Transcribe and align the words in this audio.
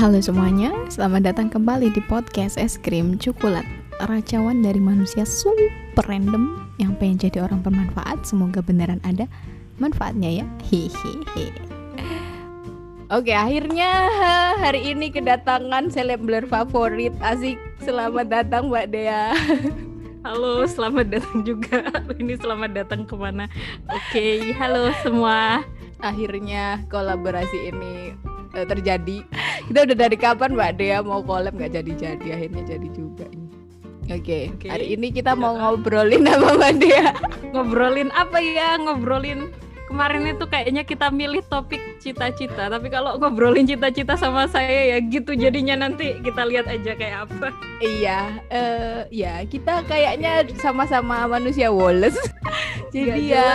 Halo 0.00 0.16
semuanya, 0.16 0.72
selamat 0.88 1.28
datang 1.28 1.52
kembali 1.52 1.92
di 1.92 2.00
podcast 2.08 2.56
Es 2.56 2.80
Krim 2.80 3.20
Coklat 3.20 3.68
Racawan 4.00 4.64
dari 4.64 4.80
manusia 4.80 5.28
super 5.28 6.08
random 6.08 6.72
yang 6.80 6.96
pengen 6.96 7.20
jadi 7.20 7.44
orang 7.44 7.60
bermanfaat 7.60 8.24
Semoga 8.24 8.64
beneran 8.64 9.04
ada 9.04 9.28
manfaatnya 9.76 10.40
ya 10.40 10.46
Hehehe 10.64 11.52
Oke, 13.12 13.36
akhirnya 13.36 14.08
hari 14.56 14.88
ini 14.88 15.12
kedatangan 15.12 15.92
selebler 15.92 16.48
favorit 16.48 17.12
Asik, 17.20 17.60
selamat 17.84 18.32
datang 18.32 18.72
Mbak 18.72 18.86
Dea 18.96 19.36
Halo, 20.24 20.64
selamat 20.64 21.12
datang 21.12 21.44
juga. 21.44 21.80
Ini 22.20 22.40
selamat 22.40 22.72
datang 22.72 23.08
ke 23.08 23.16
mana? 23.16 23.48
Oke, 23.88 24.52
halo 24.52 24.92
semua. 25.00 25.64
Akhirnya 25.96 26.84
kolaborasi 26.92 27.72
ini 27.72 28.12
uh, 28.54 28.66
terjadi. 28.66 29.22
Kita 29.70 29.78
udah 29.86 29.96
dari 29.96 30.16
kapan 30.18 30.54
Mbak 30.56 30.72
Dea 30.78 30.98
mau 31.02 31.22
collab 31.22 31.54
nggak 31.54 31.72
jadi-jadi, 31.76 32.26
akhirnya 32.30 32.62
jadi 32.76 32.88
juga. 32.90 33.26
Oke, 34.10 34.26
okay. 34.26 34.42
okay. 34.50 34.68
hari 34.74 34.86
ini 34.98 35.14
kita 35.14 35.38
mau 35.38 35.54
ngobrolin 35.54 36.26
apa 36.26 36.58
Mbak 36.58 36.72
Dea? 36.82 37.14
ngobrolin 37.54 38.10
apa 38.14 38.38
ya? 38.42 38.74
Ngobrolin 38.82 39.50
kemarin 39.90 40.22
itu 40.30 40.46
kayaknya 40.46 40.86
kita 40.86 41.10
milih 41.10 41.42
topik 41.50 41.82
cita-cita 41.98 42.70
tapi 42.70 42.86
kalau 42.86 43.18
ngobrolin 43.18 43.66
cita-cita 43.66 44.14
sama 44.14 44.46
saya 44.46 44.94
ya 44.94 44.96
gitu 45.02 45.34
jadinya 45.34 45.82
nanti 45.82 46.14
kita 46.22 46.46
lihat 46.46 46.70
aja 46.70 46.94
kayak 46.94 47.26
apa 47.26 47.50
iya 47.82 48.38
uh, 48.54 49.02
ya 49.10 49.42
kita 49.50 49.82
kayaknya 49.90 50.46
sama-sama 50.62 51.26
manusia 51.26 51.74
Wallace 51.74 52.22
jadi 52.94 53.18
ya 53.34 53.50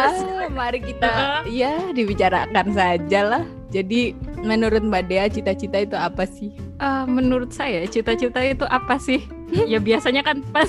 mari 0.51 0.83
kita 0.83 1.07
uh 1.07 1.33
ya 1.47 1.93
dibicarakan 1.95 2.67
saja 2.75 3.21
lah 3.23 3.43
jadi 3.75 4.15
menurut 4.39 4.79
Mbak 4.87 5.03
Dea 5.11 5.27
cita-cita 5.27 5.83
itu 5.83 5.99
apa 5.99 6.23
sih? 6.23 6.55
Uh, 6.79 7.03
menurut 7.03 7.51
saya 7.51 7.83
cita-cita 7.83 8.39
itu 8.39 8.63
apa 8.71 8.95
sih? 8.95 9.27
Ya 9.71 9.77
biasanya 9.77 10.25
kan 10.25 10.41
pas 10.51 10.67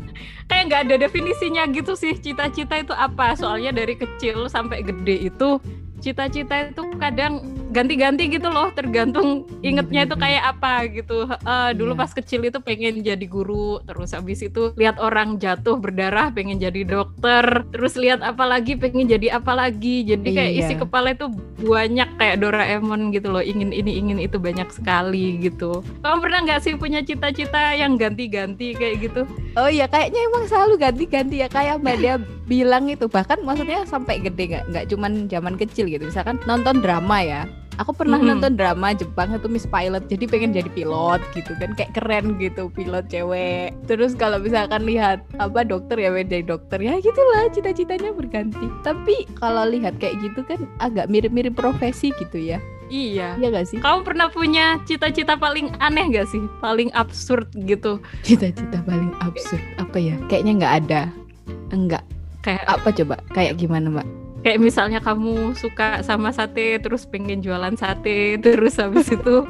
kayak 0.48 0.62
nggak 0.70 0.80
ada 0.86 0.94
definisinya 1.06 1.66
gitu 1.74 1.98
sih. 1.98 2.14
Cita-cita 2.14 2.78
itu 2.78 2.94
apa? 2.94 3.34
Soalnya 3.34 3.74
dari 3.74 3.98
kecil 3.98 4.46
sampai 4.46 4.86
gede 4.86 5.28
itu 5.34 5.58
cita-cita 5.98 6.70
itu 6.70 6.82
kadang 7.02 7.42
ganti-ganti 7.74 8.30
gitu 8.30 8.46
loh 8.46 8.70
tergantung 8.70 9.50
ingetnya 9.66 10.06
itu 10.06 10.14
kayak 10.14 10.54
apa 10.54 10.86
gitu. 10.86 11.26
Uh, 11.42 11.74
dulu 11.74 11.98
yeah. 11.98 12.00
pas 12.06 12.10
kecil 12.14 12.46
itu 12.46 12.62
pengen 12.62 13.02
jadi 13.02 13.26
guru 13.26 13.82
terus 13.82 14.14
habis 14.14 14.38
itu 14.46 14.70
lihat 14.78 15.02
orang 15.02 15.42
jatuh 15.42 15.74
berdarah 15.74 16.30
pengen 16.30 16.62
jadi 16.62 16.86
dokter 16.86 17.66
terus 17.74 17.98
lihat 17.98 18.22
apa 18.22 18.46
lagi 18.46 18.78
pengen 18.78 19.10
jadi 19.10 19.42
apa 19.42 19.58
lagi. 19.58 20.06
Jadi 20.06 20.28
kayak 20.30 20.52
yeah. 20.54 20.62
isi 20.62 20.74
kepala 20.78 21.18
itu 21.18 21.26
banyak 21.66 22.06
kayak 22.14 22.38
Doraemon 22.38 23.10
gitu 23.10 23.34
loh 23.34 23.42
ingin 23.42 23.74
ini 23.74 23.98
ingin 23.98 24.18
itu 24.22 24.38
banyak 24.38 24.70
sekali 24.70 25.42
gitu. 25.42 25.82
Kamu 26.06 26.22
pernah 26.22 26.46
nggak 26.46 26.60
sih 26.62 26.78
punya 26.78 27.02
cita-cita 27.02 27.74
yang 27.74 27.98
ganti-ganti 27.98 28.78
kayak 28.78 29.10
gitu? 29.10 29.26
Oh 29.58 29.66
iya 29.66 29.90
kayaknya 29.90 30.22
emang 30.30 30.46
selalu 30.46 30.78
ganti-ganti 30.78 31.42
ya 31.42 31.48
kayak 31.50 31.82
mbak 31.82 31.98
dia 31.98 32.14
bilang 32.52 32.86
itu. 32.86 33.10
Bahkan 33.10 33.42
maksudnya 33.42 33.82
sampai 33.88 34.22
gede 34.22 34.54
nggak 34.54 34.64
nggak 34.70 34.84
cuman 34.94 35.26
zaman 35.26 35.54
kecil 35.58 35.90
gitu. 35.90 36.06
Misalkan 36.06 36.38
nonton 36.46 36.78
drama 36.78 37.18
ya 37.24 37.42
Aku 37.82 37.90
pernah 37.90 38.18
mm 38.18 38.24
-hmm. 38.24 38.38
nonton 38.38 38.52
drama 38.54 38.94
Jepang 38.94 39.34
itu 39.34 39.48
Miss 39.50 39.66
Pilot, 39.66 40.06
jadi 40.06 40.24
pengen 40.30 40.54
jadi 40.54 40.70
pilot 40.70 41.20
gitu 41.34 41.52
kan, 41.58 41.74
kayak 41.74 41.92
keren 41.94 42.38
gitu 42.38 42.70
pilot 42.70 43.06
cewek. 43.10 43.74
Terus 43.90 44.14
kalau 44.14 44.38
misalkan 44.38 44.86
lihat 44.86 45.22
apa 45.42 45.66
dokter 45.66 45.98
ya 45.98 46.10
jadi 46.14 46.46
dokter 46.46 46.78
ya 46.78 46.98
gitulah 47.02 47.50
cita-citanya 47.50 48.14
berganti. 48.14 48.66
Tapi 48.86 49.26
kalau 49.38 49.66
lihat 49.66 49.98
kayak 49.98 50.22
gitu 50.22 50.46
kan 50.46 50.62
agak 50.78 51.10
mirip-mirip 51.10 51.54
profesi 51.58 52.14
gitu 52.20 52.38
ya. 52.38 52.62
Iya. 52.92 53.40
Iya 53.40 53.48
gak 53.48 53.66
sih? 53.72 53.78
Kamu 53.80 54.04
pernah 54.04 54.28
punya 54.28 54.76
cita-cita 54.84 55.40
paling 55.40 55.72
aneh 55.80 56.12
gak 56.12 56.28
sih? 56.28 56.44
Paling 56.60 56.92
absurd 56.92 57.48
gitu? 57.64 57.96
Cita-cita 58.20 58.84
paling 58.84 59.10
absurd 59.24 59.64
apa 59.80 59.96
ya? 59.96 60.14
Kayaknya 60.28 60.52
nggak 60.60 60.74
ada. 60.84 61.02
Enggak 61.72 62.04
Kayak 62.44 62.64
apa 62.68 62.88
coba? 62.92 63.16
Kayak 63.32 63.56
gimana, 63.56 63.88
Mbak? 63.88 64.23
Kayak 64.44 64.60
misalnya 64.60 65.00
kamu 65.00 65.56
suka 65.56 66.04
sama 66.04 66.28
sate 66.28 66.76
terus 66.76 67.08
pengen 67.08 67.40
jualan 67.40 67.72
sate 67.80 68.36
terus 68.44 68.76
habis 68.76 69.08
itu 69.08 69.48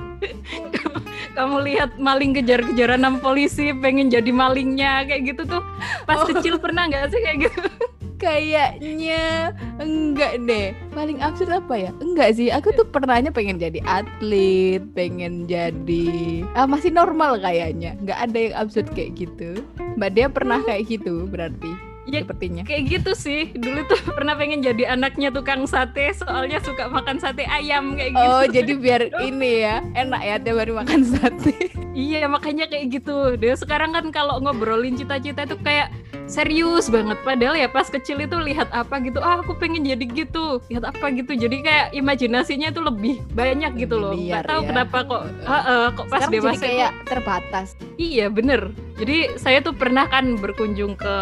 kamu 1.36 1.56
lihat 1.66 1.98
maling 1.98 2.30
kejar-kejaran 2.30 3.02
sama 3.02 3.18
polisi 3.18 3.74
pengen 3.74 4.06
jadi 4.06 4.30
malingnya 4.30 5.02
kayak 5.10 5.34
gitu 5.34 5.42
tuh 5.50 5.62
pas 6.06 6.22
oh. 6.22 6.30
kecil 6.30 6.62
pernah 6.62 6.86
nggak 6.86 7.10
sih 7.10 7.20
kayak 7.20 7.50
gitu? 7.50 7.68
Kayaknya 8.14 9.52
enggak 9.84 10.48
deh. 10.48 10.72
Paling 10.96 11.20
absurd 11.20 11.60
apa 11.60 11.76
ya? 11.76 11.90
Enggak 12.00 12.38
sih. 12.40 12.48
Aku 12.48 12.72
tuh 12.72 12.88
pernahnya 12.88 13.28
pengen 13.28 13.60
jadi 13.60 13.84
atlet, 13.84 14.80
pengen 14.96 15.44
jadi 15.44 16.40
ah, 16.56 16.64
masih 16.64 16.88
normal 16.88 17.36
kayaknya. 17.36 17.92
Enggak 18.00 18.18
ada 18.24 18.38
yang 18.38 18.54
absurd 18.56 18.88
kayak 18.96 19.18
gitu. 19.18 19.60
Mbak 20.00 20.10
dia 20.16 20.26
pernah 20.32 20.62
kayak 20.64 20.88
gitu 20.88 21.28
berarti 21.28 21.93
ya, 22.08 22.20
sepertinya. 22.24 22.62
kayak 22.64 22.82
gitu 22.88 23.12
sih. 23.16 23.50
Dulu 23.54 23.86
tuh 23.88 24.00
pernah 24.16 24.34
pengen 24.36 24.60
jadi 24.60 24.96
anaknya 24.96 25.32
tukang 25.32 25.64
sate 25.64 26.12
soalnya 26.16 26.60
suka 26.60 26.88
makan 26.88 27.16
sate 27.20 27.44
ayam 27.48 27.96
kayak 27.96 28.12
gitu. 28.12 28.28
Oh 28.28 28.44
jadi 28.48 28.72
biar 28.84 29.02
ini 29.24 29.64
ya 29.64 29.76
enak 29.96 30.20
ya 30.20 30.36
tiap 30.40 30.56
hari 30.60 30.72
makan 30.72 31.00
sate. 31.12 31.72
Iya 31.94 32.26
makanya 32.26 32.66
kayak 32.66 33.00
gitu. 33.00 33.38
Deh 33.38 33.54
sekarang 33.54 33.94
kan 33.94 34.10
kalau 34.10 34.42
ngobrolin 34.42 34.98
cita-cita 34.98 35.46
itu 35.46 35.56
kayak 35.62 35.94
serius 36.26 36.90
banget. 36.90 37.16
Padahal 37.22 37.54
ya 37.54 37.68
pas 37.70 37.86
kecil 37.86 38.24
itu 38.24 38.36
lihat 38.40 38.68
apa 38.74 38.98
gitu 39.04 39.22
ah 39.22 39.40
aku 39.40 39.54
pengen 39.56 39.86
jadi 39.86 40.04
gitu. 40.04 40.58
Lihat 40.68 40.84
apa 40.90 41.06
gitu. 41.14 41.38
Jadi 41.38 41.62
kayak 41.62 41.86
imajinasinya 41.94 42.74
itu 42.74 42.80
lebih 42.82 43.22
banyak 43.32 43.78
gitu 43.78 43.96
loh. 43.96 44.16
Nggak 44.16 44.48
tahu 44.48 44.60
ya. 44.64 44.68
kenapa 44.74 44.96
kok 45.06 45.22
uh, 45.46 45.54
uh, 45.54 45.84
kok 45.94 46.06
pas 46.10 46.20
Sekarang 46.26 46.34
dewasa 46.34 46.54
jadi 46.58 46.66
kayak 46.66 46.90
itu, 46.90 47.06
terbatas. 47.06 47.68
Iya 47.94 48.26
bener. 48.32 48.60
Jadi 48.94 49.38
saya 49.38 49.58
tuh 49.58 49.74
pernah 49.74 50.06
kan 50.06 50.38
berkunjung 50.38 50.94
ke 50.94 51.14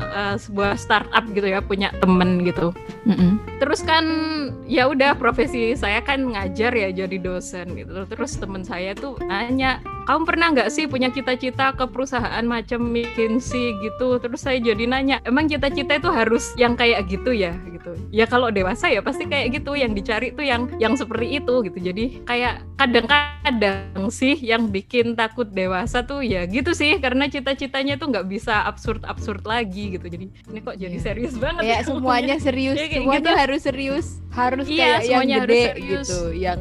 uh, 0.00 0.27
sebuah 0.36 0.76
startup 0.76 1.24
gitu 1.32 1.48
ya 1.48 1.64
punya 1.64 1.88
temen 2.02 2.44
gitu 2.44 2.76
mm 3.08 3.14
-hmm. 3.16 3.32
terus 3.62 3.80
kan 3.80 4.04
ya 4.68 4.90
udah 4.90 5.16
profesi 5.16 5.72
saya 5.72 6.04
kan 6.04 6.20
ngajar 6.20 6.76
ya 6.76 6.92
jadi 6.92 7.16
dosen 7.16 7.72
gitu 7.78 8.04
terus 8.04 8.36
temen 8.36 8.60
saya 8.66 8.92
tuh 8.92 9.16
nanya 9.24 9.80
kamu 10.08 10.24
pernah 10.24 10.48
nggak 10.56 10.72
sih 10.72 10.88
punya 10.88 11.12
cita-cita 11.12 11.76
ke 11.76 11.84
perusahaan 11.84 12.40
macam 12.48 12.80
McKinsey 12.80 13.76
gitu? 13.84 14.16
Terus 14.16 14.40
saya 14.40 14.56
jadi 14.56 14.88
nanya 14.88 15.20
emang 15.28 15.52
cita-cita 15.52 16.00
itu 16.00 16.08
harus 16.08 16.56
yang 16.56 16.80
kayak 16.80 17.12
gitu 17.12 17.36
ya? 17.36 17.52
Gitu. 17.68 17.92
Ya 18.08 18.24
kalau 18.24 18.48
dewasa 18.48 18.88
ya 18.88 19.04
pasti 19.04 19.28
kayak 19.28 19.60
gitu 19.60 19.76
yang 19.76 19.92
dicari 19.92 20.32
tuh 20.32 20.48
yang 20.48 20.72
yang 20.80 20.96
seperti 20.96 21.44
itu 21.44 21.60
gitu. 21.60 21.78
Jadi 21.92 22.24
kayak 22.24 22.64
kadang-kadang 22.80 24.08
sih 24.08 24.32
yang 24.40 24.72
bikin 24.72 25.12
takut 25.12 25.52
dewasa 25.52 26.00
tuh 26.00 26.24
ya 26.24 26.48
gitu 26.48 26.72
sih 26.72 26.96
karena 27.04 27.28
cita-citanya 27.28 28.00
tuh 28.00 28.08
nggak 28.08 28.32
bisa 28.32 28.64
absurd-absurd 28.64 29.44
lagi 29.44 30.00
gitu. 30.00 30.08
Jadi 30.08 30.32
ini 30.32 30.58
kok 30.64 30.80
jadi 30.80 30.96
yeah. 30.96 31.04
serius 31.04 31.36
banget 31.36 31.68
ya, 31.68 31.76
ya? 31.76 31.78
semuanya 31.84 32.36
serius 32.40 32.80
ya, 32.80 32.96
semuanya 32.96 33.36
gitu. 33.36 33.40
harus 33.44 33.60
serius 33.60 34.06
harus 34.32 34.66
iya, 34.70 35.04
kayak 35.04 35.04
yang 35.04 35.28
gede 35.44 35.64
gitu 35.84 36.20
yang 36.32 36.60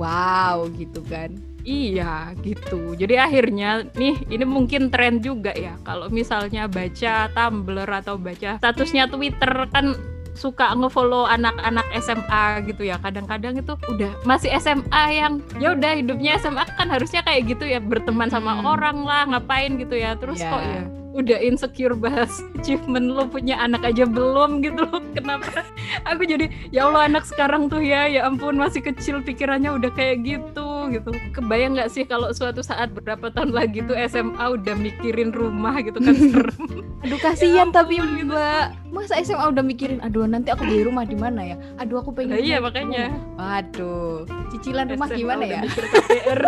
wow 0.00 0.66
gitu 0.74 1.04
kan 1.06 1.47
Iya 1.68 2.32
gitu. 2.40 2.96
Jadi 2.96 3.20
akhirnya 3.20 3.84
nih 3.92 4.24
ini 4.32 4.44
mungkin 4.48 4.88
tren 4.88 5.20
juga 5.20 5.52
ya. 5.52 5.76
Kalau 5.84 6.08
misalnya 6.08 6.64
baca 6.64 7.28
Tumblr 7.28 7.90
atau 7.92 8.16
baca 8.16 8.56
statusnya 8.56 9.12
Twitter 9.12 9.52
kan 9.68 9.92
suka 10.32 10.70
ngefollow 10.72 11.28
anak-anak 11.28 11.84
SMA 12.00 12.64
gitu 12.72 12.88
ya. 12.88 12.96
Kadang-kadang 12.96 13.60
itu 13.60 13.76
udah 13.92 14.12
masih 14.24 14.48
SMA 14.56 15.04
yang 15.12 15.44
ya 15.60 15.76
udah 15.76 15.92
hidupnya 15.92 16.40
SMA 16.40 16.64
kan 16.72 16.88
harusnya 16.88 17.20
kayak 17.20 17.52
gitu 17.52 17.68
ya 17.68 17.84
berteman 17.84 18.32
sama 18.32 18.56
hmm. 18.56 18.64
orang 18.64 18.98
lah, 19.04 19.22
ngapain 19.28 19.76
gitu 19.76 19.92
ya. 19.92 20.16
Terus 20.16 20.40
yeah. 20.40 20.48
kok 20.48 20.62
ya 20.64 20.97
udah 21.16 21.38
insecure 21.40 21.96
bahas 21.96 22.30
achievement 22.60 23.08
lo 23.16 23.24
punya 23.24 23.56
anak 23.56 23.84
aja 23.84 24.04
belum 24.04 24.60
gitu 24.60 24.84
loh. 24.84 25.00
Kenapa? 25.16 25.64
Aku 26.04 26.24
jadi 26.28 26.52
ya 26.68 26.88
Allah 26.88 27.08
anak 27.08 27.24
sekarang 27.24 27.72
tuh 27.72 27.80
ya 27.80 28.04
ya 28.06 28.28
ampun 28.28 28.60
masih 28.60 28.84
kecil 28.84 29.24
pikirannya 29.24 29.72
udah 29.72 29.90
kayak 29.92 30.24
gitu 30.24 30.92
gitu. 30.92 31.10
Kebayang 31.32 31.80
nggak 31.80 31.90
sih 31.92 32.04
kalau 32.04 32.30
suatu 32.32 32.60
saat 32.60 32.92
berapa 32.92 33.32
tahun 33.32 33.56
lagi 33.56 33.84
tuh 33.84 33.96
SMA 34.08 34.44
udah 34.60 34.74
mikirin 34.76 35.32
rumah 35.32 35.80
gitu 35.80 35.98
kan 36.00 36.14
serem. 36.14 36.66
Aduh 37.06 37.18
kasihan 37.22 37.70
ya 37.70 37.74
tapi 37.74 38.02
gitu. 38.02 38.28
mbak. 38.28 38.74
Masa 38.90 39.20
SMA 39.22 39.44
udah 39.52 39.62
mikirin 39.62 40.00
aduh 40.02 40.26
nanti 40.26 40.50
aku 40.50 40.64
beli 40.66 40.82
rumah 40.82 41.04
di 41.06 41.14
mana 41.14 41.44
ya? 41.44 41.56
Aduh 41.78 42.02
aku 42.02 42.10
pengen 42.10 42.34
nah, 42.34 42.40
iya 42.40 42.58
makanya. 42.58 43.12
aduh 43.38 44.26
cicilan 44.50 44.90
rumah 44.90 45.06
SMA 45.06 45.18
gimana 45.22 45.44
ya? 45.46 45.60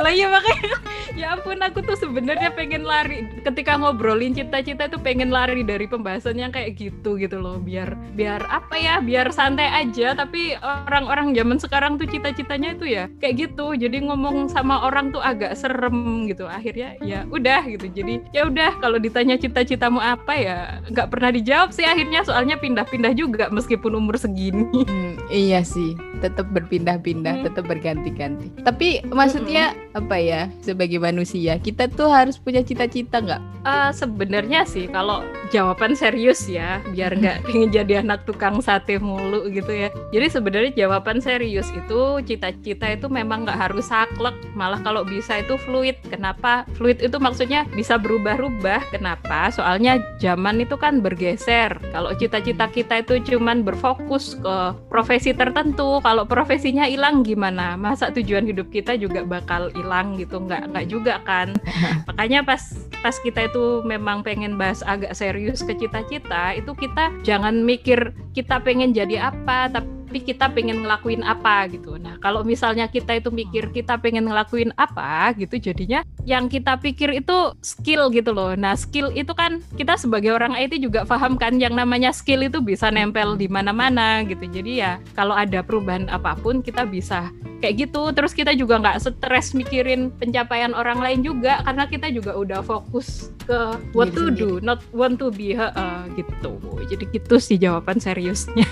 lah 0.05 0.13
iya 0.13 0.27
makanya. 0.29 0.75
Ya 1.19 1.35
ampun 1.35 1.59
aku 1.59 1.83
tuh 1.83 1.99
sebenarnya 1.99 2.55
pengen 2.55 2.87
lari. 2.87 3.27
Ketika 3.43 3.75
ngobrolin 3.77 4.31
cita-cita 4.51 4.91
tuh 4.91 4.99
pengen 4.99 5.31
lari 5.31 5.63
dari 5.63 5.87
pembahasan 5.87 6.35
yang 6.35 6.51
kayak 6.51 6.75
gitu 6.75 7.15
gitu 7.15 7.39
loh. 7.39 7.63
Biar 7.63 7.95
biar 8.19 8.43
apa 8.51 8.75
ya 8.75 8.99
biar 8.99 9.31
santai 9.31 9.71
aja. 9.71 10.19
Tapi 10.19 10.59
orang-orang 10.59 11.39
zaman 11.39 11.63
sekarang 11.63 12.03
tuh 12.03 12.11
cita-citanya 12.11 12.75
itu 12.75 12.91
ya 12.91 13.07
kayak 13.23 13.47
gitu. 13.47 13.79
Jadi 13.79 14.11
ngomong 14.11 14.51
sama 14.51 14.83
orang 14.83 15.15
tuh 15.15 15.23
agak 15.23 15.55
serem 15.55 16.27
gitu. 16.27 16.51
Akhirnya 16.51 16.99
ya 16.99 17.23
udah 17.31 17.63
gitu. 17.71 17.87
Jadi 17.95 18.27
ya 18.35 18.51
udah 18.51 18.83
kalau 18.83 18.99
ditanya 18.99 19.39
cita-citamu 19.39 20.03
apa 20.03 20.35
ya 20.35 20.59
nggak 20.91 21.15
pernah 21.15 21.31
dijawab 21.31 21.71
sih 21.71 21.87
akhirnya. 21.87 22.27
Soalnya 22.27 22.59
pindah-pindah 22.59 23.15
juga 23.15 23.55
meskipun 23.55 23.95
umur 23.95 24.19
segini. 24.19 24.67
Hmm, 24.67 25.15
iya 25.31 25.63
sih. 25.63 25.95
Tetap 26.19 26.51
berpindah-pindah 26.51 27.39
hmm. 27.39 27.45
tetap 27.47 27.71
berganti-ganti. 27.71 28.51
Tapi 28.67 29.07
maksudnya 29.15 29.79
hmm. 29.79 30.01
apa 30.03 30.17
ya? 30.19 30.51
Sebagai 30.59 30.99
manusia 30.99 31.55
kita 31.63 31.87
tuh 31.87 32.11
harus 32.11 32.35
punya 32.35 32.67
cita-cita 32.67 33.23
nggak? 33.23 33.43
Uh, 33.61 33.93
sebenarnya 33.93 34.40
sih 34.65 34.87
kalau 34.89 35.27
jawaban 35.51 35.99
serius 35.99 36.47
ya 36.47 36.79
biar 36.95 37.19
nggak 37.19 37.43
pengen 37.47 37.69
jadi 37.75 38.01
anak 38.01 38.25
tukang 38.25 38.63
sate 38.63 38.97
mulu 39.03 39.51
gitu 39.51 39.71
ya. 39.71 39.89
Jadi 40.15 40.27
sebenarnya 40.31 40.73
jawaban 40.87 41.19
serius 41.19 41.69
itu 41.75 42.23
cita-cita 42.25 42.87
itu 42.95 43.11
memang 43.11 43.45
nggak 43.45 43.59
harus 43.59 43.91
saklek 43.91 44.35
malah 44.55 44.79
kalau 44.81 45.03
bisa 45.03 45.43
itu 45.43 45.59
fluid. 45.67 45.99
Kenapa? 46.09 46.65
Fluid 46.79 47.03
itu 47.03 47.19
maksudnya 47.19 47.67
bisa 47.75 47.99
berubah-ubah. 47.99 48.95
Kenapa? 48.95 49.51
Soalnya 49.51 49.99
zaman 50.23 50.63
itu 50.63 50.79
kan 50.79 51.03
bergeser. 51.03 51.75
Kalau 51.91 52.15
cita-cita 52.15 52.71
kita 52.71 53.03
itu 53.03 53.19
cuman 53.35 53.67
berfokus 53.67 54.39
ke 54.39 54.57
profesi 54.87 55.35
tertentu 55.35 55.99
kalau 56.01 56.25
profesinya 56.25 56.87
hilang 56.87 57.27
gimana? 57.27 57.75
Masa 57.75 58.15
tujuan 58.15 58.47
hidup 58.47 58.71
kita 58.71 58.95
juga 58.95 59.27
bakal 59.27 59.75
hilang 59.75 60.15
gitu? 60.17 60.39
Nggak 60.39 60.71
nggak 60.71 60.87
juga 60.87 61.19
kan. 61.27 61.59
Makanya 62.09 62.47
pas 62.47 62.63
pas 63.03 63.17
kita 63.19 63.51
itu 63.51 63.83
memang 63.83 64.23
pengen 64.31 64.55
bahas 64.55 64.87
agak 64.87 65.11
serius 65.19 65.67
ke 65.67 65.75
cita-cita 65.75 66.55
itu 66.55 66.71
kita 66.79 67.11
jangan 67.27 67.67
mikir 67.67 68.15
kita 68.31 68.63
pengen 68.63 68.95
jadi 68.95 69.35
apa 69.35 69.67
tapi 69.75 69.91
tapi 70.11 70.27
kita 70.27 70.51
pengen 70.51 70.83
ngelakuin 70.83 71.23
apa 71.23 71.71
gitu. 71.71 71.95
Nah, 71.95 72.19
kalau 72.19 72.43
misalnya 72.43 72.91
kita 72.91 73.23
itu 73.23 73.31
mikir 73.31 73.71
kita 73.71 73.95
pengen 73.95 74.27
ngelakuin 74.27 74.75
apa 74.75 75.31
gitu, 75.39 75.55
jadinya 75.55 76.03
yang 76.27 76.51
kita 76.51 76.75
pikir 76.83 77.15
itu 77.15 77.55
skill 77.63 78.11
gitu 78.11 78.35
loh. 78.35 78.59
Nah, 78.59 78.75
skill 78.75 79.15
itu 79.15 79.31
kan 79.39 79.63
kita 79.79 79.95
sebagai 79.95 80.35
orang 80.35 80.59
IT 80.59 80.83
juga 80.83 81.07
paham 81.07 81.39
kan 81.39 81.63
yang 81.63 81.79
namanya 81.79 82.11
skill 82.11 82.43
itu 82.43 82.59
bisa 82.59 82.91
nempel 82.91 83.39
di 83.39 83.47
mana-mana 83.47 84.27
gitu. 84.27 84.51
Jadi 84.51 84.83
ya 84.83 84.99
kalau 85.15 85.39
ada 85.39 85.63
perubahan 85.63 86.11
apa 86.11 86.35
pun 86.35 86.59
kita 86.59 86.91
bisa 86.91 87.31
kayak 87.63 87.87
gitu. 87.87 88.11
Terus 88.11 88.35
kita 88.35 88.51
juga 88.59 88.83
nggak 88.83 88.99
stres 88.99 89.55
mikirin 89.55 90.11
pencapaian 90.19 90.75
orang 90.75 90.99
lain 90.99 91.23
juga 91.23 91.63
karena 91.63 91.87
kita 91.87 92.11
juga 92.11 92.35
udah 92.35 92.67
fokus 92.67 93.31
ke 93.45 93.59
what 93.95 94.11
to 94.15 94.31
do, 94.31 94.59
not 94.63 94.79
want 94.95 95.19
to 95.19 95.31
be, 95.35 95.55
uh, 95.59 96.07
gitu. 96.15 96.57
Jadi 96.87 97.05
gitu 97.15 97.37
sih 97.43 97.59
jawaban 97.59 97.99
seriusnya. 97.99 98.65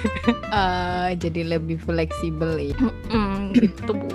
uh, 0.55 1.11
jadi 1.19 1.28
lebih 1.33 1.77
fleksibel 1.83 2.73
ya. 2.73 2.77
Gitu 3.53 3.93
bu. 3.93 4.09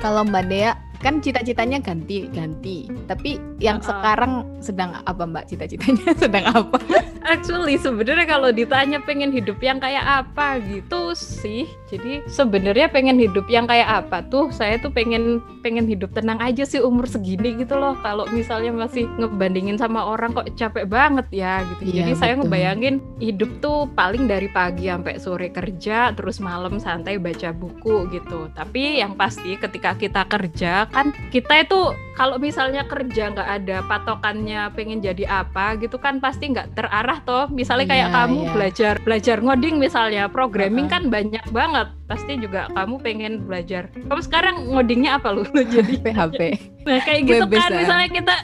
Kalau 0.00 0.24
Mbak 0.24 0.44
Dea 0.48 0.72
kan 1.00 1.24
cita-citanya 1.24 1.80
ganti-ganti, 1.80 2.84
tapi 3.08 3.40
yang 3.56 3.80
uh 3.80 3.82
-uh. 3.82 3.88
sekarang 3.88 4.32
sedang 4.60 5.00
apa 5.00 5.24
Mbak 5.24 5.44
cita-citanya 5.48 6.12
sedang 6.22 6.44
apa? 6.52 6.76
Actually 7.24 7.80
sebenarnya 7.80 8.28
kalau 8.28 8.52
ditanya 8.52 9.00
pengen 9.00 9.32
hidup 9.32 9.56
yang 9.64 9.80
kayak 9.80 10.04
apa 10.04 10.60
gitu 10.60 11.16
sih. 11.16 11.64
Jadi 11.88 12.24
sebenarnya 12.28 12.92
pengen 12.92 13.16
hidup 13.16 13.48
yang 13.48 13.64
kayak 13.64 14.04
apa 14.04 14.24
tuh 14.28 14.52
saya 14.52 14.76
tuh 14.76 14.92
pengen 14.92 15.40
pengen 15.64 15.88
hidup 15.88 16.12
tenang 16.12 16.40
aja 16.40 16.68
sih 16.68 16.80
umur 16.80 17.08
segini 17.08 17.56
gitu 17.56 17.80
loh. 17.80 17.96
Kalau 18.04 18.28
misalnya 18.28 18.72
masih 18.72 19.08
ngebandingin 19.16 19.80
sama 19.80 20.04
orang 20.04 20.36
kok 20.36 20.52
capek 20.56 20.84
banget 20.84 21.26
ya 21.32 21.64
gitu. 21.76 21.82
Iya, 21.88 21.94
Jadi 22.04 22.12
betul. 22.12 22.20
saya 22.20 22.32
ngebayangin 22.40 22.94
hidup 23.20 23.50
tuh 23.64 23.88
paling 23.96 24.28
dari 24.28 24.48
pagi 24.52 24.92
sampai 24.92 25.16
sore 25.16 25.48
kerja 25.48 26.12
terus 26.12 26.42
malam 26.42 26.76
santai 26.76 27.16
baca 27.16 27.56
buku 27.56 28.10
gitu. 28.12 28.52
Tapi 28.52 29.00
yang 29.00 29.16
pasti 29.16 29.56
ketika 29.56 29.96
kita 29.96 30.28
kerja 30.28 30.89
kan 30.90 31.14
kita 31.30 31.66
itu 31.66 31.94
kalau 32.20 32.36
misalnya 32.36 32.84
kerja 32.84 33.32
nggak 33.32 33.48
ada 33.48 33.80
patokannya 33.88 34.68
pengen 34.76 35.00
jadi 35.00 35.24
apa 35.24 35.80
gitu 35.80 35.96
kan 35.96 36.20
pasti 36.20 36.52
nggak 36.52 36.76
terarah 36.76 37.00
arah 37.00 37.18
toh. 37.24 37.44
Misalnya 37.48 37.88
kayak 37.88 38.08
yeah, 38.12 38.16
kamu 38.22 38.40
yeah. 38.44 38.52
belajar 38.52 38.94
belajar 39.00 39.36
ngoding 39.40 39.76
misalnya 39.80 40.28
programming 40.28 40.86
uh 40.86 41.00
-huh. 41.00 41.02
kan 41.08 41.10
banyak 41.10 41.44
banget. 41.48 41.88
Pasti 42.04 42.32
juga 42.36 42.68
kamu 42.76 42.94
pengen 43.00 43.32
belajar. 43.48 43.88
Kamu 43.94 44.20
sekarang 44.20 44.54
ngodingnya 44.68 45.16
apa 45.16 45.32
lu? 45.32 45.42
Jadi 45.74 45.96
PHP 46.04 46.40
nah 46.80 46.96
kayak 47.04 47.28
gitu 47.28 47.44
web 47.44 47.60
kan. 47.60 47.76
misalnya 47.76 48.08
kita 48.08 48.36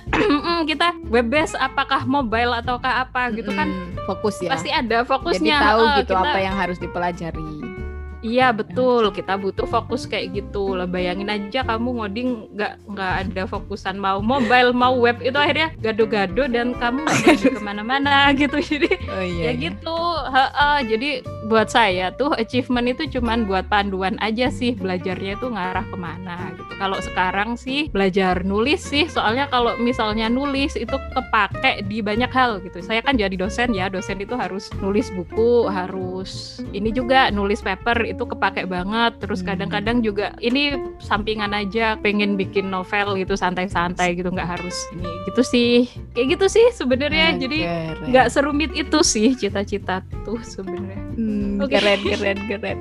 kita 0.69 0.89
web 1.09 1.33
based 1.33 1.57
apakah 1.57 2.05
mobile 2.05 2.53
ataukah 2.53 3.09
apa 3.09 3.33
gitu 3.33 3.49
kan? 3.53 3.69
Fokus 4.05 4.41
ya. 4.41 4.53
Pasti 4.53 4.69
ada 4.73 5.05
fokusnya. 5.05 5.57
Jadi 5.57 5.67
tahu 5.73 5.81
uh, 5.81 5.97
gitu 6.01 6.15
kita... 6.17 6.31
apa 6.33 6.39
yang 6.41 6.55
harus 6.57 6.79
dipelajari 6.81 7.76
Iya 8.27 8.51
betul, 8.51 9.15
kita 9.15 9.39
butuh 9.39 9.71
fokus 9.71 10.03
kayak 10.11 10.35
gitu 10.35 10.75
lah. 10.75 10.91
Bayangin 10.91 11.31
aja 11.31 11.63
kamu 11.63 12.03
ngoding 12.03 12.51
nggak 12.59 12.75
nggak 12.91 13.13
ada 13.23 13.43
fokusan 13.47 14.03
mau 14.03 14.19
mobile 14.19 14.75
mau 14.75 14.99
web 14.99 15.23
itu 15.23 15.39
akhirnya 15.39 15.71
gado-gado 15.79 16.51
dan 16.51 16.75
kamu 16.75 17.07
nggak 17.07 17.55
ke 17.55 17.63
mana-mana 17.63 18.31
gitu. 18.41 18.59
Jadi 18.59 18.91
oh, 19.07 19.23
iya, 19.23 19.43
ya 19.47 19.53
iya. 19.55 19.63
gitu. 19.71 19.99
Ha 20.27 20.47
-ha. 20.51 20.71
Jadi 20.83 21.23
buat 21.47 21.71
saya 21.71 22.11
tuh 22.11 22.35
achievement 22.35 22.91
itu 22.91 23.07
cuman 23.19 23.47
buat 23.47 23.71
panduan 23.71 24.19
aja 24.19 24.51
sih 24.51 24.75
belajarnya 24.75 25.39
itu 25.39 25.47
ngarah 25.47 25.87
ke 25.87 25.97
mana 25.97 26.51
gitu. 26.59 26.73
Kalau 26.77 26.99
sekarang 27.01 27.55
sih 27.55 27.89
belajar 27.89 28.43
nulis 28.43 28.83
sih, 28.83 29.07
soalnya 29.07 29.47
kalau 29.49 29.79
misalnya 29.79 30.27
nulis 30.27 30.75
itu 30.75 30.93
kepake 31.15 31.87
di 31.87 32.03
banyak 32.03 32.29
hal 32.35 32.59
gitu. 32.61 32.83
Saya 32.83 33.01
kan 33.01 33.15
jadi 33.15 33.33
dosen 33.33 33.73
ya, 33.73 33.87
dosen 33.89 34.19
itu 34.21 34.35
harus 34.35 34.69
nulis 34.83 35.09
buku, 35.15 35.71
harus 35.71 36.61
ini 36.75 36.91
juga 36.91 37.31
nulis 37.31 37.63
paper 37.63 38.05
itu 38.17 38.25
kepake 38.25 38.65
banget. 38.65 39.13
Terus 39.21 39.45
hmm. 39.45 39.49
kadang-kadang 39.53 40.01
juga 40.01 40.33
ini 40.41 40.75
sampingan 40.99 41.53
aja 41.53 42.01
pengen 42.01 42.41
bikin 42.41 42.73
novel 42.73 43.21
gitu 43.21 43.37
santai-santai 43.37 44.17
gitu 44.17 44.33
nggak 44.33 44.57
harus 44.57 44.75
ini 44.97 45.13
gitu 45.29 45.43
sih. 45.45 45.73
Kayak 46.17 46.41
gitu 46.41 46.47
sih 46.49 46.67
sebenarnya. 46.73 47.37
Jadi 47.37 47.59
nggak 48.09 48.33
serumit 48.33 48.73
itu 48.73 48.99
sih 49.05 49.37
cita-cita 49.37 50.01
tuh 50.25 50.41
sebenarnya. 50.41 51.05
Hmm, 51.17 51.61
okay. 51.61 51.79
keren 51.79 52.01
keren 52.03 52.39
keren. 52.49 52.79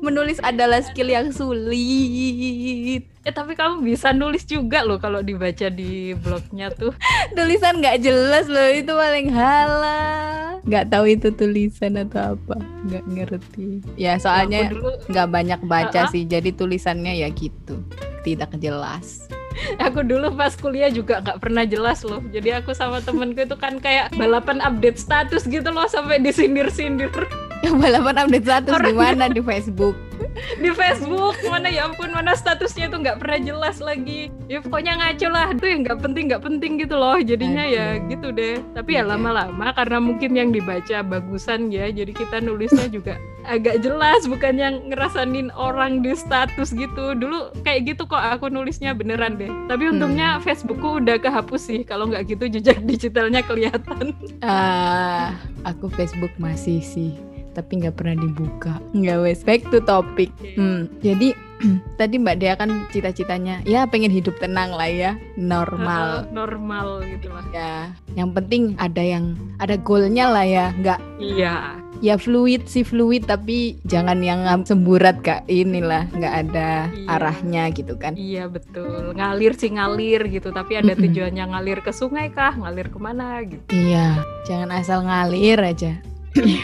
Menulis 0.00 0.40
adalah 0.40 0.80
skill 0.80 1.12
yang 1.12 1.28
sulit 1.30 3.04
Eh 3.26 3.32
tapi 3.34 3.58
kamu 3.58 3.82
bisa 3.82 4.14
nulis 4.14 4.46
juga 4.46 4.86
loh 4.86 5.00
kalau 5.02 5.22
dibaca 5.22 5.70
di 5.70 6.14
blognya 6.18 6.70
tuh. 6.74 6.94
tulisan 7.36 7.82
nggak 7.82 7.98
jelas 8.02 8.46
loh 8.46 8.68
itu 8.70 8.92
paling 8.92 9.28
halah. 9.32 10.58
Nggak 10.66 10.84
tahu 10.92 11.04
itu 11.08 11.28
tulisan 11.34 11.98
atau 11.98 12.38
apa. 12.38 12.56
Nggak 12.86 13.04
ngerti. 13.08 13.68
Ya 13.98 14.18
soalnya 14.20 14.70
nggak 15.10 15.28
banyak 15.28 15.60
baca 15.66 16.00
uh 16.02 16.06
-uh. 16.06 16.12
sih. 16.12 16.26
Jadi 16.28 16.54
tulisannya 16.54 17.18
ya 17.18 17.28
gitu. 17.34 17.82
Tidak 18.22 18.54
jelas 18.60 19.28
aku 19.84 20.06
dulu 20.06 20.34
pas 20.34 20.54
kuliah 20.54 20.90
juga 20.90 21.20
nggak 21.22 21.38
pernah 21.42 21.64
jelas 21.66 22.02
loh 22.06 22.22
jadi 22.30 22.62
aku 22.62 22.72
sama 22.74 23.02
temenku 23.02 23.42
itu 23.42 23.56
kan 23.58 23.82
kayak 23.82 24.14
balapan 24.14 24.62
update 24.62 24.98
status 24.98 25.46
gitu 25.46 25.68
loh 25.70 25.86
sampai 25.90 26.22
disindir-sindir 26.22 27.10
balapan 27.76 28.16
update 28.24 28.46
status 28.46 28.74
di 28.80 28.94
mana? 28.94 29.24
Di 29.28 29.42
Facebook. 29.44 29.96
Di 30.62 30.70
Facebook. 30.74 31.34
Mana 31.46 31.70
ya 31.70 31.86
ampun 31.86 32.10
mana 32.10 32.34
statusnya 32.34 32.90
tuh 32.90 33.02
nggak 33.02 33.18
pernah 33.22 33.38
jelas 33.38 33.76
lagi. 33.78 34.30
Ya 34.50 34.58
pokoknya 34.62 34.98
ngaco 34.98 35.28
lah. 35.30 35.46
Itu 35.54 35.66
yang 35.66 35.80
nggak 35.86 35.98
penting 36.02 36.24
nggak 36.30 36.42
penting 36.42 36.72
gitu 36.80 36.94
loh 36.98 37.18
jadinya 37.22 37.64
ya 37.64 37.98
Aduh. 37.98 38.02
ya 38.02 38.10
gitu 38.10 38.28
deh. 38.34 38.56
Tapi 38.74 38.90
ya 38.98 39.02
iya. 39.02 39.10
lama-lama 39.14 39.66
karena 39.74 39.98
mungkin 40.02 40.30
yang 40.34 40.50
dibaca 40.50 41.02
bagusan 41.06 41.70
ya 41.70 41.90
jadi 41.90 42.12
kita 42.14 42.42
nulisnya 42.42 42.86
juga 42.90 43.14
agak 43.48 43.80
jelas 43.80 44.28
bukan 44.28 44.60
yang 44.60 44.74
ngerasain 44.92 45.48
orang 45.54 46.02
di 46.04 46.12
status 46.18 46.74
gitu. 46.74 47.14
Dulu 47.14 47.54
kayak 47.62 47.94
gitu 47.94 48.02
kok 48.04 48.20
aku 48.20 48.50
nulisnya 48.50 48.92
beneran 48.92 49.38
deh. 49.38 49.50
Tapi 49.70 49.90
untungnya 49.90 50.38
hmm. 50.38 50.42
Facebookku 50.44 50.98
udah 51.00 51.16
kehapus 51.22 51.62
sih. 51.62 51.80
Kalau 51.86 52.10
nggak 52.10 52.26
gitu 52.28 52.44
jejak 52.58 52.82
digitalnya 52.84 53.40
kelihatan. 53.46 54.12
Ah 54.42 54.50
uh, 54.50 55.26
aku 55.64 55.90
Facebook 55.92 56.32
masih 56.38 56.82
sih 56.82 57.16
tapi 57.56 57.84
nggak 57.84 57.96
pernah 57.96 58.16
dibuka. 58.18 58.80
Nggak 58.92 59.18
wes. 59.24 59.40
Back 59.44 59.68
to 59.72 59.78
topic. 59.84 60.32
Hmm, 60.56 60.88
jadi 61.00 61.36
tadi 62.00 62.16
Mbak 62.18 62.36
Dea 62.38 62.54
kan 62.54 62.70
cita-citanya 62.90 63.62
ya 63.66 63.86
pengen 63.86 64.14
hidup 64.14 64.38
tenang 64.38 64.74
lah 64.74 64.88
ya 64.88 65.10
normal. 65.34 66.26
Uh, 66.26 66.30
normal 66.30 67.02
gitu 67.06 67.28
lah. 67.30 67.44
Ya 67.50 67.74
yang 68.14 68.30
penting 68.34 68.78
ada 68.78 69.02
yang 69.02 69.34
ada 69.58 69.74
goalnya 69.78 70.30
lah 70.30 70.46
ya 70.46 70.66
nggak 70.78 71.00
iya. 71.18 71.78
Ya 71.98 72.14
fluid 72.14 72.70
sih 72.70 72.86
fluid 72.86 73.26
tapi 73.26 73.74
jangan 73.82 74.22
yang 74.22 74.46
semburat 74.62 75.18
kak. 75.18 75.50
Inilah 75.50 76.06
nggak 76.14 76.34
ada 76.46 76.86
iya. 76.94 77.10
arahnya 77.10 77.62
gitu 77.74 77.98
kan. 77.98 78.14
Iya 78.14 78.46
betul. 78.46 79.18
Ngalir 79.18 79.58
sih 79.58 79.74
ngalir 79.74 80.30
gitu 80.30 80.54
tapi 80.54 80.78
ada 80.78 80.94
tujuannya 80.94 81.44
ngalir 81.50 81.82
ke 81.82 81.90
sungai 81.90 82.30
kah 82.30 82.54
ngalir 82.54 82.86
ke 82.86 82.98
mana 83.02 83.42
gitu. 83.42 83.66
Iya 83.74 84.22
jangan 84.46 84.70
asal 84.78 85.02
ngalir 85.02 85.58
aja 85.58 85.98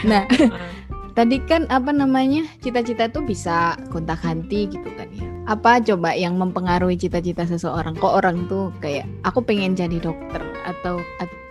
nah 0.03 0.23
tadi 1.17 1.39
kan 1.47 1.63
apa 1.71 1.95
namanya 1.95 2.43
cita-cita 2.59 3.07
tuh 3.07 3.23
bisa 3.23 3.79
kontak 3.89 4.19
ganti 4.21 4.67
gitu 4.67 4.89
kan 4.99 5.07
ya. 5.15 5.25
Apa 5.45 5.77
coba 5.79 6.11
yang 6.17 6.35
mempengaruhi 6.41 6.97
cita-cita 6.97 7.45
seseorang? 7.45 7.93
Kok 7.95 8.13
orang 8.19 8.49
tuh 8.51 8.73
kayak 8.81 9.05
aku 9.23 9.45
pengen 9.45 9.77
jadi 9.77 10.01
dokter 10.01 10.41
atau 10.65 10.99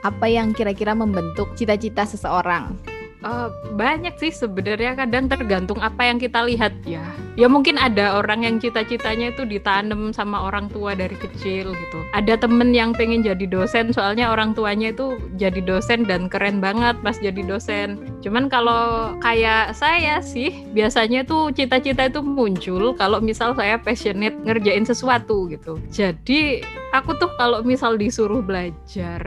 apa 0.04 0.26
yang 0.28 0.52
kira-kira 0.52 0.92
membentuk 0.92 1.48
cita-cita 1.56 2.04
seseorang 2.04 2.76
Uh, 3.24 3.48
banyak 3.72 4.12
sih 4.20 4.28
sebenarnya 4.28 4.92
kadang 5.00 5.32
tergantung 5.32 5.80
apa 5.80 6.04
yang 6.04 6.20
kita 6.20 6.44
lihat 6.44 6.76
ya. 6.84 7.00
Ya 7.34 7.48
mungkin 7.50 7.80
ada 7.80 8.20
orang 8.20 8.46
yang 8.46 8.60
cita-citanya 8.62 9.34
itu 9.34 9.42
ditanam 9.48 10.14
sama 10.14 10.44
orang 10.44 10.70
tua 10.70 10.94
dari 10.94 11.16
kecil 11.16 11.72
gitu. 11.72 11.98
Ada 12.12 12.38
temen 12.38 12.70
yang 12.70 12.92
pengen 12.94 13.24
jadi 13.24 13.48
dosen 13.48 13.90
soalnya 13.90 14.30
orang 14.30 14.54
tuanya 14.54 14.94
itu 14.94 15.18
jadi 15.40 15.58
dosen 15.64 16.06
dan 16.06 16.28
keren 16.28 16.60
banget 16.62 16.94
pas 17.00 17.16
jadi 17.18 17.42
dosen. 17.42 17.98
Cuman 18.22 18.46
kalau 18.52 19.16
kayak 19.18 19.74
saya 19.74 20.20
sih 20.22 20.52
biasanya 20.76 21.26
tuh 21.26 21.50
cita-cita 21.50 22.06
itu 22.06 22.22
muncul 22.22 22.94
kalau 22.94 23.18
misal 23.18 23.56
saya 23.56 23.80
passionate 23.80 24.36
ngerjain 24.44 24.86
sesuatu 24.86 25.50
gitu. 25.50 25.80
Jadi 25.90 26.62
aku 26.94 27.16
tuh 27.18 27.32
kalau 27.34 27.66
misal 27.66 27.98
disuruh 27.98 28.44
belajar 28.44 29.26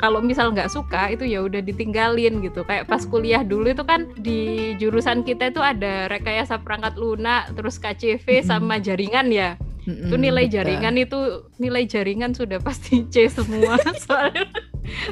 kalau 0.00 0.24
misal 0.24 0.48
nggak 0.48 0.72
suka 0.72 1.12
itu 1.12 1.28
ya 1.28 1.44
udah 1.44 1.60
ditinggalin 1.60 2.40
gitu. 2.40 2.64
Kayak 2.64 2.88
pas 2.88 3.04
kuliah 3.04 3.44
dulu 3.44 3.68
itu 3.68 3.84
kan 3.84 4.08
di 4.16 4.72
jurusan 4.80 5.20
kita 5.20 5.52
itu 5.52 5.60
ada 5.60 6.08
rekayasa 6.08 6.56
perangkat 6.64 6.96
lunak 6.96 7.52
terus 7.52 7.76
KCV 7.76 8.40
sama 8.40 8.80
jaringan 8.80 9.28
ya. 9.28 9.60
Mm-hmm, 9.80 10.08
itu 10.08 10.16
nilai 10.16 10.46
jaringan 10.48 10.94
itu 11.00 11.18
nilai 11.56 11.84
jaringan 11.88 12.32
sudah 12.32 12.56
pasti 12.64 13.04
C 13.12 13.28
semua. 13.28 13.76
Soalnya 14.08 14.48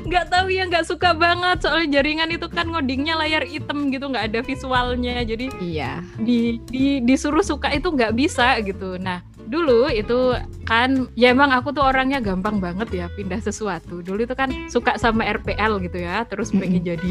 nggak 0.09 0.27
tahu 0.33 0.49
ya 0.49 0.65
nggak 0.65 0.89
suka 0.89 1.13
banget. 1.13 1.69
Soalnya 1.69 2.01
jaringan 2.01 2.33
itu 2.33 2.49
kan 2.49 2.73
ngodingnya 2.73 3.21
layar 3.21 3.45
hitam 3.45 3.93
gitu 3.93 4.09
nggak 4.09 4.33
ada 4.33 4.41
visualnya. 4.41 5.21
Jadi 5.21 5.53
iya. 5.61 6.01
di, 6.17 6.65
di 6.73 7.05
disuruh 7.05 7.45
suka 7.45 7.77
itu 7.77 7.93
nggak 7.93 8.17
bisa 8.17 8.57
gitu. 8.65 8.97
Nah 8.97 9.21
dulu 9.49 9.89
itu 9.89 10.37
kan 10.69 11.09
ya 11.17 11.33
emang 11.33 11.49
aku 11.49 11.73
tuh 11.73 11.81
orangnya 11.81 12.21
gampang 12.21 12.61
banget 12.61 12.89
ya 12.93 13.07
pindah 13.17 13.41
sesuatu. 13.41 14.05
Dulu 14.05 14.29
itu 14.29 14.37
kan 14.37 14.53
suka 14.69 15.01
sama 15.01 15.25
RPL 15.25 15.81
gitu 15.81 16.05
ya 16.05 16.29
terus 16.29 16.53
pengen 16.53 16.85
mm 16.85 16.85
-hmm. 16.85 16.91
jadi 16.93 17.11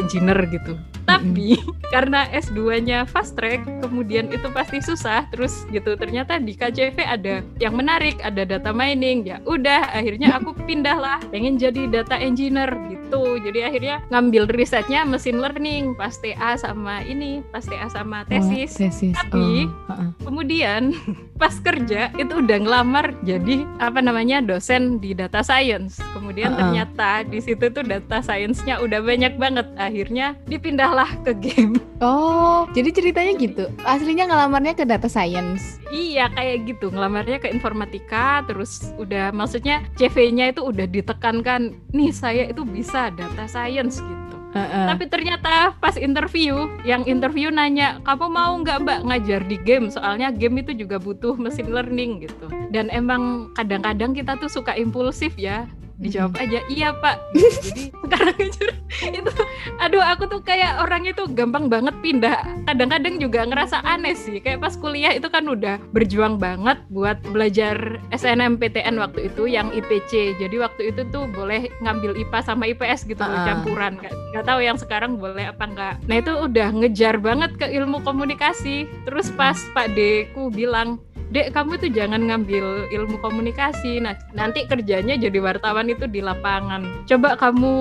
engineer 0.00 0.40
gitu. 0.48 0.72
Tapi 1.04 1.60
karena 1.94 2.24
S2-nya 2.32 3.04
fast 3.04 3.36
track 3.36 3.62
kemudian 3.84 4.32
itu 4.32 4.48
pasti 4.56 4.80
susah 4.80 5.28
terus 5.28 5.68
gitu. 5.68 5.92
Ternyata 5.94 6.40
di 6.40 6.56
KCV 6.56 6.96
ada 7.04 7.44
yang 7.60 7.76
menarik 7.76 8.16
ada 8.24 8.48
data 8.48 8.72
mining. 8.72 9.28
Ya 9.28 9.44
udah 9.44 9.92
akhirnya 9.92 10.40
aku 10.40 10.56
pindah 10.64 10.96
lah 10.96 11.18
pengen 11.28 11.60
jadi 11.60 11.92
data 11.92 12.16
engineer 12.16 12.72
gitu. 12.88 13.36
Jadi 13.44 13.60
akhirnya 13.60 14.00
ngambil 14.08 14.48
risetnya 14.56 15.04
mesin 15.04 15.38
learning 15.38 15.92
pas 16.00 16.16
TA 16.16 16.56
sama 16.56 17.04
ini 17.04 17.44
pas 17.52 17.62
TA 17.62 17.86
sama 17.92 18.24
tesis, 18.26 18.76
oh, 18.76 18.88
tesis. 18.88 19.14
tapi 19.14 19.68
oh, 19.68 19.90
uh 19.90 19.92
-uh. 19.92 20.10
kemudian 20.24 20.96
pas 21.40 21.54
kerja 21.66 22.14
itu 22.14 22.38
udah 22.38 22.58
ngelamar 22.62 23.10
jadi 23.26 23.66
apa 23.82 23.98
namanya 23.98 24.38
dosen 24.38 25.02
di 25.02 25.18
data 25.18 25.42
science. 25.42 25.98
Kemudian 26.14 26.54
uh 26.54 26.54
-uh. 26.54 26.60
ternyata 26.62 27.26
di 27.26 27.42
situ 27.42 27.66
tuh 27.74 27.82
data 27.82 28.22
science-nya 28.22 28.78
udah 28.78 29.02
banyak 29.02 29.34
banget. 29.34 29.66
Akhirnya 29.74 30.38
dipindahlah 30.46 31.10
ke 31.26 31.34
game. 31.34 31.74
Oh, 31.96 32.68
jadi 32.76 32.92
ceritanya 32.92 33.32
gitu. 33.40 33.72
Aslinya 33.88 34.28
ngelamarnya 34.28 34.76
ke 34.76 34.84
data 34.84 35.08
science. 35.08 35.80
Iya, 35.88 36.28
kayak 36.28 36.68
gitu. 36.68 36.92
Ngelamarnya 36.92 37.40
ke 37.40 37.48
informatika 37.48 38.44
terus 38.44 38.92
udah 39.00 39.32
maksudnya 39.32 39.80
CV-nya 39.96 40.52
itu 40.52 40.60
udah 40.60 40.84
ditekankan, 40.84 41.72
nih 41.96 42.12
saya 42.12 42.52
itu 42.52 42.68
bisa 42.68 43.08
data 43.16 43.48
science 43.48 44.04
gitu. 44.04 44.25
Uh-uh. 44.56 44.86
Tapi 44.88 45.04
ternyata 45.12 45.76
pas 45.76 46.00
interview, 46.00 46.64
yang 46.88 47.04
interview 47.04 47.52
nanya, 47.52 48.00
kamu 48.08 48.26
mau 48.32 48.56
nggak 48.64 48.80
mbak 48.80 49.00
ngajar 49.04 49.40
di 49.44 49.60
game? 49.60 49.92
Soalnya 49.92 50.32
game 50.32 50.64
itu 50.64 50.72
juga 50.72 50.96
butuh 50.96 51.36
mesin 51.36 51.68
learning 51.68 52.24
gitu. 52.24 52.48
Dan 52.72 52.88
emang 52.88 53.52
kadang-kadang 53.52 54.16
kita 54.16 54.40
tuh 54.40 54.48
suka 54.48 54.72
impulsif 54.72 55.36
ya 55.36 55.68
dijawab 55.96 56.36
aja 56.36 56.60
iya 56.68 56.92
pak. 56.92 57.16
Jadi 57.34 57.88
sekarang 58.04 58.36
jujur 58.44 58.70
itu 59.06 59.32
aduh 59.76 60.00
aku 60.00 60.24
tuh 60.30 60.40
kayak 60.40 60.80
orang 60.80 61.04
itu 61.08 61.24
gampang 61.32 61.68
banget 61.68 61.96
pindah. 62.00 62.44
Kadang-kadang 62.68 63.16
juga 63.20 63.44
ngerasa 63.48 63.80
aneh 63.84 64.16
sih 64.16 64.40
kayak 64.40 64.62
pas 64.64 64.74
kuliah 64.76 65.12
itu 65.12 65.28
kan 65.28 65.44
udah 65.48 65.80
berjuang 65.92 66.36
banget 66.36 66.80
buat 66.92 67.20
belajar 67.32 68.00
SNMPTN 68.12 68.96
waktu 69.00 69.32
itu 69.32 69.48
yang 69.48 69.72
IPC 69.72 70.40
jadi 70.40 70.56
waktu 70.60 70.92
itu 70.94 71.04
tuh 71.08 71.28
boleh 71.32 71.68
ngambil 71.80 72.16
IPA 72.16 72.38
sama 72.44 72.68
IPS 72.68 73.08
gitu 73.08 73.20
uh. 73.20 73.44
campuran. 73.44 74.00
Nggak 74.32 74.44
tahu 74.44 74.60
yang 74.60 74.76
sekarang 74.76 75.16
boleh 75.16 75.48
apa 75.48 75.64
enggak 75.64 75.94
nah 76.06 76.16
itu 76.20 76.32
udah 76.32 76.68
ngejar 76.76 77.16
banget 77.20 77.56
ke 77.56 77.66
ilmu 77.72 78.04
komunikasi. 78.04 78.88
Terus 79.08 79.32
pas 79.34 79.56
Pak 79.72 79.96
Deku 79.96 80.52
bilang 80.52 81.00
dek 81.30 81.50
kamu 81.54 81.78
tuh 81.82 81.90
jangan 81.90 82.22
ngambil 82.22 82.90
ilmu 82.90 83.18
komunikasi. 83.18 83.98
Nah 83.98 84.14
nanti 84.32 84.66
kerjanya 84.66 85.18
jadi 85.18 85.38
wartawan 85.42 85.90
itu 85.90 86.06
di 86.06 86.22
lapangan. 86.22 87.06
Coba 87.06 87.34
kamu 87.34 87.74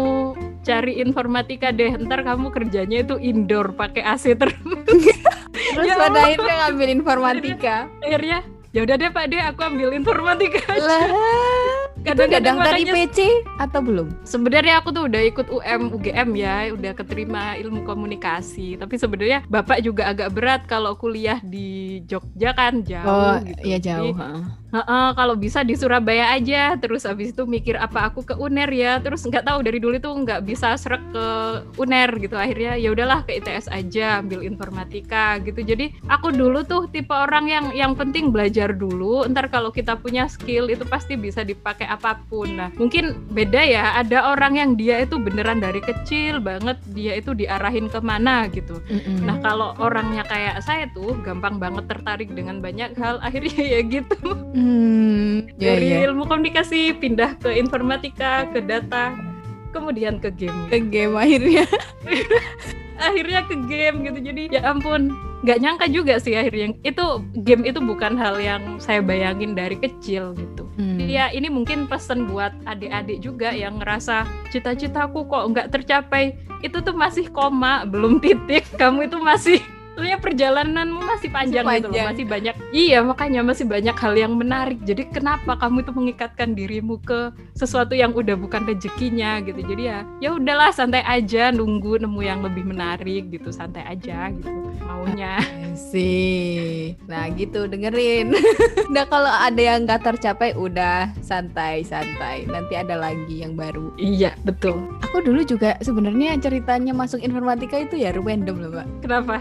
cari 0.66 0.98
informatika 1.02 1.70
deh. 1.70 1.94
Ntar 1.94 2.25
kamu 2.25 2.50
kerjanya 2.50 3.06
itu 3.06 3.16
indoor 3.22 3.74
pakai 3.78 4.02
AC 4.02 4.34
terus. 4.38 4.58
Terus 5.75 5.92
ya 5.92 5.96
pada 5.98 6.20
akhirnya 6.30 6.56
ngambil 6.68 6.88
informatika. 6.94 7.75
akhirnya 8.00 8.40
ya 8.75 8.84
udah 8.84 8.96
deh 9.00 9.08
pak 9.08 9.25
deh 9.32 9.40
aku 9.40 9.62
ambil 9.64 9.90
informatika 9.96 10.68
lah 10.75 11.08
kadang-kadang 12.05 12.57
dari 12.62 12.83
PC 12.85 13.19
atau 13.57 13.81
belum? 13.81 14.07
Sebenarnya 14.21 14.79
aku 14.79 14.93
tuh 14.93 15.09
udah 15.09 15.21
ikut 15.25 15.47
UM 15.50 15.81
UGM 15.97 16.29
ya, 16.38 16.69
udah 16.71 16.91
keterima 16.93 17.57
ilmu 17.57 17.81
komunikasi. 17.83 18.77
Tapi 18.77 18.95
sebenarnya 18.95 19.41
bapak 19.50 19.81
juga 19.81 20.13
agak 20.13 20.29
berat 20.38 20.62
kalau 20.69 20.93
kuliah 20.93 21.41
di 21.41 22.00
Jogja 22.05 22.53
kan 22.53 22.85
jauh. 22.85 23.09
Oh 23.09 23.35
gitu. 23.41 23.62
iya 23.65 23.77
jauh. 23.81 24.13
Jadi, 24.13 24.63
Uh, 24.84 25.15
kalau 25.15 25.39
bisa 25.39 25.63
di 25.63 25.72
Surabaya 25.79 26.36
aja, 26.36 26.75
terus 26.75 27.08
habis 27.08 27.32
itu 27.32 27.48
mikir 27.48 27.79
apa 27.79 28.12
aku 28.12 28.27
ke 28.27 28.36
UNER 28.36 28.67
ya, 28.75 29.00
terus 29.00 29.24
nggak 29.24 29.48
tahu 29.48 29.63
dari 29.63 29.79
dulu 29.79 29.96
tuh 30.03 30.12
nggak 30.12 30.44
bisa 30.44 30.75
serak 30.75 31.00
ke 31.15 31.25
UNER 31.79 32.12
gitu. 32.20 32.36
Akhirnya 32.36 32.75
ya 32.75 32.91
udahlah 32.91 33.24
ke 33.24 33.39
ITS 33.39 33.72
aja, 33.72 34.20
ambil 34.20 34.44
informatika 34.44 35.39
gitu. 35.39 35.63
Jadi 35.63 35.96
aku 36.12 36.36
dulu 36.36 36.67
tuh 36.67 36.91
tipe 36.91 37.15
orang 37.15 37.48
yang 37.48 37.65
yang 37.72 37.94
penting 37.96 38.36
belajar 38.36 38.75
dulu. 38.75 39.24
Ntar 39.32 39.48
kalau 39.48 39.72
kita 39.72 39.96
punya 39.96 40.27
skill 40.27 40.67
itu 40.67 40.84
pasti 40.84 41.15
bisa 41.15 41.48
dipakai 41.48 41.88
apa 41.88 42.20
pun. 42.27 42.60
Nah 42.60 42.70
mungkin 42.75 43.15
beda 43.32 43.62
ya. 43.63 43.96
Ada 43.96 44.36
orang 44.36 44.60
yang 44.60 44.72
dia 44.75 45.00
itu 45.00 45.15
beneran 45.15 45.63
dari 45.63 45.79
kecil 45.79 46.44
banget 46.44 46.75
dia 46.91 47.15
itu 47.15 47.32
diarahin 47.32 47.88
ke 47.88 48.00
mana 48.03 48.51
gitu. 48.51 48.84
Mm 48.91 49.00
-hmm. 49.00 49.17
Nah 49.24 49.38
kalau 49.39 49.72
orangnya 49.79 50.27
kayak 50.27 50.60
saya 50.65 50.89
tuh 50.91 51.15
gampang 51.24 51.62
banget 51.62 51.88
tertarik 51.88 52.27
dengan 52.36 52.60
banyak 52.60 52.98
hal. 53.00 53.22
Akhirnya 53.25 53.63
ya 53.63 53.79
gitu. 53.86 54.36
Hmm, 54.65 55.45
dari 55.62 55.93
ya. 55.93 56.10
ilmu 56.10 56.25
komunikasi 56.25 56.98
pindah 56.98 57.38
ke 57.38 57.53
informatika, 57.53 58.50
ke 58.50 58.65
data, 58.65 59.13
kemudian 59.69 60.17
ke 60.17 60.34
game. 60.34 60.57
Ke 60.74 60.81
game 60.81 61.13
akhirnya. 61.13 61.69
akhirnya 63.05 63.45
ke 63.45 63.55
game 63.69 64.10
gitu. 64.10 64.19
Jadi 64.25 64.43
ya 64.50 64.65
ampun, 64.74 65.13
nggak 65.45 65.62
nyangka 65.62 65.86
juga 65.93 66.17
sih 66.17 66.34
akhirnya 66.34 66.74
itu 66.81 67.05
game 67.45 67.69
itu 67.69 67.77
bukan 67.77 68.17
hal 68.17 68.41
yang 68.41 68.81
saya 68.81 69.05
bayangin 69.05 69.53
dari 69.53 69.77
kecil 69.77 70.34
gitu. 70.34 70.65
Hmm. 70.81 70.98
Ya 70.98 71.29
ini 71.29 71.48
mungkin 71.53 71.86
pesan 71.86 72.25
buat 72.25 72.51
adik-adik 72.65 73.22
juga 73.22 73.53
yang 73.53 73.77
ngerasa 73.77 74.25
cita-citaku 74.50 75.29
kok 75.29 75.45
nggak 75.53 75.69
tercapai. 75.69 76.34
Itu 76.65 76.81
tuh 76.81 76.98
masih 76.98 77.29
koma, 77.29 77.86
belum 77.86 78.17
titik. 78.17 78.65
Kamu 78.81 79.05
itu 79.05 79.22
masih 79.22 79.62
Soalnya 79.96 80.20
perjalananmu 80.20 81.00
masih 81.00 81.30
panjang, 81.32 81.64
masih 81.64 81.80
gitu 81.80 81.88
loh, 81.96 82.06
masih 82.12 82.25
banyak. 82.28 82.56
Iya, 82.75 83.00
makanya 83.02 83.42
masih 83.48 83.66
banyak 83.66 83.96
hal 83.96 84.14
yang 84.20 84.34
menarik. 84.36 84.80
Jadi 84.84 85.08
kenapa 85.08 85.56
kamu 85.56 85.88
itu 85.88 85.92
mengikatkan 85.96 86.50
dirimu 86.52 87.00
ke 87.00 87.32
sesuatu 87.56 87.96
yang 87.96 88.12
udah 88.12 88.36
bukan 88.36 88.68
rezekinya 88.68 89.40
gitu. 89.40 89.64
Jadi 89.64 89.84
ya 89.88 90.04
ya 90.20 90.36
udahlah 90.36 90.75
santai 90.75 91.02
aja 91.08 91.56
nunggu 91.56 92.04
nemu 92.04 92.22
yang 92.22 92.44
lebih 92.44 92.68
menarik 92.68 93.32
gitu, 93.32 93.56
santai 93.56 93.88
aja 93.88 94.28
gitu 94.36 94.52
maunya. 94.84 95.40
sih. 95.92 96.96
Nah, 97.06 97.28
gitu 97.36 97.68
dengerin. 97.68 98.32
nah, 98.94 99.04
kalau 99.08 99.30
ada 99.30 99.60
yang 99.60 99.84
nggak 99.84 100.02
tercapai 100.04 100.56
udah 100.56 101.12
santai-santai. 101.20 102.48
Nanti 102.48 102.74
ada 102.80 102.96
lagi 102.96 103.44
yang 103.44 103.54
baru. 103.60 103.92
Iya, 104.00 104.34
betul. 104.48 104.88
Aku 105.04 105.20
dulu 105.22 105.44
juga 105.44 105.75
sebenarnya 105.84 106.40
ceritanya 106.40 106.96
masuk 106.96 107.20
informatika 107.20 107.75
itu 107.75 108.00
ya 108.00 108.16
random 108.16 108.56
loh, 108.60 108.72
Mbak. 108.72 108.88
Kenapa? 109.04 109.36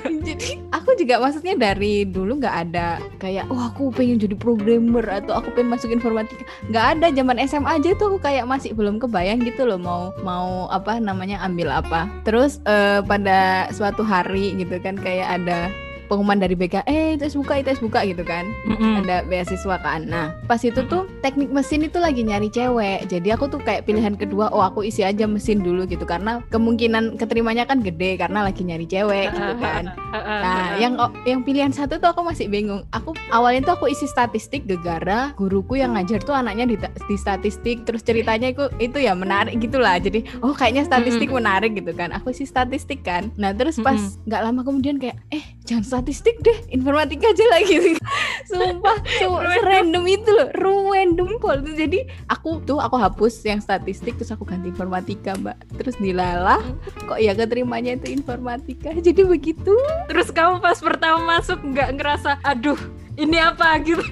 jadi 0.28 0.60
aku 0.72 0.94
juga 0.98 1.20
maksudnya 1.22 1.54
dari 1.54 2.04
dulu 2.08 2.40
nggak 2.40 2.56
ada 2.68 2.98
kayak 3.18 3.48
oh, 3.48 3.70
aku 3.70 3.92
pengen 3.94 4.18
jadi 4.18 4.36
programmer 4.36 5.04
atau 5.08 5.38
aku 5.38 5.52
pengen 5.54 5.74
masuk 5.74 5.92
informatika. 5.92 6.42
Nggak 6.68 6.86
ada 6.98 7.06
zaman 7.12 7.36
SMA 7.46 7.70
aja 7.78 7.90
tuh 7.96 8.06
aku 8.16 8.18
kayak 8.24 8.44
masih 8.48 8.72
belum 8.72 8.98
kebayang 8.98 9.42
gitu 9.44 9.68
loh 9.68 9.78
mau 9.78 10.02
mau 10.24 10.66
apa 10.72 10.98
namanya 10.98 11.40
ambil 11.44 11.70
apa. 11.72 12.08
Terus 12.24 12.58
uh, 12.64 13.04
pada 13.04 13.68
suatu 13.70 14.02
hari 14.02 14.56
gitu 14.58 14.78
kan 14.80 14.98
kayak 14.98 15.42
ada 15.42 15.72
pengumuman 16.12 16.36
dari 16.36 16.52
BK 16.52 16.84
eh 16.84 17.16
itu 17.16 17.40
buka 17.40 17.64
itu 17.64 17.72
buka 17.80 18.04
gitu 18.04 18.20
kan. 18.20 18.44
Mm-hmm. 18.68 19.00
ada 19.00 19.16
beasiswa 19.24 19.76
kan. 19.80 20.04
Nah 20.04 20.36
pas 20.44 20.60
itu 20.60 20.84
tuh 20.84 21.08
teknik 21.24 21.48
mesin 21.48 21.88
itu 21.88 21.96
lagi 21.96 22.20
nyari 22.20 22.52
cewek. 22.52 23.08
Jadi 23.08 23.32
aku 23.32 23.48
tuh 23.48 23.64
kayak 23.64 23.88
pilihan 23.88 24.12
kedua 24.20 24.52
oh 24.52 24.60
aku 24.60 24.84
isi 24.84 25.00
aja 25.00 25.24
mesin 25.24 25.64
dulu 25.64 25.88
gitu. 25.88 26.04
Karena 26.04 26.44
kemungkinan 26.52 27.16
keterimanya 27.16 27.64
kan 27.64 27.80
gede 27.80 28.20
karena 28.20 28.44
lagi 28.44 28.60
nyari 28.60 28.84
cewek 28.84 29.32
gitu 29.32 29.54
kan. 29.64 29.96
nah 30.12 30.76
yang 30.76 31.00
yang 31.24 31.40
pilihan 31.40 31.72
satu 31.72 31.96
tuh 31.96 32.12
aku 32.12 32.20
masih 32.28 32.52
bingung. 32.52 32.84
Aku 32.92 33.16
awalnya 33.32 33.72
tuh 33.72 33.80
aku 33.80 33.86
isi 33.88 34.04
statistik 34.04 34.68
gegara 34.68 35.32
guruku 35.40 35.80
yang 35.80 35.96
ngajar 35.96 36.20
tuh 36.20 36.36
anaknya 36.36 36.68
di, 36.68 36.76
di 37.08 37.16
statistik. 37.16 37.88
Terus 37.88 38.04
ceritanya 38.04 38.52
itu 38.52 38.68
itu 38.76 39.00
ya 39.00 39.16
menarik 39.16 39.56
gitulah. 39.56 39.96
Jadi 39.96 40.28
oh 40.44 40.52
kayaknya 40.52 40.84
statistik 40.84 41.32
menarik 41.32 41.72
gitu 41.72 41.96
kan. 41.96 42.12
Aku 42.12 42.36
isi 42.36 42.44
statistik 42.44 43.00
kan. 43.00 43.32
Nah 43.40 43.56
terus 43.56 43.80
pas 43.80 44.20
nggak 44.28 44.42
lama 44.44 44.60
kemudian 44.60 45.00
kayak 45.00 45.16
eh 45.32 45.44
jangan 45.62 45.84
statistik 45.86 46.42
deh 46.42 46.58
informatika 46.74 47.30
aja 47.30 47.46
lagi. 47.54 47.94
Sumpah 48.50 48.98
so, 49.22 49.38
random. 49.40 50.04
itu 50.10 50.28
loh 50.34 50.50
random 50.92 51.38
pol 51.38 51.62
jadi 51.62 52.04
aku 52.26 52.60
tuh 52.66 52.82
aku 52.82 52.98
hapus 52.98 53.46
yang 53.46 53.62
statistik 53.62 54.18
terus 54.18 54.34
aku 54.34 54.42
ganti 54.42 54.74
informatika 54.74 55.38
mbak. 55.38 55.56
Terus 55.78 55.96
dilalah 56.02 56.60
kok 57.06 57.18
ya 57.22 57.32
keterimanya 57.32 57.96
itu 57.96 58.12
informatika? 58.12 58.90
Jadi 58.92 59.22
begitu. 59.22 59.72
Terus 60.10 60.34
kamu 60.34 60.58
pas 60.58 60.78
pertama 60.82 61.38
masuk 61.38 61.62
nggak 61.62 61.90
ngerasa 61.96 62.42
aduh 62.42 62.78
ini 63.14 63.38
apa? 63.38 63.78
gitu. 63.82 64.02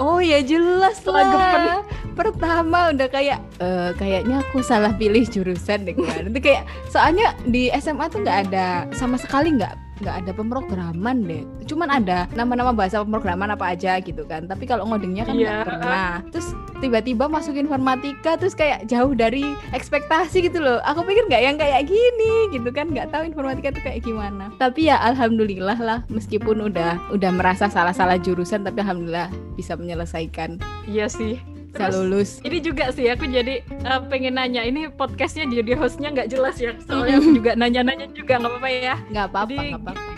Oh 0.00 0.18
ya 0.22 0.40
jelas 0.40 1.04
lah. 1.04 1.84
Pertama 2.16 2.92
udah 2.92 3.08
kayak 3.08 3.40
uh, 3.60 3.92
kayaknya 3.96 4.40
aku 4.40 4.64
salah 4.64 4.92
pilih 4.96 5.24
jurusan 5.28 5.84
deh 5.84 5.96
kan. 5.96 6.32
Itu 6.32 6.40
kayak 6.40 6.64
soalnya 6.88 7.36
di 7.44 7.68
SMA 7.76 8.08
tuh 8.08 8.24
nggak 8.24 8.38
ada 8.48 8.88
sama 8.96 9.20
sekali 9.20 9.52
nggak 9.56 9.91
nggak 10.02 10.26
ada 10.26 10.32
pemrograman 10.34 11.22
deh. 11.22 11.46
Cuman 11.70 11.88
ada 11.88 12.26
nama-nama 12.34 12.74
bahasa 12.74 13.00
pemrograman 13.00 13.54
apa 13.54 13.72
aja 13.72 14.02
gitu 14.02 14.26
kan. 14.26 14.50
Tapi 14.50 14.66
kalau 14.66 14.84
ngodingnya 14.90 15.22
kan 15.22 15.38
nggak 15.38 15.56
yeah. 15.62 15.66
pernah. 15.66 16.10
Terus 16.34 16.48
tiba-tiba 16.82 17.30
masuk 17.30 17.54
informatika 17.54 18.34
terus 18.34 18.58
kayak 18.58 18.90
jauh 18.90 19.14
dari 19.14 19.54
ekspektasi 19.70 20.50
gitu 20.50 20.58
loh. 20.58 20.82
Aku 20.82 21.06
pikir 21.06 21.30
nggak 21.30 21.42
yang 21.42 21.56
kayak 21.56 21.86
gini 21.86 22.50
gitu 22.50 22.74
kan. 22.74 22.90
Nggak 22.90 23.14
tahu 23.14 23.22
informatika 23.30 23.70
itu 23.70 23.80
kayak 23.86 24.00
gimana. 24.02 24.50
Tapi 24.58 24.90
ya 24.90 24.98
alhamdulillah 24.98 25.78
lah. 25.78 25.98
Meskipun 26.10 26.66
udah 26.66 26.98
udah 27.14 27.30
merasa 27.30 27.70
salah-salah 27.70 28.18
jurusan 28.18 28.66
tapi 28.66 28.82
alhamdulillah 28.82 29.30
bisa 29.54 29.78
menyelesaikan. 29.78 30.58
Iya 30.90 31.06
sih 31.06 31.51
bisa 31.72 31.88
lulus. 31.96 32.30
Ini 32.44 32.58
juga 32.60 32.92
sih 32.92 33.08
aku 33.08 33.24
jadi 33.26 33.64
uh, 33.88 34.04
pengen 34.06 34.36
nanya. 34.36 34.62
Ini 34.62 34.92
podcastnya 34.92 35.48
jadi 35.48 35.72
hostnya 35.74 36.12
nggak 36.12 36.28
jelas 36.28 36.60
ya. 36.60 36.76
Soalnya 36.84 37.16
aku 37.20 37.30
juga 37.40 37.52
nanya-nanya 37.56 38.12
juga 38.12 38.36
nggak 38.38 38.52
apa-apa 38.52 38.68
ya. 38.68 38.94
Nggak 39.08 39.26
apa-apa. 39.32 39.62
Nggak 39.62 40.11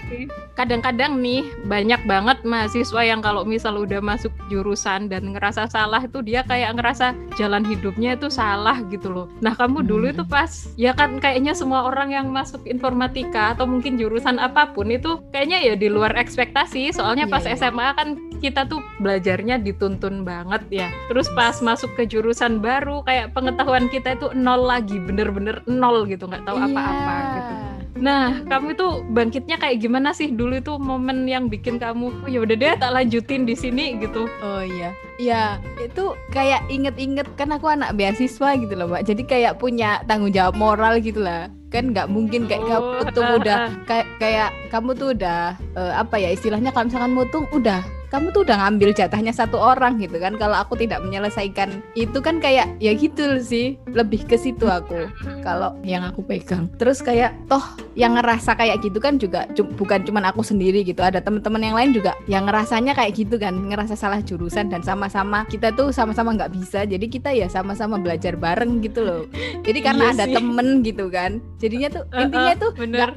kadang-kadang 0.55 1.19
nih 1.19 1.43
banyak 1.67 2.01
banget 2.07 2.39
mahasiswa 2.47 3.03
yang 3.03 3.21
kalau 3.21 3.43
misal 3.43 3.75
udah 3.83 3.99
masuk 3.99 4.31
jurusan 4.49 5.11
dan 5.11 5.35
ngerasa 5.35 5.67
salah 5.67 6.03
itu 6.03 6.23
dia 6.23 6.47
kayak 6.47 6.79
ngerasa 6.79 7.13
jalan 7.35 7.67
hidupnya 7.67 8.15
itu 8.15 8.31
salah 8.31 8.79
gitu 8.89 9.11
loh. 9.11 9.27
Nah 9.43 9.53
kamu 9.59 9.83
hmm. 9.83 9.89
dulu 9.89 10.07
itu 10.15 10.25
pas 10.25 10.71
ya 10.79 10.95
kan 10.95 11.19
kayaknya 11.19 11.53
semua 11.53 11.91
orang 11.91 12.15
yang 12.15 12.31
masuk 12.31 12.63
informatika 12.71 13.59
atau 13.59 13.67
mungkin 13.67 13.99
jurusan 13.99 14.39
apa 14.39 14.71
pun 14.71 14.95
itu 14.95 15.19
kayaknya 15.35 15.59
ya 15.63 15.75
di 15.75 15.91
luar 15.91 16.15
ekspektasi. 16.15 16.95
Soalnya 16.95 17.27
pas 17.27 17.43
yeah, 17.43 17.59
iya. 17.59 17.61
SMA 17.67 17.89
kan 17.99 18.09
kita 18.39 18.69
tuh 18.71 18.85
belajarnya 19.03 19.59
dituntun 19.59 20.23
banget 20.23 20.63
ya. 20.71 20.89
Terus 21.11 21.27
pas 21.35 21.59
masuk 21.59 21.91
ke 21.99 22.07
jurusan 22.07 22.63
baru 22.63 23.03
kayak 23.03 23.35
pengetahuan 23.35 23.91
kita 23.91 24.15
itu 24.15 24.31
nol 24.39 24.69
lagi, 24.69 25.01
bener-bener 25.03 25.65
nol 25.67 26.07
gitu 26.07 26.31
nggak 26.31 26.47
tahu 26.47 26.63
iya. 26.63 26.67
apa-apa 26.71 27.15
yeah. 27.15 27.35
gitu. 27.35 27.74
Nah, 27.95 28.43
kamu 28.51 28.75
itu 28.75 28.89
bangkitnya 29.15 29.57
kayak 29.57 29.79
gimana 29.79 30.11
sih 30.11 30.35
dulu 30.35 30.59
itu 30.59 30.75
momen 30.83 31.31
yang 31.31 31.47
bikin 31.47 31.79
kamu 31.79 32.27
oh, 32.27 32.29
ya 32.29 32.43
udah 32.43 32.57
deh 32.59 32.75
tak 32.75 32.91
lanjutin 32.91 33.47
di 33.47 33.55
sini 33.55 33.95
gitu. 34.03 34.27
Oh 34.43 34.63
iya. 34.63 34.91
Ya, 35.15 35.63
itu 35.79 36.19
kayak 36.35 36.67
inget-inget 36.67 37.31
kan 37.39 37.55
aku 37.55 37.71
anak 37.71 37.95
beasiswa 37.95 38.59
gitu 38.59 38.75
loh, 38.75 38.91
Mbak. 38.91 39.03
Jadi 39.07 39.23
kayak 39.23 39.63
punya 39.63 40.03
tanggung 40.11 40.35
jawab 40.35 40.59
moral 40.59 40.99
gitu 40.99 41.23
lah. 41.23 41.47
Kan 41.71 41.91
nggak 41.91 42.07
mungkin 42.11 42.47
kayak 42.47 42.63
oh, 42.71 43.03
kamu 43.03 43.11
tuh 43.15 43.25
udah 43.43 43.59
kayak 43.91 44.07
kayak 44.23 44.51
kamu 44.71 44.91
tuh 44.95 45.09
udah 45.11 45.59
uh, 45.75 45.93
apa 45.99 46.23
ya 46.23 46.31
istilahnya 46.31 46.71
kalau 46.75 46.87
misalkan 46.91 47.15
mutung 47.15 47.47
udah. 47.55 47.83
Kamu 48.15 48.31
tuh 48.31 48.47
udah 48.47 48.63
ngambil 48.63 48.95
jatahnya 48.95 49.35
satu 49.35 49.59
orang 49.59 49.99
gitu 49.99 50.23
kan. 50.23 50.39
Kalau 50.39 50.55
aku 50.55 50.79
tidak 50.79 51.03
menyelesaikan 51.03 51.83
itu 51.99 52.15
kan 52.23 52.39
kayak 52.39 52.71
ya 52.79 52.95
gitu 52.95 53.43
sih. 53.43 53.75
Lebih 53.91 54.31
ke 54.31 54.39
situ 54.39 54.71
aku 54.71 55.11
kalau 55.43 55.75
yang 55.83 56.07
aku 56.07 56.23
pegang. 56.23 56.71
Terus 56.79 57.03
kayak 57.03 57.35
toh 57.51 57.63
yang 57.99 58.15
ngerasa 58.15 58.55
kayak 58.55 58.87
gitu 58.87 59.03
kan 59.03 59.19
juga 59.19 59.51
bukan 59.51 60.07
cuma 60.07 60.23
aku 60.31 60.47
sendiri 60.47 60.87
gitu. 60.87 61.03
Ada 61.03 61.27
teman-teman 61.27 61.59
yang 61.59 61.75
lain 61.75 61.91
juga 61.91 62.15
yang 62.31 62.47
ngerasanya 62.47 62.95
kayak 62.95 63.19
gitu 63.19 63.35
kan. 63.35 63.51
Ngerasa 63.51 63.99
salah 63.99 64.23
jurusan 64.23 64.71
dan 64.71 64.87
sama-sama 65.05 65.45
kita 65.53 65.69
tuh 65.77 65.93
sama-sama 65.93 66.33
nggak 66.33 66.53
bisa 66.57 66.89
jadi 66.89 67.05
kita 67.05 67.31
ya 67.37 67.45
sama-sama 67.53 68.01
belajar 68.01 68.41
bareng 68.41 68.81
gitu 68.81 69.05
loh. 69.05 69.29
Jadi 69.61 69.85
karena 69.85 70.13
iya 70.13 70.15
ada 70.17 70.27
temen 70.33 70.81
gitu 70.81 71.13
kan 71.13 71.45
jadinya 71.61 71.93
tuh 71.93 72.05
intinya 72.17 72.55
tuh 72.57 72.71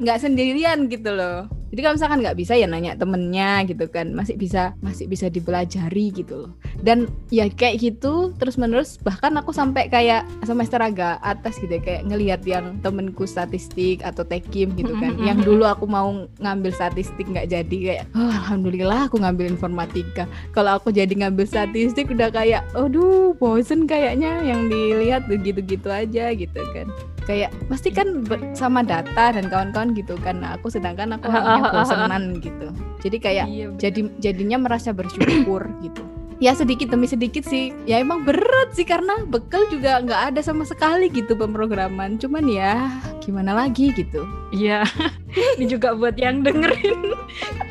nggak 0.04 0.18
sendirian 0.20 0.84
gitu 0.92 1.16
loh. 1.16 1.48
Jadi 1.68 1.80
kalau 1.84 1.94
misalkan 2.00 2.18
nggak 2.24 2.38
bisa 2.40 2.56
ya 2.56 2.64
nanya 2.64 2.96
temennya 2.96 3.60
gitu 3.68 3.84
kan 3.92 4.16
masih 4.16 4.40
bisa 4.40 4.72
masih 4.80 5.04
bisa 5.04 5.28
dipelajari 5.28 6.16
gitu 6.16 6.48
loh. 6.48 6.52
Dan 6.80 7.12
ya 7.28 7.44
kayak 7.52 7.84
gitu 7.84 8.32
terus 8.40 8.56
menerus 8.56 8.96
bahkan 9.04 9.36
aku 9.36 9.52
sampai 9.52 9.92
kayak 9.92 10.24
semester 10.48 10.80
agak 10.80 11.20
atas 11.20 11.60
gitu 11.60 11.76
ya 11.76 11.82
kayak 11.84 12.02
ngelihat 12.08 12.40
yang 12.48 12.80
temenku 12.80 13.28
statistik 13.28 14.00
atau 14.00 14.24
tekim 14.24 14.72
gitu 14.80 14.96
kan. 14.96 15.20
yang 15.20 15.44
dulu 15.44 15.68
aku 15.68 15.84
mau 15.84 16.24
ngambil 16.40 16.72
statistik 16.72 17.28
nggak 17.28 17.52
jadi 17.52 17.76
kayak 17.76 18.04
oh, 18.16 18.32
alhamdulillah 18.32 19.04
aku 19.04 19.20
ngambil 19.20 19.52
informatika. 19.52 20.24
Kalau 20.56 20.80
aku 20.80 20.88
jadi 20.88 21.12
ngambil 21.12 21.44
statistik 21.44 21.77
udah 21.86 22.28
kayak 22.34 22.62
aduh 22.74 23.36
bosen 23.38 23.86
kayaknya 23.86 24.42
yang 24.42 24.66
dilihat 24.66 25.30
gitu-gitu 25.30 25.86
aja 25.86 26.34
gitu 26.34 26.60
kan. 26.74 26.88
Kayak 27.28 27.52
pasti 27.68 27.92
kan 27.92 28.24
sama 28.56 28.80
data 28.80 29.36
dan 29.36 29.46
kawan-kawan 29.52 29.92
gitu 29.92 30.16
kan. 30.24 30.40
Nah, 30.40 30.56
aku 30.56 30.72
sedangkan 30.72 31.20
aku 31.20 31.28
hanya 31.34 31.70
bosenan 31.70 32.40
gitu. 32.40 32.72
Jadi 33.04 33.16
kayak 33.20 33.46
iya, 33.46 33.68
jadi 33.76 34.10
jadinya 34.18 34.58
merasa 34.58 34.90
bersyukur 34.90 35.68
gitu. 35.84 36.02
Ya 36.38 36.54
sedikit 36.54 36.94
demi 36.94 37.10
sedikit 37.10 37.42
sih. 37.44 37.74
Ya 37.84 37.98
emang 37.98 38.22
berat 38.22 38.70
sih 38.72 38.86
karena 38.86 39.26
bekal 39.26 39.66
juga 39.68 39.98
nggak 39.98 40.34
ada 40.34 40.40
sama 40.40 40.62
sekali 40.62 41.10
gitu 41.10 41.34
pemrograman. 41.34 42.14
Cuman 42.16 42.46
ya 42.46 42.88
gimana 43.28 43.52
lagi 43.52 43.92
gitu. 43.92 44.24
Iya. 44.56 44.88
Ini 45.60 45.68
juga 45.68 45.92
buat 45.92 46.16
yang 46.16 46.40
dengerin. 46.40 47.12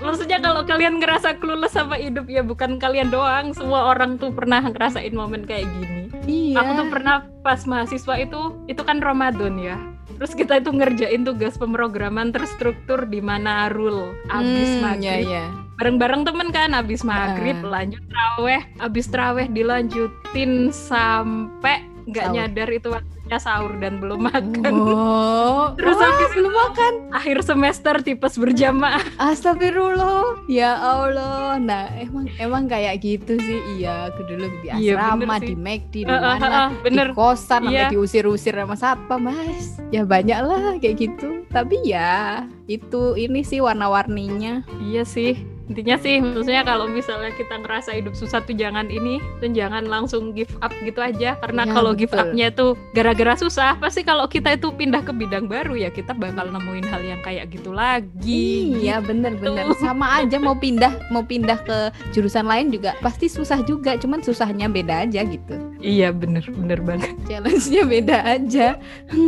Maksudnya 0.06 0.38
kalau 0.38 0.62
kalian 0.70 1.02
ngerasa 1.02 1.42
clueless 1.42 1.74
sama 1.74 1.98
hidup 1.98 2.30
ya 2.30 2.46
bukan 2.46 2.78
kalian 2.78 3.10
doang. 3.10 3.58
Semua 3.58 3.90
orang 3.90 4.22
tuh 4.22 4.30
pernah 4.30 4.62
ngerasain 4.62 5.18
momen 5.18 5.50
kayak 5.50 5.66
gini. 5.82 6.14
Iya. 6.30 6.62
Aku 6.62 6.72
tuh 6.78 6.88
pernah 6.94 7.26
pas 7.42 7.66
mahasiswa 7.66 8.22
itu 8.22 8.54
itu 8.70 8.82
kan 8.86 9.02
Ramadan 9.02 9.58
ya. 9.58 9.82
Terus 10.22 10.34
kita 10.38 10.62
itu 10.62 10.70
ngerjain 10.70 11.26
tugas 11.26 11.58
pemrograman 11.58 12.30
terstruktur 12.30 13.10
di 13.10 13.22
mana 13.22 13.70
rule 13.70 14.14
abis 14.30 14.70
hmm, 14.78 14.82
maghrib. 14.82 15.02
iya, 15.02 15.16
iya. 15.26 15.46
Bareng-bareng 15.78 16.26
temen 16.26 16.50
kan 16.50 16.74
abis 16.74 17.06
maghrib 17.06 17.58
uh. 17.62 17.70
lanjut 17.70 18.02
traweh 18.10 18.62
abis 18.82 19.06
traweh 19.14 19.46
dilanjutin 19.50 20.74
sampai 20.74 21.86
nggak 22.10 22.28
nyadar 22.34 22.70
itu 22.72 22.90
waktunya 23.28 23.44
sahur 23.44 23.76
dan 23.84 24.00
belum 24.00 24.24
makan. 24.24 24.72
Oh, 24.72 25.76
terus 25.76 26.00
oh, 26.00 26.02
habis 26.08 26.32
belum 26.32 26.54
makan. 26.56 26.94
Akhir 27.12 27.38
semester 27.44 27.96
tipes 28.00 28.40
berjamaah. 28.40 29.04
Astagfirullah. 29.20 30.48
Ya 30.48 30.80
Allah. 30.80 31.60
Nah, 31.60 31.92
emang 32.00 32.32
emang 32.40 32.64
kayak 32.72 33.04
gitu 33.04 33.36
sih. 33.36 33.60
Iya, 33.76 34.16
aku 34.16 34.24
dulu 34.32 34.48
di 34.64 34.72
iya, 34.72 34.96
asrama, 34.96 35.36
iya, 35.36 35.44
di 35.44 35.56
McD, 35.60 35.94
di 36.08 36.08
uh, 36.08 36.20
mana, 36.24 36.48
uh, 36.48 36.56
uh, 36.56 36.70
bener. 36.88 37.12
di 37.12 37.20
kosan, 37.20 37.68
iya. 37.68 37.92
sampai 37.92 37.94
diusir-usir 38.00 38.56
sama 38.56 38.76
satpam, 38.80 39.28
Mas. 39.28 39.76
Ya 39.92 40.08
banyak 40.08 40.40
lah 40.48 40.80
kayak 40.80 40.96
gitu. 40.96 41.44
Tapi 41.52 41.84
ya 41.84 42.48
itu 42.72 43.20
ini 43.20 43.44
sih 43.44 43.60
warna-warninya. 43.60 44.64
Iya 44.80 45.04
sih 45.04 45.57
intinya 45.68 46.00
sih 46.00 46.24
maksudnya 46.24 46.64
kalau 46.64 46.88
misalnya 46.88 47.32
kita 47.36 47.60
ngerasa 47.60 47.92
hidup 47.96 48.16
susah 48.16 48.40
tuh 48.44 48.56
jangan 48.56 48.88
ini 48.88 49.20
dan 49.44 49.52
jangan 49.52 49.84
langsung 49.86 50.32
give 50.32 50.52
up 50.64 50.72
gitu 50.84 51.00
aja. 51.04 51.36
Karena 51.44 51.68
ya, 51.68 51.72
kalau 51.76 51.92
give 51.92 52.16
upnya 52.16 52.48
tuh 52.52 52.80
gara-gara 52.96 53.36
susah 53.36 53.76
pasti 53.78 54.02
kalau 54.08 54.26
kita 54.28 54.56
itu 54.56 54.72
pindah 54.72 55.04
ke 55.04 55.12
bidang 55.12 55.46
baru 55.52 55.76
ya 55.76 55.92
kita 55.92 56.16
bakal 56.16 56.48
nemuin 56.50 56.88
hal 56.88 57.02
yang 57.04 57.22
kayak 57.22 57.52
gitu 57.52 57.76
lagi 57.76 58.74
iya 58.80 59.00
gitu. 59.00 59.14
bener-bener 59.14 59.68
sama 59.78 60.24
aja 60.24 60.40
mau 60.40 60.56
pindah 60.56 61.12
mau 61.12 61.22
pindah 61.22 61.60
ke 61.62 61.78
jurusan 62.16 62.48
lain 62.48 62.72
juga 62.72 62.96
pasti 63.04 63.28
susah 63.28 63.62
juga 63.64 64.00
cuman 64.00 64.24
susahnya 64.24 64.72
beda 64.72 65.08
aja 65.08 65.22
gitu. 65.28 65.56
Iya 65.84 66.10
bener 66.16 66.46
bener 66.50 66.80
banget. 66.82 67.14
Challenge-nya 67.30 67.84
beda 67.86 68.18
aja. 68.26 68.68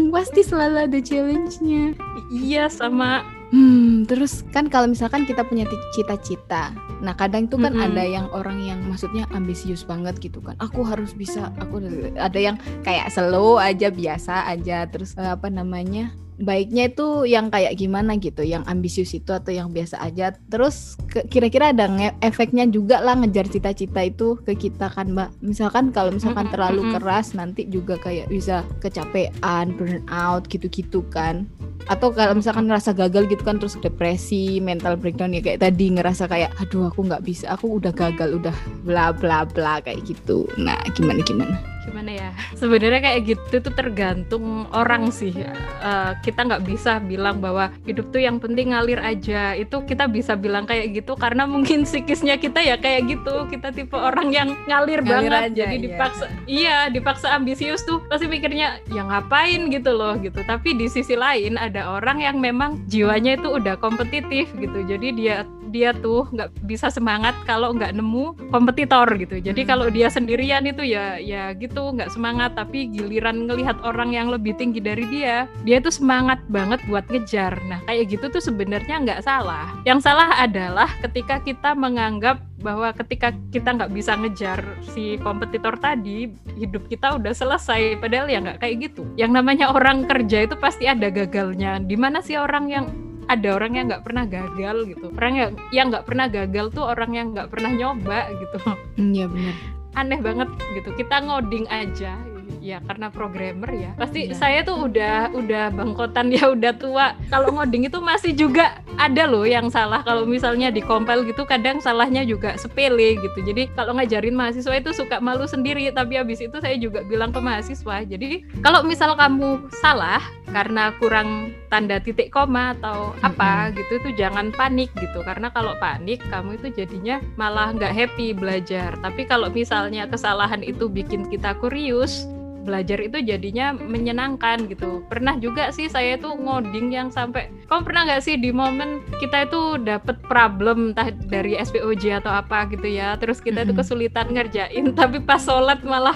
Pasti 0.09 0.41
selalu 0.41 0.89
ada 0.89 0.99
challenge-nya. 0.99 1.93
Iya 2.33 2.69
sama 2.69 3.38
Hmm, 3.49 4.05
terus 4.05 4.45
kan 4.53 4.69
kalau 4.69 4.85
misalkan 4.85 5.25
kita 5.25 5.41
punya 5.41 5.65
cita-cita, 5.97 6.69
nah 7.01 7.17
kadang 7.17 7.49
itu 7.49 7.57
kan 7.57 7.73
mm 7.73 7.81
-hmm. 7.81 7.87
ada 7.89 8.03
yang 8.05 8.27
orang 8.29 8.61
yang 8.61 8.79
maksudnya 8.85 9.25
ambisius 9.33 9.81
banget 9.81 10.21
gitu 10.21 10.37
kan. 10.37 10.53
Aku 10.61 10.85
harus 10.85 11.17
bisa, 11.17 11.49
aku 11.57 11.81
ada 12.13 12.39
yang 12.39 12.61
kayak 12.85 13.09
slow 13.09 13.57
aja 13.57 13.89
biasa 13.89 14.45
aja, 14.53 14.85
terus 14.85 15.17
uh, 15.17 15.33
apa 15.33 15.49
namanya 15.49 16.13
baiknya 16.39 16.87
itu 16.87 17.27
yang 17.27 17.51
kayak 17.51 17.75
gimana 17.75 18.15
gitu 18.15 18.41
yang 18.41 18.63
ambisius 18.65 19.11
itu 19.11 19.29
atau 19.35 19.51
yang 19.51 19.69
biasa 19.69 19.99
aja. 19.99 20.31
Terus 20.47 20.95
kira-kira 21.27 21.75
ada 21.75 21.91
efeknya 22.23 22.63
juga 22.65 23.03
lah 23.03 23.19
ngejar 23.19 23.51
cita-cita 23.51 24.01
itu 24.07 24.39
ke 24.47 24.55
kita 24.55 24.87
kan 24.89 25.11
mbak. 25.11 25.29
Misalkan 25.43 25.91
kalau 25.91 26.15
misalkan 26.15 26.47
terlalu 26.47 26.95
keras 26.95 27.35
nanti 27.35 27.67
juga 27.67 27.99
kayak 27.99 28.31
bisa 28.31 28.63
kecapean 28.79 29.75
burn 29.75 30.01
out 30.07 30.47
gitu-gitu 30.47 31.03
kan. 31.11 31.45
Atau 31.89 32.13
kalau 32.13 32.37
misalkan 32.37 32.69
ngerasa 32.69 32.93
gagal 32.93 33.25
gitu 33.33 33.41
kan 33.41 33.57
terus 33.57 33.73
depresi 33.81 34.61
mental 34.61 34.93
breakdown 34.93 35.33
ya 35.33 35.41
kayak 35.41 35.65
tadi 35.65 35.89
ngerasa 35.89 36.29
kayak 36.29 36.53
aduh 36.61 36.93
aku 36.93 37.01
nggak 37.01 37.25
bisa 37.25 37.49
aku 37.57 37.81
udah 37.81 37.89
gagal 37.89 38.37
udah 38.37 38.53
bla 38.85 39.09
bla 39.09 39.43
bla 39.43 39.81
kayak 39.81 40.05
gitu. 40.05 40.45
Nah 40.61 40.77
gimana 40.93 41.25
gimana 41.25 41.57
gimana 41.89 42.11
ya? 42.13 42.29
Sebenarnya 42.53 43.01
kayak 43.01 43.21
gitu 43.25 43.55
tuh 43.65 43.73
tergantung 43.73 44.69
orang 44.71 45.09
sih. 45.09 45.33
Uh, 45.81 46.13
kita 46.21 46.45
nggak 46.45 46.63
bisa 46.69 47.01
bilang 47.01 47.41
bahwa 47.41 47.73
hidup 47.89 48.13
tuh 48.13 48.21
yang 48.21 48.37
penting 48.37 48.71
ngalir 48.71 49.01
aja. 49.01 49.57
Itu 49.57 49.81
kita 49.89 50.05
bisa 50.05 50.37
bilang 50.37 50.69
kayak 50.69 50.93
gitu 50.93 51.17
karena 51.17 51.49
mungkin 51.49 51.83
psikisnya 51.89 52.37
kita 52.37 52.61
ya 52.61 52.77
kayak 52.77 53.09
gitu. 53.09 53.49
Kita 53.49 53.73
tipe 53.73 53.97
orang 53.97 54.29
yang 54.29 54.53
ngalir, 54.69 55.01
ngalir 55.01 55.33
banget. 55.33 55.41
aja, 55.49 55.65
jadi 55.65 55.75
iya. 55.75 55.85
dipaksa 55.89 56.25
iya 56.45 56.77
dipaksa 56.93 57.27
ambisius 57.33 57.81
tuh. 57.87 58.05
Pasti 58.05 58.29
mikirnya 58.29 58.77
ya 58.93 59.01
ngapain? 59.07 59.69
gitu 59.69 59.91
loh 59.95 60.17
gitu. 60.19 60.41
Tapi 60.43 60.75
di 60.75 60.87
sisi 60.91 61.15
lain 61.15 61.55
ada 61.55 61.95
orang 61.95 62.19
yang 62.19 62.37
memang 62.41 62.81
jiwanya 62.89 63.37
itu 63.37 63.47
udah 63.47 63.77
kompetitif 63.77 64.49
gitu. 64.57 64.79
Jadi 64.83 65.07
dia 65.15 65.45
dia 65.69 65.93
tuh 65.95 66.27
nggak 66.33 66.49
bisa 66.65 66.89
semangat 66.89 67.33
kalau 67.45 67.71
nggak 67.73 67.95
nemu 67.95 68.49
kompetitor 68.49 69.05
gitu. 69.15 69.39
Jadi 69.39 69.61
hmm. 69.63 69.69
kalau 69.69 69.87
dia 69.87 70.09
sendirian 70.09 70.65
itu 70.65 70.83
ya 70.83 71.21
ya 71.21 71.53
gitu 71.55 71.93
nggak 71.95 72.11
semangat 72.13 72.57
tapi 72.57 72.89
giliran 72.89 73.47
ngelihat 73.47 73.77
orang 73.85 74.11
yang 74.13 74.27
lebih 74.33 74.57
tinggi 74.57 74.81
dari 74.81 75.05
dia 75.07 75.45
dia 75.63 75.77
tuh 75.79 75.93
semangat 75.93 76.41
banget 76.49 76.81
buat 76.89 77.05
ngejar. 77.07 77.57
Nah 77.69 77.79
kayak 77.85 78.17
gitu 78.17 78.25
tuh 78.29 78.43
sebenarnya 78.43 79.01
nggak 79.01 79.23
salah. 79.23 79.71
Yang 79.85 80.09
salah 80.09 80.29
adalah 80.41 80.89
ketika 81.05 81.39
kita 81.41 81.77
menganggap 81.77 82.41
bahwa 82.59 82.91
ketika 82.91 83.31
kita 83.55 83.71
nggak 83.71 83.91
bisa 83.95 84.19
ngejar 84.19 84.59
si 84.91 85.15
kompetitor 85.23 85.79
tadi 85.79 86.27
hidup 86.59 86.91
kita 86.91 87.15
udah 87.15 87.31
selesai 87.31 87.95
padahal 88.03 88.27
ya 88.27 88.43
nggak 88.43 88.59
kayak 88.59 88.91
gitu. 88.91 89.07
Yang 89.15 89.31
namanya 89.39 89.71
orang 89.71 90.05
kerja 90.05 90.43
itu 90.43 90.55
pasti 90.59 90.85
ada 90.85 91.07
gagalnya. 91.07 91.79
Di 91.79 91.95
mana 91.95 92.19
sih 92.19 92.35
orang 92.35 92.67
yang 92.67 92.85
ada 93.29 93.47
orang 93.53 93.77
yang 93.77 93.85
nggak 93.87 94.03
pernah 94.03 94.25
gagal 94.25 94.75
gitu. 94.89 95.07
Orang 95.13 95.33
yang 95.37 95.51
yang 95.69 95.85
nggak 95.93 96.05
pernah 96.09 96.25
gagal 96.25 96.65
tuh 96.73 96.83
orang 96.89 97.11
yang 97.13 97.27
nggak 97.31 97.47
pernah 97.53 97.69
nyoba 97.69 98.33
gitu. 98.33 98.57
Iya 98.97 99.25
benar. 99.29 99.55
Aneh 99.93 100.19
banget 100.19 100.49
gitu. 100.73 100.89
Kita 100.97 101.21
ngoding 101.21 101.69
aja 101.69 102.17
ya 102.59 102.83
karena 102.85 103.07
programmer 103.09 103.71
ya. 103.71 103.91
Pasti 103.95 104.29
ya. 104.29 104.35
saya 104.35 104.59
tuh 104.63 104.87
udah 104.87 105.31
udah 105.33 105.71
bangkotan 105.73 106.31
ya 106.35 106.51
udah 106.51 106.73
tua. 106.75 107.15
Kalau 107.31 107.55
ngoding 107.55 107.87
itu 107.87 107.99
masih 108.03 108.35
juga 108.35 108.83
ada 108.99 109.25
loh 109.25 109.47
yang 109.47 109.71
salah. 109.71 110.03
Kalau 110.03 110.27
misalnya 110.27 110.69
di 110.69 110.83
compile 110.83 111.25
gitu 111.27 111.47
kadang 111.47 111.79
salahnya 111.79 112.27
juga 112.27 112.59
sepele 112.59 113.17
gitu. 113.19 113.39
Jadi 113.41 113.71
kalau 113.73 113.95
ngajarin 113.95 114.35
mahasiswa 114.35 114.75
itu 114.75 114.91
suka 114.93 115.17
malu 115.23 115.47
sendiri. 115.47 115.87
Tapi 115.89 116.19
habis 116.19 116.43
itu 116.43 116.55
saya 116.59 116.75
juga 116.77 117.01
bilang 117.07 117.31
ke 117.33 117.39
mahasiswa 117.41 118.03
jadi 118.05 118.43
kalau 118.61 118.83
misal 118.85 119.15
kamu 119.15 119.71
salah 119.81 120.21
karena 120.49 120.91
kurang 120.97 121.53
tanda 121.69 122.01
titik 122.01 122.33
koma 122.33 122.73
atau 122.77 123.13
apa 123.21 123.45
mm 123.47 123.61
-hmm. 123.69 123.77
gitu 123.77 123.91
itu 124.03 124.09
jangan 124.19 124.51
panik 124.53 124.89
gitu. 124.99 125.21
Karena 125.23 125.53
kalau 125.53 125.77
panik 125.77 126.19
kamu 126.27 126.59
itu 126.59 126.67
jadinya 126.73 127.21
malah 127.39 127.71
nggak 127.73 127.93
happy 127.93 128.33
belajar. 128.35 128.97
Tapi 128.99 129.25
kalau 129.29 129.47
misalnya 129.53 130.09
kesalahan 130.09 130.61
itu 130.65 130.89
bikin 130.89 131.29
kita 131.29 131.55
kurius 131.57 132.25
belajar 132.69 133.01
itu 133.01 133.17
jadinya 133.25 133.73
menyenangkan 133.73 134.69
gitu. 134.69 135.01
Pernah 135.09 135.41
juga 135.41 135.73
sih 135.73 135.89
saya 135.89 136.21
tuh 136.21 136.37
ngoding 136.37 136.93
yang 136.93 137.09
sampai 137.09 137.49
kamu 137.65 137.81
pernah 137.81 138.01
nggak 138.05 138.21
sih 138.21 138.37
di 138.37 138.53
momen 138.53 139.01
kita 139.17 139.49
itu 139.49 139.81
dapat 139.81 140.21
problem 140.29 140.93
entah 140.93 141.09
dari 141.09 141.57
SPOJ 141.57 142.21
atau 142.21 142.29
apa 142.29 142.69
gitu 142.69 142.85
ya. 142.85 143.17
Terus 143.17 143.41
kita 143.41 143.65
mm 143.65 143.65
-hmm. 143.65 143.69
tuh 143.73 143.75
kesulitan 143.81 144.27
ngerjain 144.29 144.85
tapi 144.99 145.17
pas 145.25 145.41
sholat 145.41 145.81
malah 145.81 146.13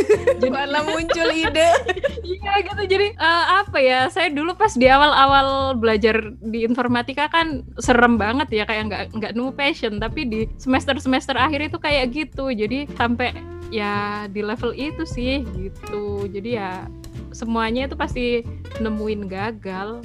malah 0.54 0.86
muncul 0.86 1.28
ide. 1.34 1.68
Iya 2.26 2.58
gitu. 2.62 2.82
Jadi 2.90 3.06
uh, 3.22 3.62
apa 3.62 3.78
ya? 3.78 4.10
Saya 4.10 4.34
dulu 4.34 4.58
pas 4.58 4.74
di 4.74 4.90
awal-awal 4.90 5.78
belajar 5.78 6.34
di 6.42 6.66
informatika 6.66 7.30
kan 7.30 7.62
serem 7.78 8.18
banget 8.18 8.50
ya 8.50 8.64
kayak 8.66 8.90
nggak 8.90 9.04
nggak 9.14 9.32
nemu 9.34 9.54
passion 9.54 10.02
tapi 10.02 10.26
di 10.26 10.40
semester-semester 10.58 11.38
akhir 11.38 11.70
itu 11.70 11.78
kayak 11.78 12.10
gitu. 12.10 12.50
Jadi 12.50 12.90
sampai 12.98 13.55
ya 13.74 14.26
di 14.30 14.40
level 14.42 14.72
itu 14.76 15.02
sih 15.02 15.42
gitu 15.58 16.30
jadi 16.30 16.50
ya 16.50 16.70
semuanya 17.34 17.90
itu 17.90 17.96
pasti 17.98 18.46
nemuin 18.80 19.28
gagal 19.28 20.00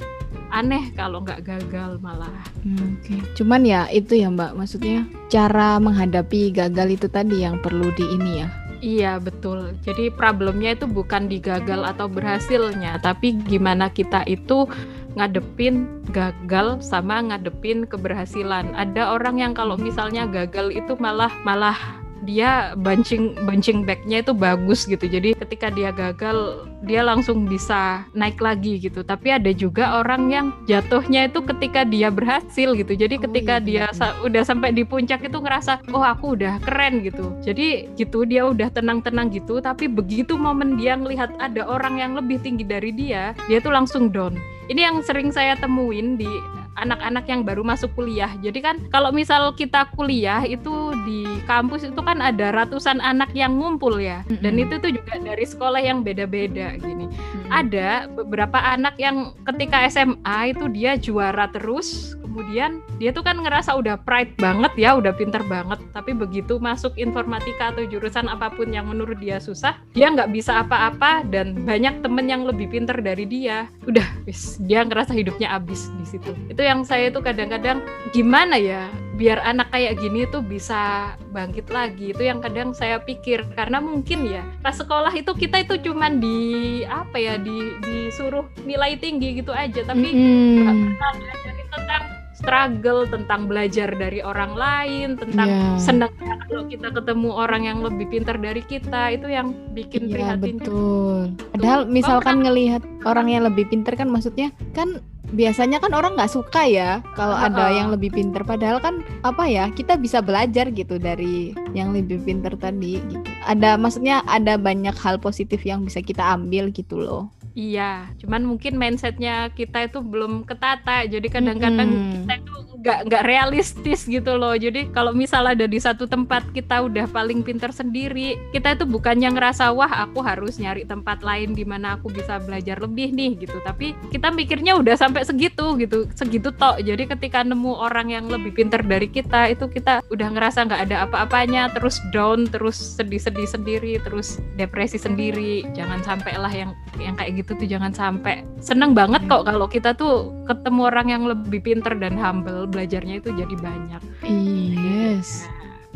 aneh 0.52 0.92
kalau 0.92 1.24
nggak 1.24 1.48
gagal 1.48 1.96
malah. 2.04 2.28
Hmm, 2.60 3.00
Oke, 3.00 3.16
okay. 3.16 3.20
cuman 3.40 3.64
ya 3.64 3.88
itu 3.88 4.20
ya 4.20 4.28
Mbak, 4.28 4.52
maksudnya 4.52 5.08
cara 5.32 5.80
menghadapi 5.80 6.52
gagal 6.52 7.00
itu 7.00 7.08
tadi 7.08 7.40
yang 7.40 7.56
perlu 7.64 7.88
di 7.96 8.04
ini 8.04 8.44
ya. 8.44 8.48
Iya 8.82 9.12
betul. 9.22 9.78
Jadi 9.80 10.12
problemnya 10.12 10.76
itu 10.76 10.84
bukan 10.84 11.30
di 11.30 11.40
gagal 11.40 11.86
atau 11.86 12.10
berhasilnya, 12.10 13.00
tapi 13.00 13.32
gimana 13.48 13.88
kita 13.88 14.26
itu 14.28 14.68
ngadepin 15.16 15.88
gagal 16.10 16.82
sama 16.84 17.22
ngadepin 17.22 17.88
keberhasilan. 17.88 18.74
Ada 18.76 19.16
orang 19.16 19.40
yang 19.40 19.52
kalau 19.54 19.78
misalnya 19.78 20.28
gagal 20.28 20.74
itu 20.74 20.98
malah 20.98 21.32
malah 21.46 22.01
dia 22.22 22.72
bunching 22.78 23.34
bunching 23.44 23.82
backnya 23.82 24.22
itu 24.22 24.32
bagus 24.32 24.86
gitu. 24.86 25.02
Jadi 25.04 25.34
ketika 25.34 25.68
dia 25.74 25.90
gagal 25.90 26.66
dia 26.86 27.02
langsung 27.02 27.46
bisa 27.46 28.06
naik 28.14 28.38
lagi 28.38 28.78
gitu. 28.78 29.02
Tapi 29.02 29.34
ada 29.34 29.50
juga 29.50 30.02
orang 30.02 30.30
yang 30.30 30.46
jatuhnya 30.70 31.30
itu 31.30 31.42
ketika 31.42 31.82
dia 31.82 32.08
berhasil 32.10 32.74
gitu. 32.74 32.92
Jadi 32.94 33.14
oh, 33.18 33.20
ketika 33.28 33.54
iya, 33.62 33.66
dia 33.66 33.84
sa 33.94 34.14
udah 34.22 34.42
sampai 34.46 34.70
di 34.74 34.86
puncak 34.86 35.26
itu 35.26 35.38
ngerasa 35.38 35.82
oh 35.90 36.06
aku 36.06 36.38
udah 36.38 36.62
keren 36.62 37.02
gitu. 37.02 37.34
Jadi 37.42 37.90
gitu 37.98 38.22
dia 38.22 38.46
udah 38.46 38.70
tenang-tenang 38.70 39.34
gitu. 39.34 39.58
Tapi 39.58 39.90
begitu 39.90 40.38
momen 40.38 40.78
dia 40.78 40.94
ngelihat 40.94 41.34
ada 41.42 41.66
orang 41.66 41.98
yang 41.98 42.12
lebih 42.14 42.38
tinggi 42.42 42.62
dari 42.62 42.94
dia 42.94 43.34
dia 43.50 43.58
tuh 43.58 43.74
langsung 43.74 44.10
down. 44.14 44.38
Ini 44.70 44.88
yang 44.88 44.96
sering 45.02 45.34
saya 45.34 45.58
temuin 45.58 46.14
di 46.14 46.30
anak-anak 46.76 47.24
yang 47.28 47.42
baru 47.44 47.62
masuk 47.62 47.92
kuliah. 47.96 48.32
Jadi 48.40 48.58
kan 48.64 48.76
kalau 48.88 49.12
misal 49.12 49.52
kita 49.52 49.88
kuliah 49.92 50.42
itu 50.46 50.96
di 51.04 51.26
kampus 51.44 51.84
itu 51.84 52.00
kan 52.00 52.20
ada 52.24 52.52
ratusan 52.54 52.98
anak 53.02 53.32
yang 53.36 53.56
ngumpul 53.56 54.00
ya. 54.00 54.24
Dan 54.40 54.56
itu 54.56 54.80
tuh 54.80 54.92
juga 54.92 55.18
dari 55.20 55.44
sekolah 55.44 55.80
yang 55.82 56.00
beda-beda 56.00 56.76
gini. 56.80 57.08
Ada 57.52 58.08
beberapa 58.08 58.56
anak 58.56 58.96
yang 58.96 59.36
ketika 59.44 59.84
SMA 59.88 60.56
itu 60.56 60.64
dia 60.72 60.96
juara 60.96 61.48
terus 61.52 62.16
kemudian 62.32 62.80
dia 62.96 63.12
tuh 63.12 63.20
kan 63.20 63.36
ngerasa 63.36 63.76
udah 63.76 64.00
pride 64.08 64.32
banget 64.40 64.72
ya 64.80 64.96
udah 64.96 65.12
pinter 65.12 65.44
banget 65.44 65.76
tapi 65.92 66.16
begitu 66.16 66.56
masuk 66.56 66.96
informatika 66.96 67.76
atau 67.76 67.84
jurusan 67.84 68.24
apa 68.24 68.48
pun 68.48 68.72
yang 68.72 68.88
menurut 68.88 69.20
dia 69.20 69.36
susah 69.36 69.76
dia 69.92 70.08
nggak 70.08 70.32
bisa 70.32 70.64
apa-apa 70.64 71.28
dan 71.28 71.52
banyak 71.68 72.00
temen 72.00 72.24
yang 72.24 72.48
lebih 72.48 72.72
pinter 72.72 72.96
dari 73.04 73.28
dia 73.28 73.68
udah 73.84 74.24
wis 74.24 74.56
dia 74.64 74.80
ngerasa 74.80 75.12
hidupnya 75.12 75.52
abis 75.52 75.92
di 76.00 76.08
situ 76.08 76.32
itu 76.48 76.61
yang 76.62 76.86
saya 76.86 77.10
tuh 77.10 77.20
kadang-kadang 77.20 77.82
gimana 78.14 78.56
ya 78.56 78.88
biar 79.12 79.44
anak 79.44 79.68
kayak 79.70 80.00
gini 80.00 80.24
tuh 80.30 80.40
bisa 80.40 81.12
bangkit 81.30 81.68
lagi 81.68 82.16
itu 82.16 82.22
yang 82.24 82.40
kadang 82.40 82.72
saya 82.72 82.98
pikir 82.98 83.44
karena 83.52 83.78
mungkin 83.78 84.24
ya 84.24 84.42
pas 84.64 84.74
sekolah 84.74 85.12
itu 85.12 85.30
kita 85.36 85.62
itu 85.62 85.78
cuman 85.90 86.18
di 86.18 86.82
apa 86.88 87.20
ya 87.20 87.36
di 87.36 87.76
disuruh 87.84 88.48
nilai 88.64 88.96
tinggi 88.96 89.38
gitu 89.38 89.52
aja 89.52 89.84
tapi 89.84 90.08
mm 90.10 90.16
-hmm. 90.16 90.96
pernah 90.96 91.36
tentang 91.72 92.04
struggle, 92.42 93.06
tentang 93.06 93.46
belajar 93.46 93.94
dari 93.94 94.18
orang 94.18 94.58
lain, 94.58 95.14
tentang 95.14 95.46
yeah. 95.46 95.78
senang 95.78 96.10
kalau 96.18 96.66
kita 96.66 96.90
ketemu 96.90 97.30
orang 97.30 97.62
yang 97.70 97.78
lebih 97.86 98.10
pintar 98.10 98.34
dari 98.42 98.66
kita, 98.66 99.14
itu 99.14 99.30
yang 99.30 99.54
bikin 99.70 100.10
yeah, 100.10 100.12
prihatin. 100.34 100.58
Betul. 100.58 101.38
Padahal 101.54 101.86
misalkan 101.86 102.42
ngelihat 102.42 102.82
orang 103.06 103.30
yang 103.30 103.46
lebih 103.46 103.70
pintar 103.70 103.94
kan 103.94 104.10
maksudnya 104.10 104.50
kan 104.74 104.98
biasanya 105.32 105.80
kan 105.80 105.92
orang 105.96 106.14
nggak 106.14 106.30
suka 106.30 106.68
ya 106.68 107.00
kalau 107.16 107.34
uh, 107.34 107.48
ada 107.48 107.72
yang 107.72 107.90
lebih 107.90 108.12
pinter. 108.12 108.44
Padahal 108.44 108.78
kan 108.78 109.00
apa 109.24 109.48
ya 109.48 109.68
kita 109.72 109.98
bisa 109.98 110.20
belajar 110.20 110.68
gitu 110.70 111.00
dari 111.00 111.56
yang 111.72 111.90
lebih 111.90 112.22
pinter 112.22 112.54
tadi 112.54 113.00
gitu. 113.00 113.26
Ada 113.48 113.80
maksudnya 113.80 114.22
ada 114.28 114.60
banyak 114.60 114.94
hal 114.94 115.18
positif 115.18 115.64
yang 115.66 115.82
bisa 115.82 116.04
kita 116.04 116.22
ambil 116.36 116.70
gitu 116.70 117.00
loh 117.00 117.32
Iya, 117.52 118.08
cuman 118.16 118.48
mungkin 118.48 118.80
mindsetnya 118.80 119.52
kita 119.52 119.84
itu 119.84 120.00
belum 120.00 120.48
ketata. 120.48 121.04
Jadi 121.04 121.28
kadang-kadang 121.28 121.88
hmm. 121.88 122.12
kita 122.24 122.32
itu 122.40 122.54
nggak 122.82 123.00
nggak 123.06 123.24
realistis 123.24 124.10
gitu 124.10 124.34
loh 124.34 124.58
jadi 124.58 124.90
kalau 124.90 125.14
misal 125.14 125.46
ada 125.46 125.70
di 125.70 125.78
satu 125.78 126.10
tempat 126.10 126.42
kita 126.50 126.82
udah 126.82 127.06
paling 127.14 127.46
pinter 127.46 127.70
sendiri 127.70 128.34
kita 128.50 128.74
itu 128.74 128.82
bukannya 128.82 129.30
ngerasa 129.30 129.70
wah 129.70 130.02
aku 130.02 130.18
harus 130.18 130.58
nyari 130.58 130.82
tempat 130.82 131.22
lain 131.22 131.54
di 131.54 131.62
mana 131.62 131.94
aku 131.94 132.10
bisa 132.10 132.42
belajar 132.42 132.82
lebih 132.82 133.14
nih 133.14 133.38
gitu 133.38 133.62
tapi 133.62 133.94
kita 134.10 134.34
mikirnya 134.34 134.74
udah 134.74 134.98
sampai 134.98 135.22
segitu 135.22 135.78
gitu 135.78 136.10
segitu 136.18 136.50
tok 136.50 136.82
jadi 136.82 137.06
ketika 137.06 137.46
nemu 137.46 137.70
orang 137.70 138.10
yang 138.10 138.26
lebih 138.26 138.50
pinter 138.50 138.82
dari 138.82 139.06
kita 139.06 139.54
itu 139.54 139.70
kita 139.70 140.02
udah 140.10 140.28
ngerasa 140.34 140.66
nggak 140.66 140.82
ada 140.90 140.96
apa-apanya 141.06 141.70
terus 141.70 142.02
down 142.10 142.50
terus 142.50 142.98
sedih-sedih 142.98 143.46
sendiri 143.46 143.94
terus 144.02 144.42
depresi 144.58 144.98
sendiri 144.98 145.62
jangan 145.78 146.02
sampai 146.02 146.34
lah 146.34 146.50
yang 146.50 146.74
yang 146.98 147.14
kayak 147.14 147.38
gitu 147.38 147.41
tuh 147.42 147.66
jangan 147.66 147.90
sampai 147.90 148.46
seneng 148.62 148.94
banget 148.94 149.26
kok 149.26 149.42
kalau 149.42 149.66
kita 149.66 149.92
tuh 149.98 150.30
ketemu 150.46 150.80
orang 150.86 151.06
yang 151.10 151.22
lebih 151.26 151.58
pinter 151.58 151.92
dan 151.98 152.14
humble 152.14 152.70
belajarnya 152.70 153.18
itu 153.18 153.34
jadi 153.34 153.56
banyak. 153.58 154.02
Yes. 154.22 155.50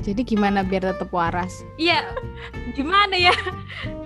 Jadi 0.04 0.22
gimana 0.22 0.60
biar 0.60 0.92
tetap 0.92 1.08
waras? 1.10 1.64
Iya, 1.80 2.04
gimana 2.76 3.16
ya? 3.16 3.32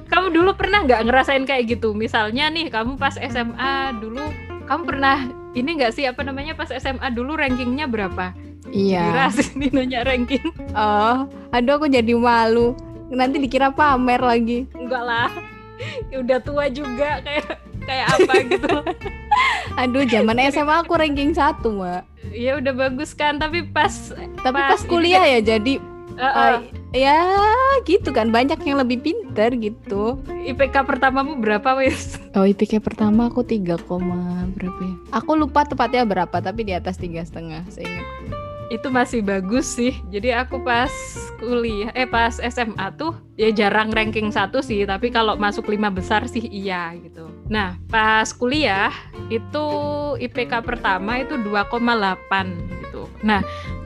Kamu 0.06 0.30
dulu 0.32 0.54
pernah 0.54 0.86
nggak 0.86 1.02
ngerasain 1.06 1.44
kayak 1.44 1.76
gitu? 1.76 1.92
Misalnya 1.92 2.46
nih, 2.48 2.70
kamu 2.70 2.94
pas 2.96 3.18
SMA 3.18 3.98
dulu, 3.98 4.22
kamu 4.70 4.82
pernah 4.86 5.28
ini 5.52 5.76
nggak 5.76 5.92
sih 5.92 6.06
apa 6.06 6.22
namanya 6.22 6.54
pas 6.54 6.70
SMA 6.70 7.10
dulu 7.10 7.34
rankingnya 7.34 7.90
berapa? 7.90 8.32
Iya. 8.70 9.28
Ini 9.58 9.74
nanya 9.74 10.06
ranking. 10.06 10.46
Oh, 10.78 11.26
aduh 11.50 11.76
aku 11.76 11.90
jadi 11.90 12.14
malu. 12.14 12.78
Nanti 13.10 13.42
dikira 13.42 13.74
pamer 13.74 14.22
lagi. 14.22 14.70
Enggak 14.78 15.02
lah, 15.02 15.30
udah 16.12 16.38
tua 16.42 16.66
juga 16.68 17.20
kayak 17.24 17.48
kayak 17.84 18.06
apa 18.16 18.32
gitu. 18.46 18.76
Aduh, 19.80 20.04
zaman 20.06 20.36
SMA 20.52 20.76
aku 20.84 20.94
ranking 20.98 21.32
satu, 21.32 21.72
Mbak. 21.74 22.02
Ya 22.34 22.58
udah 22.60 22.74
bagus 22.76 23.16
kan, 23.16 23.40
tapi 23.40 23.64
pas 23.66 24.12
tapi 24.44 24.58
pas, 24.60 24.76
pas 24.76 24.82
kuliah 24.86 25.24
ya 25.26 25.40
jadi 25.42 25.82
uh, 26.20 26.26
uh. 26.26 26.56
ya 26.92 27.18
gitu 27.88 28.12
kan 28.12 28.28
banyak 28.30 28.60
yang 28.62 28.78
lebih 28.78 29.00
pinter 29.02 29.50
gitu. 29.56 30.20
IPK 30.28 30.84
pertamamu 30.86 31.40
berapa 31.40 31.80
wis? 31.80 32.20
Oh 32.36 32.46
IPK 32.46 32.78
pertama 32.78 33.32
aku 33.32 33.42
tiga 33.42 33.80
koma 33.80 34.46
berapa 34.54 34.78
ya? 34.78 34.94
Aku 35.16 35.34
lupa 35.34 35.66
tepatnya 35.66 36.06
berapa 36.06 36.36
tapi 36.38 36.62
di 36.62 36.76
atas 36.76 37.00
tiga 37.00 37.24
setengah 37.24 37.66
seingatku 37.72 38.40
itu 38.70 38.86
masih 38.88 39.20
bagus 39.20 39.66
sih. 39.66 39.98
Jadi 40.08 40.30
aku 40.30 40.62
pas 40.62 40.90
kuliah, 41.42 41.90
eh 41.92 42.06
pas 42.06 42.38
SMA 42.38 42.86
tuh 42.94 43.18
ya 43.40 43.48
jarang 43.56 43.88
ranking 43.88 44.28
satu 44.28 44.60
sih, 44.60 44.84
tapi 44.84 45.08
kalau 45.08 45.40
masuk 45.40 45.72
lima 45.72 45.88
besar 45.88 46.28
sih 46.28 46.44
iya 46.52 46.92
gitu. 47.00 47.32
Nah 47.48 47.80
pas 47.88 48.28
kuliah 48.36 48.92
itu 49.32 49.66
IPK 50.20 50.60
pertama 50.60 51.24
itu 51.24 51.40
2,8 51.40 51.80
gitu. 52.84 53.08
Nah 53.24 53.40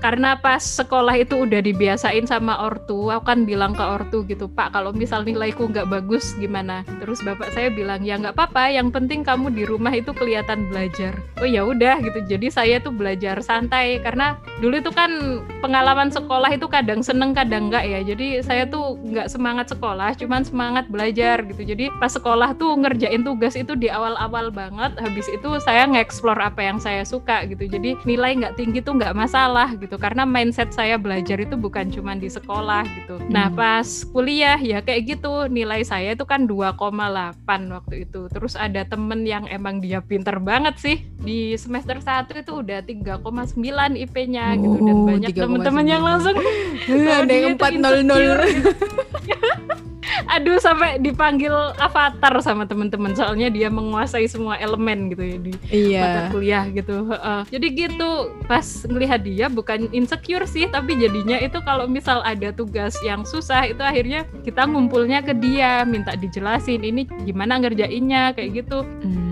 karena 0.05 0.37
pas 0.37 0.61
sekolah 0.61 1.17
itu 1.17 1.49
udah 1.49 1.65
dibiasain 1.65 2.29
sama 2.29 2.61
ortu 2.61 3.09
aku 3.09 3.25
kan 3.25 3.49
bilang 3.49 3.73
ke 3.73 3.81
ortu 3.81 4.21
gitu 4.29 4.53
pak 4.53 4.77
kalau 4.77 4.93
misal 4.93 5.25
nilaiku 5.25 5.65
nggak 5.65 5.89
bagus 5.89 6.37
gimana 6.37 6.85
terus 7.01 7.25
bapak 7.25 7.49
saya 7.57 7.73
bilang 7.73 8.05
ya 8.05 8.21
nggak 8.21 8.37
apa-apa 8.37 8.69
yang 8.69 8.93
penting 8.93 9.25
kamu 9.25 9.49
di 9.49 9.65
rumah 9.65 9.97
itu 9.97 10.13
kelihatan 10.13 10.69
belajar 10.69 11.17
oh 11.41 11.49
ya 11.49 11.65
udah 11.65 12.05
gitu 12.05 12.21
jadi 12.37 12.53
saya 12.53 12.77
tuh 12.85 12.93
belajar 12.93 13.41
santai 13.41 13.97
karena 14.05 14.37
dulu 14.61 14.77
itu 14.77 14.93
kan 14.93 15.41
pengalaman 15.65 16.13
sekolah 16.13 16.53
itu 16.53 16.69
kadang 16.69 17.01
seneng 17.01 17.33
kadang 17.33 17.73
enggak 17.73 17.89
ya 17.89 18.05
jadi 18.05 18.45
saya 18.45 18.69
tuh 18.69 19.01
nggak 19.09 19.33
semangat 19.45 19.67
sekolah 19.77 20.17
cuman 20.17 20.41
semangat 20.41 20.89
belajar 20.89 21.45
gitu 21.45 21.69
jadi 21.69 21.93
pas 22.01 22.09
sekolah 22.09 22.57
tuh 22.57 22.81
ngerjain 22.81 23.21
tugas 23.21 23.53
itu 23.61 23.77
di 23.77 23.93
awal-awal 23.93 24.49
banget 24.49 24.97
habis 24.97 25.29
itu 25.29 25.61
saya 25.61 25.85
nge-explore 25.85 26.41
apa 26.41 26.65
yang 26.65 26.81
saya 26.81 27.05
suka 27.05 27.45
gitu 27.45 27.69
jadi 27.69 27.93
nilai 28.09 28.41
nggak 28.41 28.57
tinggi 28.57 28.81
tuh 28.81 28.97
nggak 28.97 29.13
masalah 29.13 29.69
gitu 29.77 30.01
karena 30.01 30.25
mindset 30.25 30.73
saya 30.73 30.97
belajar 30.97 31.37
itu 31.37 31.61
bukan 31.61 31.93
cuma 31.93 32.17
di 32.17 32.33
sekolah 32.33 32.83
gitu. 32.97 33.21
Nah, 33.29 33.53
hmm. 33.53 33.59
Pas 33.59 33.89
kuliah 34.09 34.57
ya 34.57 34.81
kayak 34.81 35.19
gitu, 35.19 35.47
nilai 35.53 35.85
saya 35.85 36.17
itu 36.17 36.25
kan 36.25 36.49
2,8 36.49 36.81
waktu 37.47 37.95
itu. 38.09 38.27
Terus 38.33 38.57
ada 38.57 38.83
temen 38.89 39.29
yang 39.29 39.45
emang 39.53 39.85
dia 39.85 40.01
pinter 40.01 40.41
banget 40.41 40.81
sih. 40.81 40.97
Di 41.21 41.57
semester 41.61 42.01
1 42.01 42.33
itu 42.41 42.53
udah 42.53 42.81
3,9 42.81 44.01
IP-nya 44.09 44.57
oh, 44.57 44.61
gitu 44.61 44.79
dan 44.85 44.97
banyak 45.05 45.31
temen-temen 45.37 45.87
yang 45.87 46.03
langsung 46.03 46.37
ada 47.21 47.35
yang 47.35 47.57
400 47.61 48.05
gitu. 48.05 48.33
aduh 50.35 50.61
sampai 50.61 51.01
dipanggil 51.01 51.53
avatar 51.81 52.35
sama 52.45 52.69
teman-teman. 52.69 53.17
Soalnya 53.17 53.49
dia 53.51 53.69
menguasai 53.73 54.29
semua 54.31 54.61
elemen 54.61 55.11
gitu 55.13 55.25
ya 55.25 55.37
di 55.41 55.53
iya. 55.73 56.03
mata 56.03 56.21
kuliah 56.31 56.65
gitu. 56.71 57.09
Uh, 57.11 57.43
jadi 57.49 57.67
gitu 57.73 58.11
pas 58.47 58.65
ngelihat 58.87 59.21
dia 59.25 59.47
bukan 59.51 59.91
insecure 59.91 60.45
sih 60.47 60.69
tapi 60.71 60.97
jadinya 60.99 61.41
itu 61.41 61.59
kalau 61.65 61.89
misal 61.89 62.21
ada 62.23 62.53
tugas 62.55 62.95
yang 63.03 63.25
susah 63.27 63.67
itu 63.67 63.81
akhirnya 63.81 64.29
kita 64.45 64.65
ngumpulnya 64.69 65.25
ke 65.25 65.33
dia 65.35 65.83
minta 65.89 66.15
dijelasin 66.15 66.85
ini 66.85 67.09
gimana 67.25 67.59
ngerjainnya? 67.61 68.37
Kayak 68.37 68.65
gitu. 68.65 68.85
Mm 69.03 69.24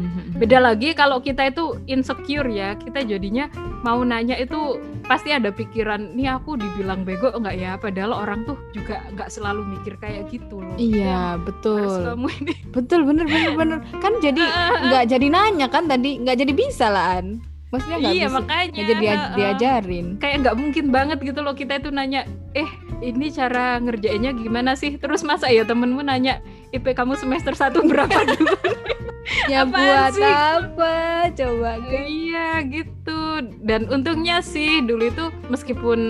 beda 0.42 0.58
lagi 0.58 0.90
kalau 0.98 1.22
kita 1.22 1.54
itu 1.54 1.78
insecure 1.86 2.50
ya 2.50 2.74
kita 2.74 3.06
jadinya 3.06 3.46
mau 3.86 4.02
nanya 4.02 4.34
itu 4.34 4.82
pasti 5.06 5.30
ada 5.30 5.54
pikiran 5.54 6.18
nih 6.18 6.34
aku 6.34 6.58
dibilang 6.58 7.06
bego 7.06 7.30
enggak 7.30 7.54
ya? 7.62 7.78
Padahal 7.78 8.10
orang 8.10 8.42
tuh 8.42 8.58
juga 8.74 9.06
nggak 9.14 9.30
selalu 9.30 9.62
mikir 9.78 9.94
kayak 10.02 10.26
gitu 10.34 10.58
loh. 10.58 10.74
Iya 10.74 11.38
ya, 11.38 11.38
betul. 11.38 12.18
ini. 12.42 12.54
Betul 12.74 13.06
bener 13.06 13.30
bener 13.30 13.52
bener. 13.54 13.78
Kan 14.02 14.18
jadi 14.18 14.42
nggak 14.90 15.04
jadi 15.14 15.26
nanya 15.30 15.70
kan 15.70 15.86
tadi 15.86 16.18
nggak 16.18 16.38
jadi 16.42 16.52
bisa 16.54 16.90
lah 16.90 17.22
an. 17.22 17.38
Maksudnya 17.70 17.98
nggak 18.02 18.14
iya, 18.18 18.26
bisa. 18.26 18.36
Makanya. 18.36 18.72
gak 18.74 18.86
jadi 18.90 19.06
uh, 19.06 19.20
diajarin. 19.38 20.06
Kayak 20.18 20.36
nggak 20.42 20.56
mungkin 20.58 20.84
banget 20.90 21.18
gitu 21.22 21.40
loh 21.40 21.54
kita 21.54 21.78
itu 21.78 21.88
nanya 21.94 22.26
eh 22.58 22.68
ini 22.98 23.30
cara 23.30 23.78
ngerjainnya 23.78 24.34
gimana 24.34 24.74
sih? 24.74 24.98
Terus 24.98 25.22
masa 25.22 25.54
ya 25.54 25.62
temenmu 25.62 26.02
nanya 26.02 26.42
IP 26.74 26.92
kamu 26.98 27.14
semester 27.14 27.54
satu 27.54 27.84
berapa 27.86 28.18
dulu 28.32 28.56
ya 29.46 29.62
buat 29.66 30.12
sih? 30.14 30.24
apa? 30.26 30.94
Coba 31.32 31.78
kan 31.78 32.04
iya 32.06 32.62
gitu. 32.66 33.42
Dan 33.62 33.90
untungnya 33.90 34.42
sih 34.42 34.82
dulu 34.82 35.10
itu 35.10 35.24
meskipun 35.50 36.00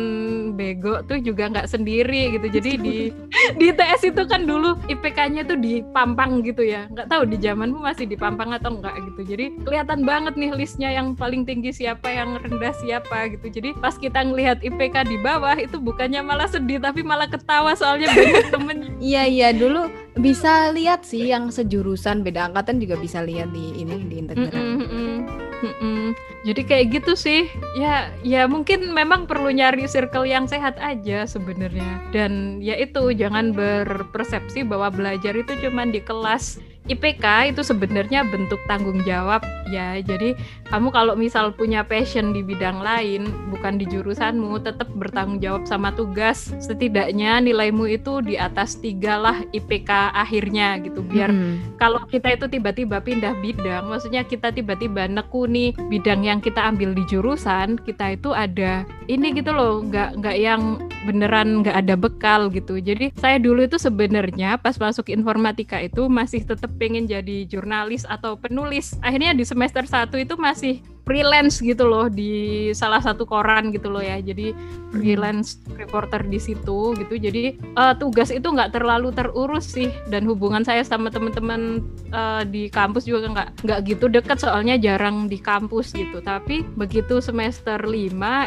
bego 0.57 1.05
tuh 1.05 1.21
juga 1.21 1.49
nggak 1.53 1.69
sendiri 1.69 2.37
gitu. 2.37 2.47
Jadi 2.49 2.71
di 2.81 2.97
di 3.61 3.69
TS 3.73 4.13
itu 4.13 4.23
kan 4.25 4.45
dulu 4.49 4.77
IPK-nya 4.89 5.45
tuh 5.45 5.59
dipampang 5.61 6.41
gitu 6.45 6.65
ya. 6.65 6.89
Nggak 6.89 7.09
tahu 7.13 7.23
di 7.29 7.37
zamanmu 7.41 7.81
masih 7.81 8.09
dipampang 8.09 8.57
atau 8.57 8.77
enggak 8.77 8.97
gitu. 9.13 9.37
Jadi 9.37 9.45
kelihatan 9.65 10.05
banget 10.05 10.35
nih 10.37 10.51
listnya 10.57 10.91
yang 10.93 11.13
paling 11.17 11.45
tinggi 11.45 11.73
siapa 11.73 12.09
yang 12.09 12.41
rendah 12.41 12.73
siapa 12.81 13.33
gitu. 13.37 13.47
Jadi 13.53 13.77
pas 13.81 13.97
kita 13.97 14.25
ngelihat 14.25 14.65
IPK 14.65 15.09
di 15.09 15.17
bawah 15.21 15.57
itu 15.57 15.77
bukannya 15.77 16.21
malah 16.25 16.49
sedih 16.49 16.81
tapi 16.81 17.05
malah 17.05 17.29
ketawa 17.29 17.77
soalnya 17.77 18.09
banyak 18.13 18.47
temen. 18.55 18.79
Iya 19.01 19.23
iya. 19.29 19.49
Dulu 19.53 19.89
bisa 20.21 20.69
lihat 20.77 21.09
sih 21.09 21.33
yang 21.33 21.49
sejurusan 21.49 22.21
beda 22.21 22.53
angkatan 22.53 22.77
juga 22.77 23.01
bisa 23.03 23.27
lihat 23.27 23.51
di 23.51 23.83
ini 23.83 24.07
di. 24.07 24.23
Mm 24.23 24.47
-mm, 24.47 24.71
mm 24.79 25.19
mm 25.59 25.75
-mm. 25.83 26.03
Jadi 26.47 26.63
kayak 26.63 26.87
gitu 27.03 27.19
sih. 27.19 27.51
Ya 27.75 28.15
ya 28.23 28.47
mungkin 28.47 28.95
memang 28.95 29.27
perlu 29.27 29.51
nyari 29.51 29.91
circle 29.91 30.31
yang 30.31 30.47
sehat 30.47 30.79
aja 30.79 31.27
sebenarnya. 31.27 32.07
Dan 32.15 32.63
ya 32.63 32.79
itu 32.79 33.11
jangan 33.11 33.51
berpersepsi 33.51 34.63
bahwa 34.63 34.95
belajar 34.95 35.35
itu 35.35 35.59
cuma 35.59 35.83
di 35.83 35.99
kelas 35.99 36.63
IPK 36.91 37.55
itu 37.55 37.63
sebenarnya 37.63 38.27
bentuk 38.27 38.59
tanggung 38.67 39.07
jawab 39.07 39.39
ya. 39.71 40.03
Jadi 40.03 40.35
kamu 40.67 40.91
kalau 40.91 41.15
misal 41.15 41.55
punya 41.55 41.87
passion 41.87 42.35
di 42.35 42.43
bidang 42.43 42.83
lain 42.83 43.31
bukan 43.55 43.79
di 43.79 43.87
jurusanmu 43.87 44.59
tetap 44.67 44.91
bertanggung 44.99 45.39
jawab 45.39 45.63
sama 45.65 45.95
tugas. 45.95 46.51
Setidaknya 46.59 47.39
nilaimu 47.39 47.87
itu 47.87 48.19
di 48.21 48.35
atas 48.35 48.83
tiga 48.83 49.15
lah 49.17 49.37
IPK 49.55 50.11
akhirnya 50.11 50.83
gitu. 50.83 51.07
Biar 51.07 51.31
hmm. 51.31 51.79
kalau 51.79 52.03
kita 52.11 52.35
itu 52.35 52.51
tiba-tiba 52.51 52.99
pindah 52.99 53.39
bidang, 53.39 53.87
maksudnya 53.87 54.27
kita 54.27 54.51
tiba-tiba 54.51 55.07
nekuni 55.07 55.79
bidang 55.87 56.27
yang 56.27 56.43
kita 56.43 56.67
ambil 56.67 56.91
di 56.99 57.07
jurusan, 57.07 57.79
kita 57.79 58.19
itu 58.19 58.35
ada 58.35 58.83
ini 59.07 59.31
gitu 59.39 59.55
loh, 59.55 59.87
nggak 59.87 60.19
nggak 60.19 60.37
yang 60.39 60.83
beneran 61.07 61.63
nggak 61.63 61.77
ada 61.79 61.95
bekal 61.95 62.51
gitu. 62.51 62.79
Jadi 62.79 63.15
saya 63.19 63.39
dulu 63.39 63.67
itu 63.67 63.79
sebenarnya 63.79 64.59
pas 64.59 64.75
masuk 64.79 65.11
informatika 65.11 65.79
itu 65.79 66.07
masih 66.11 66.43
tetap 66.43 66.72
pengen 66.77 67.09
jadi 67.09 67.45
jurnalis 67.49 68.05
atau 68.09 68.37
penulis. 68.37 68.97
Akhirnya 69.05 69.33
di 69.37 69.45
semester 69.45 69.85
satu 69.85 70.17
itu 70.21 70.37
masih 70.39 70.81
freelance 71.03 71.59
gitu 71.59 71.87
loh 71.87 72.07
di 72.07 72.71
salah 72.75 73.03
satu 73.03 73.27
koran 73.27 73.75
gitu 73.75 73.91
loh 73.91 74.03
ya. 74.03 74.23
Jadi 74.23 74.55
freelance 74.95 75.59
reporter 75.75 76.23
di 76.23 76.39
situ 76.39 76.95
gitu. 76.95 77.15
Jadi 77.19 77.59
uh, 77.75 77.95
tugas 77.99 78.31
itu 78.31 78.47
nggak 78.47 78.79
terlalu 78.79 79.11
terurus 79.11 79.67
sih. 79.67 79.91
Dan 80.07 80.27
hubungan 80.31 80.63
saya 80.63 80.87
sama 80.87 81.11
teman-teman 81.11 81.83
uh, 82.15 82.47
di 82.47 82.71
kampus 82.71 83.07
juga 83.07 83.31
nggak 83.31 83.49
nggak 83.67 83.81
gitu 83.89 84.07
deket 84.07 84.39
soalnya 84.39 84.79
jarang 84.79 85.27
di 85.27 85.43
kampus 85.43 85.91
gitu. 85.95 86.23
Tapi 86.23 86.63
begitu 86.79 87.19
semester 87.19 87.83
5 87.83 87.91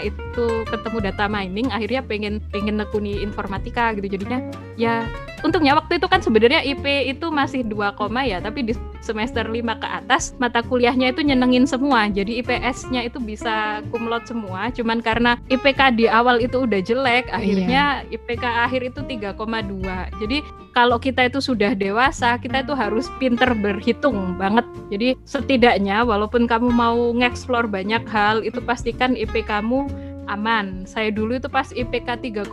itu 0.07 0.45
ketemu 0.71 0.97
data 1.11 1.25
mining 1.27 1.69
akhirnya 1.75 2.01
pengen 2.05 2.39
pengen 2.55 2.79
nekuni 2.79 3.19
informatika 3.19 3.91
gitu. 3.99 4.15
Jadinya 4.15 4.39
ya 4.79 5.03
untungnya 5.43 5.75
waktu 5.75 5.99
itu 5.99 6.07
kan 6.07 6.23
sebenarnya 6.23 6.63
IP 6.63 7.11
itu 7.11 7.27
masih 7.27 7.67
2 7.67 7.99
koma 7.99 8.23
ya. 8.23 8.39
Tapi 8.39 8.71
di 8.71 8.73
semester 9.05 9.45
5 9.45 9.61
ke 9.77 9.87
atas 9.87 10.33
mata 10.41 10.65
kuliahnya 10.65 11.13
itu 11.13 11.21
nyenengin 11.21 11.69
semua. 11.69 12.09
Jadi 12.09 12.41
IPS-nya 12.41 13.05
itu 13.05 13.21
bisa 13.21 13.85
kumlot 13.93 14.25
semua. 14.25 14.73
Cuman 14.73 15.05
karena 15.05 15.37
IPK 15.53 15.93
di 15.93 16.09
awal 16.09 16.41
itu 16.41 16.65
udah 16.65 16.81
jelek 16.81 17.29
akhirnya 17.29 18.01
yeah. 18.01 18.15
IPK 18.17 18.43
akhir 18.43 18.81
itu 18.89 18.99
3,2 19.05 20.15
jadi 20.15 20.39
kalau 20.71 20.97
kita 20.99 21.27
itu 21.27 21.39
sudah 21.39 21.75
dewasa 21.75 22.35
kita 22.39 22.63
itu 22.63 22.73
harus 22.75 23.07
pinter 23.21 23.55
berhitung 23.55 24.35
banget. 24.35 24.65
Jadi 24.91 25.15
setidaknya 25.23 26.03
walaupun 26.03 26.49
kamu 26.49 26.67
mau 26.71 27.15
ngeksplor 27.15 27.67
banyak 27.71 28.03
hal 28.11 28.43
itu 28.43 28.59
pastikan 28.59 29.15
IPK 29.15 29.47
kamu 29.47 29.87
aman. 30.27 30.83
Saya 30.83 31.13
dulu 31.13 31.37
itu 31.39 31.47
pas 31.47 31.71
IPK 31.71 32.19
3,2 32.49 32.51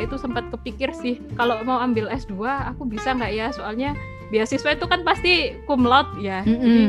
itu 0.00 0.16
sempat 0.16 0.48
kepikir 0.48 0.94
sih 0.96 1.20
kalau 1.36 1.60
mau 1.66 1.82
ambil 1.82 2.08
S2 2.08 2.40
aku 2.72 2.88
bisa 2.88 3.12
nggak 3.12 3.32
ya? 3.34 3.46
Soalnya 3.52 3.92
beasiswa 4.28 4.76
itu 4.76 4.86
kan 4.88 5.00
pasti 5.02 5.56
cum 5.64 5.84
laude 5.84 6.20
ya. 6.20 6.44
Mm 6.44 6.56
-hmm. 6.56 6.58
Jadi 6.60 6.82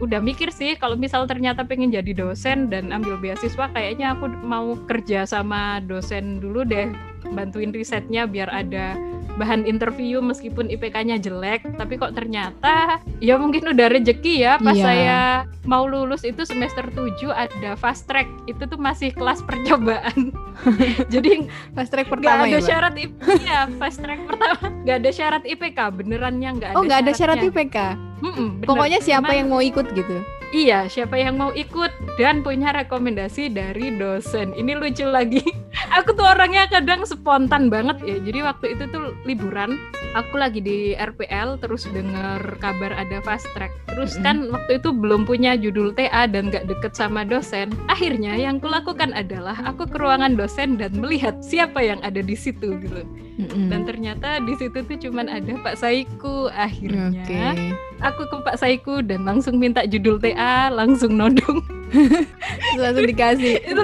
udah 0.00 0.20
mikir 0.24 0.48
sih 0.48 0.80
kalau 0.80 0.96
misal 0.96 1.28
ternyata 1.28 1.60
pengen 1.60 1.92
jadi 1.92 2.16
dosen 2.16 2.72
dan 2.72 2.88
ambil 2.88 3.20
beasiswa 3.20 3.68
kayaknya 3.68 4.16
aku 4.16 4.32
mau 4.40 4.72
kerja 4.88 5.28
sama 5.28 5.84
dosen 5.84 6.40
dulu 6.40 6.64
deh 6.64 6.88
bantuin 7.32 7.70
risetnya 7.70 8.24
biar 8.24 8.48
ada 8.48 8.96
bahan 9.38 9.64
interview 9.64 10.20
meskipun 10.20 10.68
IPK-nya 10.68 11.16
jelek 11.16 11.64
tapi 11.78 11.96
kok 11.96 12.12
ternyata 12.12 13.00
ya 13.22 13.40
mungkin 13.40 13.72
udah 13.72 13.86
rejeki 13.88 14.42
ya 14.42 14.58
pas 14.60 14.76
yeah. 14.76 14.84
saya 14.84 15.20
mau 15.64 15.86
lulus 15.86 16.26
itu 16.26 16.42
semester 16.44 16.88
7 16.92 17.30
ada 17.30 17.78
fast 17.78 18.08
track. 18.10 18.26
Itu 18.48 18.66
tuh 18.66 18.80
masih 18.80 19.14
kelas 19.14 19.44
percobaan. 19.44 20.34
Jadi 21.14 21.46
fast 21.72 21.94
track 21.94 22.10
pertama 22.10 22.44
gak 22.44 22.52
ada 22.52 22.58
ya, 22.58 22.60
syarat 22.60 22.94
IPK 22.96 23.28
ya 23.44 23.60
fast 23.78 23.98
track 24.02 24.20
pertama. 24.26 24.64
Nggak 24.82 24.96
ada 24.98 25.10
syarat 25.14 25.42
IPK 25.46 25.78
benerannya 25.94 26.50
nggak 26.56 26.70
ada 26.72 26.76
oh 26.78 26.82
nggak 26.84 27.00
ada 27.06 27.12
syarat 27.12 27.38
IPK 27.42 27.76
mm 28.22 28.32
-mm, 28.32 28.48
pokoknya 28.64 28.98
siapa 29.02 29.32
Cuman, 29.32 29.38
yang 29.38 29.48
mau 29.50 29.62
ikut 29.62 29.86
gitu 29.92 30.16
Iya, 30.50 30.90
siapa 30.90 31.14
yang 31.14 31.38
mau 31.38 31.54
ikut 31.54 32.18
dan 32.18 32.42
punya 32.42 32.74
rekomendasi 32.74 33.54
dari 33.54 33.94
dosen. 33.94 34.50
Ini 34.50 34.74
lucu 34.74 35.06
lagi. 35.06 35.46
aku 35.96 36.10
tuh 36.18 36.26
orangnya 36.26 36.66
kadang 36.66 37.06
spontan 37.06 37.70
banget 37.70 38.02
ya. 38.02 38.18
Jadi 38.18 38.38
waktu 38.42 38.66
itu 38.74 38.84
tuh 38.90 39.14
liburan, 39.22 39.78
aku 40.18 40.42
lagi 40.42 40.58
di 40.58 40.98
RPL 40.98 41.62
terus 41.62 41.86
denger 41.86 42.58
kabar 42.58 42.98
ada 42.98 43.22
fast 43.22 43.46
track. 43.54 43.70
Terus 43.86 44.14
mm 44.14 44.18
-hmm. 44.18 44.26
kan 44.26 44.36
waktu 44.50 44.72
itu 44.82 44.90
belum 44.90 45.22
punya 45.22 45.54
judul 45.54 45.94
TA 45.94 46.26
dan 46.26 46.50
gak 46.50 46.66
deket 46.66 46.98
sama 46.98 47.22
dosen. 47.22 47.70
Akhirnya 47.86 48.34
yang 48.34 48.58
kulakukan 48.58 49.14
adalah 49.14 49.54
aku 49.62 49.86
ke 49.86 50.02
ruangan 50.02 50.34
dosen 50.34 50.74
dan 50.74 50.98
melihat 50.98 51.38
siapa 51.46 51.78
yang 51.78 52.02
ada 52.02 52.18
di 52.18 52.34
situ 52.34 52.74
gitu. 52.82 53.06
Mm 53.38 53.46
-hmm. 53.46 53.66
Dan 53.70 53.80
ternyata 53.86 54.42
di 54.42 54.58
situ 54.58 54.82
tuh 54.82 54.98
cuman 54.98 55.30
ada 55.30 55.52
Pak 55.62 55.78
Saiku. 55.78 56.50
Akhirnya 56.50 57.14
okay. 57.14 57.70
aku 58.02 58.26
ke 58.26 58.36
Pak 58.42 58.58
Saiku 58.58 58.98
dan 59.06 59.22
langsung 59.22 59.62
minta 59.62 59.86
judul 59.86 60.18
TA 60.18 60.39
WA 60.40 60.72
langsung 60.72 61.20
nodong. 61.20 61.60
Langsung 62.80 63.04
dikasih. 63.04 63.60
Itu 63.70 63.82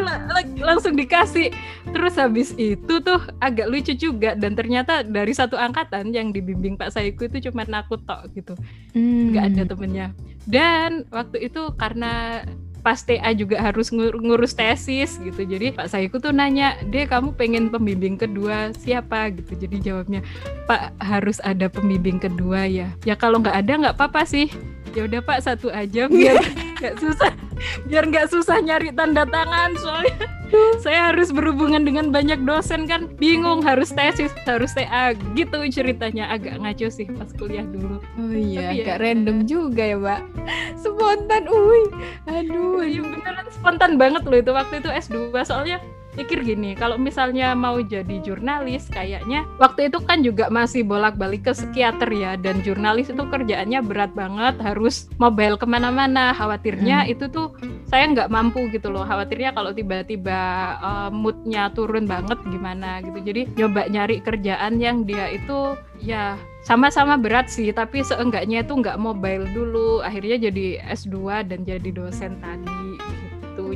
langsung 0.63 0.95
dikasih. 0.97 1.53
Terus 1.93 2.15
habis 2.17 2.55
itu 2.57 3.03
tuh 3.03 3.21
agak 3.43 3.69
lucu 3.69 3.93
juga 3.93 4.33
dan 4.39 4.57
ternyata 4.57 5.03
dari 5.05 5.35
satu 5.35 5.59
angkatan 5.59 6.15
yang 6.15 6.33
dibimbing 6.33 6.79
Pak 6.79 6.93
Saiku 6.93 7.27
itu 7.27 7.51
cuma 7.51 7.65
aku 7.67 7.99
tok 7.99 8.31
gitu. 8.37 8.55
Hmm. 8.95 9.33
nggak 9.33 9.45
ada 9.53 9.63
temennya. 9.75 10.07
Dan 10.47 11.09
waktu 11.11 11.51
itu 11.51 11.73
karena 11.75 12.45
pas 12.87 13.03
TA 13.03 13.35
juga 13.35 13.59
harus 13.59 13.91
ngur 13.91 14.23
ngurus 14.23 14.55
tesis 14.55 15.19
gitu. 15.19 15.43
Jadi 15.43 15.75
Pak 15.75 15.91
Saiku 15.91 16.23
tuh 16.23 16.31
nanya 16.31 16.79
deh 16.87 17.11
kamu 17.11 17.35
pengen 17.35 17.73
pembimbing 17.75 18.15
kedua 18.15 18.71
siapa? 18.77 19.35
Gitu. 19.35 19.67
Jadi 19.67 19.83
jawabnya 19.83 20.21
Pak 20.71 21.01
harus 21.03 21.43
ada 21.43 21.67
pembimbing 21.67 22.23
kedua 22.23 22.71
ya. 22.71 22.93
Ya 23.03 23.19
kalau 23.19 23.43
nggak 23.43 23.57
ada 23.57 23.73
nggak 23.83 23.97
apa-apa 23.99 24.23
sih 24.29 24.47
ya 24.97 25.05
udah 25.05 25.21
pak 25.21 25.45
satu 25.45 25.69
aja 25.69 26.09
biar 26.09 26.41
nggak 26.81 26.97
susah 26.97 27.31
biar 27.85 28.05
nggak 28.09 28.27
susah 28.33 28.57
nyari 28.65 28.89
tanda 28.97 29.29
tangan 29.29 29.77
soalnya 29.77 30.27
saya 30.79 31.11
harus 31.11 31.35
berhubungan 31.35 31.83
dengan 31.83 32.15
banyak 32.15 32.47
dosen 32.47 32.87
kan. 32.87 33.11
Bingung 33.19 33.67
harus 33.67 33.91
tesis 33.91 34.31
harus 34.47 34.71
TA 34.73 35.13
gitu 35.35 35.59
ceritanya. 35.67 36.31
Agak 36.31 36.63
ngaco 36.63 36.87
sih 36.87 37.11
pas 37.19 37.31
kuliah 37.35 37.67
dulu. 37.67 37.99
Oh 37.99 38.31
iya 38.31 38.71
Tapi 38.71 38.79
ya 38.79 38.85
agak 38.87 38.99
ya, 38.99 39.03
random 39.03 39.39
juga 39.45 39.83
ya 39.83 39.97
mbak 39.99 40.21
spontan 40.79 41.45
uy. 41.51 41.83
Aduh 42.31 42.87
iya 42.87 43.03
beneran 43.03 43.47
spontan 43.51 43.99
banget 43.99 44.23
loh 44.23 44.39
itu 44.39 44.53
waktu 44.55 44.75
itu 44.79 44.91
S2 44.91 45.35
soalnya 45.43 45.83
pikir 46.17 46.43
gini, 46.43 46.73
kalau 46.73 46.97
misalnya 46.97 47.53
mau 47.53 47.77
jadi 47.79 48.19
jurnalis, 48.25 48.89
kayaknya 48.89 49.45
waktu 49.61 49.93
itu 49.93 50.01
kan 50.03 50.25
juga 50.25 50.49
masih 50.49 50.83
bolak-balik 50.83 51.45
ke 51.45 51.53
psikiater 51.53 52.09
ya, 52.11 52.35
dan 52.41 52.65
jurnalis 52.65 53.13
itu 53.13 53.21
kerjaannya 53.21 53.85
berat 53.85 54.17
banget, 54.17 54.57
harus 54.65 55.07
mobile 55.21 55.61
ke 55.61 55.69
mana-mana. 55.69 56.33
Khawatirnya 56.33 57.05
hmm. 57.05 57.13
itu 57.13 57.25
tuh 57.29 57.53
saya 57.87 58.09
nggak 58.09 58.33
mampu 58.33 58.67
gitu 58.73 58.89
loh. 58.89 59.05
Khawatirnya 59.05 59.53
kalau 59.53 59.77
tiba-tiba 59.77 60.41
uh, 60.81 61.11
moodnya 61.13 61.69
turun 61.77 62.09
banget 62.09 62.41
gimana 62.49 63.05
gitu. 63.05 63.21
Jadi 63.21 63.53
nyoba 63.55 63.87
nyari 63.93 64.25
kerjaan 64.25 64.81
yang 64.81 65.05
dia 65.05 65.31
itu 65.31 65.77
ya 66.01 66.41
sama-sama 66.67 67.15
berat 67.15 67.47
sih 67.47 67.71
tapi 67.71 68.03
seenggaknya 68.03 68.67
itu 68.67 68.75
nggak 68.75 68.99
mobile 68.99 69.47
dulu 69.55 70.03
akhirnya 70.03 70.51
jadi 70.51 70.83
S2 70.91 71.47
dan 71.47 71.63
jadi 71.63 71.91
dosen 71.95 72.43
tadi 72.43 73.06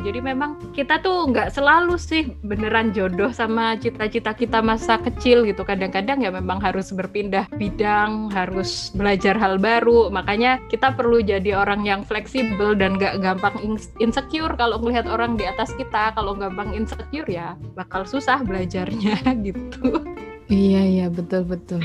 jadi 0.00 0.20
memang 0.24 0.72
kita 0.72 0.98
tuh 1.04 1.28
nggak 1.28 1.52
selalu 1.52 2.00
sih 2.00 2.32
beneran 2.40 2.90
jodoh 2.90 3.30
sama 3.30 3.76
cita-cita 3.76 4.32
kita 4.32 4.64
masa 4.64 4.96
kecil 4.98 5.44
gitu. 5.44 5.62
Kadang-kadang 5.62 6.24
ya 6.24 6.32
memang 6.32 6.58
harus 6.58 6.90
berpindah 6.90 7.46
bidang 7.54 8.32
harus 8.32 8.90
belajar 8.96 9.36
hal 9.36 9.60
baru. 9.60 10.08
Makanya 10.08 10.58
kita 10.72 10.96
perlu 10.96 11.20
jadi 11.20 11.56
orang 11.56 11.84
yang 11.84 12.02
fleksibel 12.02 12.72
dan 12.74 12.96
nggak 12.96 13.20
gampang 13.20 13.56
insecure. 14.00 14.56
Kalau 14.56 14.80
melihat 14.80 15.06
orang 15.06 15.36
di 15.36 15.44
atas 15.44 15.70
kita 15.76 16.16
kalau 16.16 16.32
gampang 16.34 16.72
insecure 16.72 17.28
ya 17.28 17.54
bakal 17.76 18.08
susah 18.08 18.40
belajarnya 18.42 19.20
gitu. 19.46 20.02
Iya 20.50 20.82
iya 20.82 21.06
betul 21.06 21.46
betul. 21.46 21.84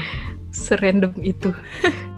Serandom 0.55 1.13
itu. 1.21 1.53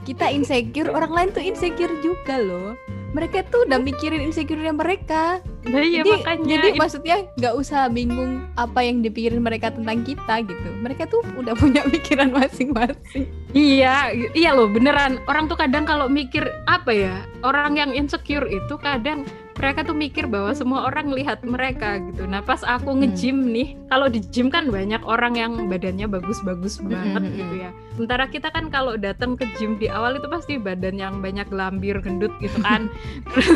Kita 0.07 0.31
insecure 0.31 0.93
orang 0.93 1.11
lain 1.11 1.29
tuh 1.35 1.43
insecure 1.43 1.91
juga 1.99 2.39
loh 2.39 2.77
mereka 3.17 3.41
tuh 3.49 3.65
udah 3.65 3.81
mikirin 3.81 4.21
insecure 4.21 4.61
mereka 4.69 5.41
nah, 5.65 5.81
iya, 5.81 6.05
jadi 6.05 6.11
makanya 6.21 6.45
jadi 6.45 6.67
maksudnya 6.77 7.17
nggak 7.41 7.55
usah 7.57 7.89
bingung 7.89 8.45
apa 8.53 8.85
yang 8.85 9.01
dipikirin 9.01 9.41
mereka 9.41 9.73
tentang 9.73 10.05
kita 10.05 10.45
gitu 10.45 10.69
mereka 10.85 11.09
tuh 11.09 11.25
udah 11.33 11.57
punya 11.61 11.81
pikiran 11.89 12.29
masing-masing 12.29 13.25
iya 13.57 14.13
iya 14.37 14.53
loh 14.53 14.69
beneran 14.69 15.17
orang 15.25 15.49
tuh 15.49 15.57
kadang 15.57 15.89
kalau 15.89 16.05
mikir 16.05 16.45
apa 16.69 16.93
ya 16.93 17.15
orang 17.41 17.73
yang 17.73 17.91
insecure 17.97 18.45
itu 18.45 18.77
kadang 18.77 19.25
mereka 19.57 19.81
tuh 19.81 19.97
mikir 19.97 20.29
bahwa 20.29 20.53
semua 20.53 20.85
orang 20.85 21.09
lihat 21.09 21.41
mereka 21.41 21.97
gitu. 21.97 22.29
Nah 22.29 22.45
pas 22.45 22.61
aku 22.61 22.93
hmm. 22.93 22.99
nge-gym 23.03 23.37
nih, 23.49 23.73
kalau 23.89 24.05
di 24.07 24.21
gym 24.29 24.53
kan 24.53 24.69
banyak 24.69 25.01
orang 25.01 25.33
yang 25.33 25.65
badannya 25.65 26.05
bagus-bagus 26.05 26.77
hmm, 26.77 26.93
banget 26.93 27.23
hmm, 27.25 27.35
gitu 27.41 27.55
ya. 27.57 27.69
Sementara 27.97 28.29
kita 28.29 28.53
kan 28.53 28.69
kalau 28.69 28.93
datang 28.95 29.33
ke 29.33 29.49
gym 29.57 29.81
di 29.81 29.89
awal 29.89 30.21
itu 30.21 30.29
pasti 30.29 30.61
badan 30.61 31.01
yang 31.01 31.17
banyak 31.25 31.49
lambir 31.49 31.97
gendut 32.05 32.29
gitu 32.37 32.61
kan. 32.61 32.85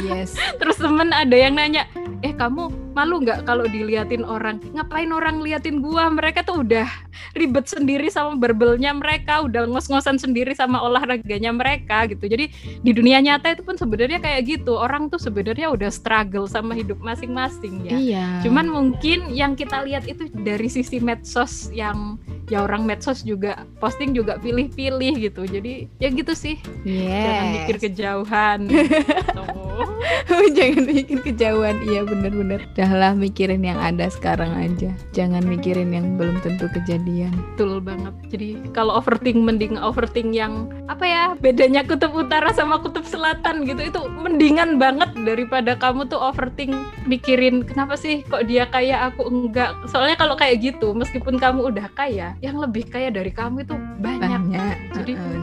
yes. 0.03 0.35
Terus 0.59 0.77
temen 0.77 1.09
ada 1.15 1.35
yang 1.35 1.55
nanya, 1.57 1.87
eh 2.21 2.33
kamu 2.35 2.93
malu 2.93 3.23
nggak 3.23 3.47
kalau 3.47 3.65
diliatin 3.65 4.27
orang? 4.27 4.59
Ngapain 4.75 5.09
orang 5.11 5.39
liatin 5.39 5.79
gua? 5.79 6.11
Mereka 6.11 6.43
tuh 6.43 6.63
udah 6.63 6.87
ribet 7.35 7.67
sendiri 7.67 8.11
sama 8.11 8.35
berbelnya 8.35 8.91
mereka, 8.91 9.43
udah 9.45 9.67
ngos-ngosan 9.67 10.19
sendiri 10.19 10.51
sama 10.51 10.83
olahraganya 10.83 11.55
mereka 11.55 12.07
gitu. 12.11 12.27
Jadi 12.27 12.51
di 12.83 12.91
dunia 12.91 13.23
nyata 13.23 13.55
itu 13.55 13.63
pun 13.63 13.79
sebenarnya 13.79 14.19
kayak 14.19 14.41
gitu. 14.47 14.75
Orang 14.75 15.07
tuh 15.07 15.19
sebenarnya 15.21 15.71
udah 15.71 15.89
struggle 15.91 16.45
sama 16.45 16.75
hidup 16.75 16.99
masing-masing 16.99 17.87
ya. 17.87 17.95
Iya. 17.97 18.27
Cuman 18.43 18.67
mungkin 18.67 19.31
yang 19.31 19.55
kita 19.55 19.83
lihat 19.87 20.07
itu 20.07 20.27
dari 20.43 20.67
sisi 20.67 20.99
medsos 20.99 21.71
yang 21.71 22.19
ya 22.51 22.67
orang 22.67 22.83
medsos 22.83 23.23
juga 23.23 23.63
posting 23.79 24.11
juga 24.11 24.35
pilih-pilih 24.43 25.13
gitu. 25.31 25.47
Jadi 25.47 25.87
ya 26.03 26.11
gitu 26.11 26.35
sih. 26.35 26.59
Yes. 26.83 27.23
Jangan 27.23 27.45
mikir 27.55 27.75
kejauhan. 27.79 28.59
Jangan 30.57 30.83
mikir 30.87 31.19
kejauhan. 31.23 31.77
Iya 31.85 32.03
bener-bener. 32.07 32.63
Udahlah 32.75 33.13
mikirin 33.15 33.63
yang 33.63 33.79
ada 33.79 34.07
sekarang 34.11 34.51
aja. 34.55 34.91
Jangan 35.15 35.43
mikirin 35.47 35.91
yang 35.91 36.19
belum 36.19 36.39
tentu 36.43 36.67
kejadian. 36.71 37.33
Betul 37.55 37.79
banget. 37.83 38.13
Jadi 38.31 38.59
kalau 38.75 38.97
overthink 38.97 39.39
mending 39.39 39.75
overthink 39.79 40.31
yang 40.35 40.69
apa 40.91 41.05
ya 41.07 41.23
bedanya 41.39 41.87
kutub 41.87 42.11
utara 42.13 42.51
sama 42.51 42.79
kutub 42.83 43.07
selatan 43.07 43.63
gitu 43.63 43.79
itu 43.79 44.01
mendingan 44.11 44.75
banget 44.75 45.11
daripada 45.23 45.73
kamu 45.79 46.07
tuh 46.07 46.19
overthink 46.19 46.75
mikirin 47.07 47.63
kenapa 47.63 47.95
sih 47.95 48.21
kok 48.27 48.45
dia 48.45 48.67
kaya 48.67 49.09
aku 49.09 49.27
enggak 49.27 49.71
soalnya 49.87 50.19
kalau 50.19 50.35
kayak 50.35 50.59
gitu 50.61 50.91
meskipun 50.91 51.39
kamu 51.39 51.71
udah 51.71 51.87
kaya 51.95 52.35
yang 52.43 52.59
lebih 52.59 52.87
kaya 52.91 53.07
dari 53.07 53.31
kamu 53.31 53.63
itu 53.63 53.75
banyak, 54.03 54.41
banyak. 54.51 54.75
jadi 54.99 55.13
uh, 55.15 55.40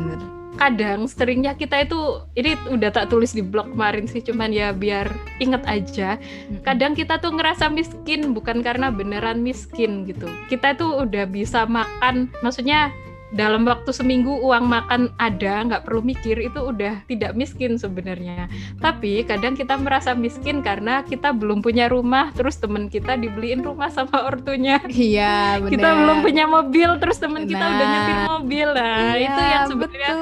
kadang 0.59 1.07
seringnya 1.07 1.55
kita 1.55 1.87
itu 1.87 2.27
ini 2.35 2.59
udah 2.69 2.91
tak 2.91 3.09
tulis 3.09 3.33
di 3.33 3.41
blog 3.41 3.73
kemarin 3.73 4.11
sih 4.11 4.21
cuman 4.21 4.51
ya 4.51 4.75
biar 4.75 5.07
inget 5.39 5.63
aja. 5.65 6.19
Kadang 6.67 6.99
kita 6.99 7.23
tuh 7.23 7.33
ngerasa 7.33 7.71
miskin 7.71 8.35
bukan 8.35 8.61
karena 8.61 8.91
beneran 8.91 9.41
miskin 9.41 10.05
gitu. 10.05 10.27
Kita 10.51 10.75
tuh 10.75 11.07
udah 11.07 11.25
bisa 11.31 11.65
makan 11.65 12.29
maksudnya 12.43 12.91
dalam 13.29 13.69
waktu 13.69 13.93
seminggu 13.93 14.41
uang 14.41 14.65
makan 14.65 15.13
ada 15.21 15.61
nggak 15.69 15.85
perlu 15.85 16.01
mikir 16.01 16.41
itu 16.41 16.61
udah 16.65 17.05
tidak 17.05 17.37
miskin 17.37 17.77
sebenarnya. 17.77 18.49
Tapi 18.81 19.25
kadang 19.29 19.53
kita 19.53 19.77
merasa 19.77 20.17
miskin 20.17 20.65
karena 20.65 21.05
kita 21.05 21.37
belum 21.37 21.61
punya 21.61 21.93
rumah 21.93 22.33
terus 22.33 22.57
temen 22.57 22.89
kita 22.89 23.21
dibeliin 23.21 23.61
rumah 23.61 23.93
sama 23.93 24.25
ortunya. 24.25 24.81
Iya 24.89 25.61
bener. 25.61 25.73
kita 25.77 25.89
belum 25.93 26.19
punya 26.25 26.45
mobil 26.49 26.91
terus 26.97 27.21
temen 27.21 27.45
kita 27.45 27.61
udah 27.61 27.87
nyetir 27.87 28.19
mobil. 28.33 28.69
Nah 28.73 29.13
iya, 29.13 29.27
itu 29.29 29.41
yang 29.45 29.65
sebenarnya 29.69 30.13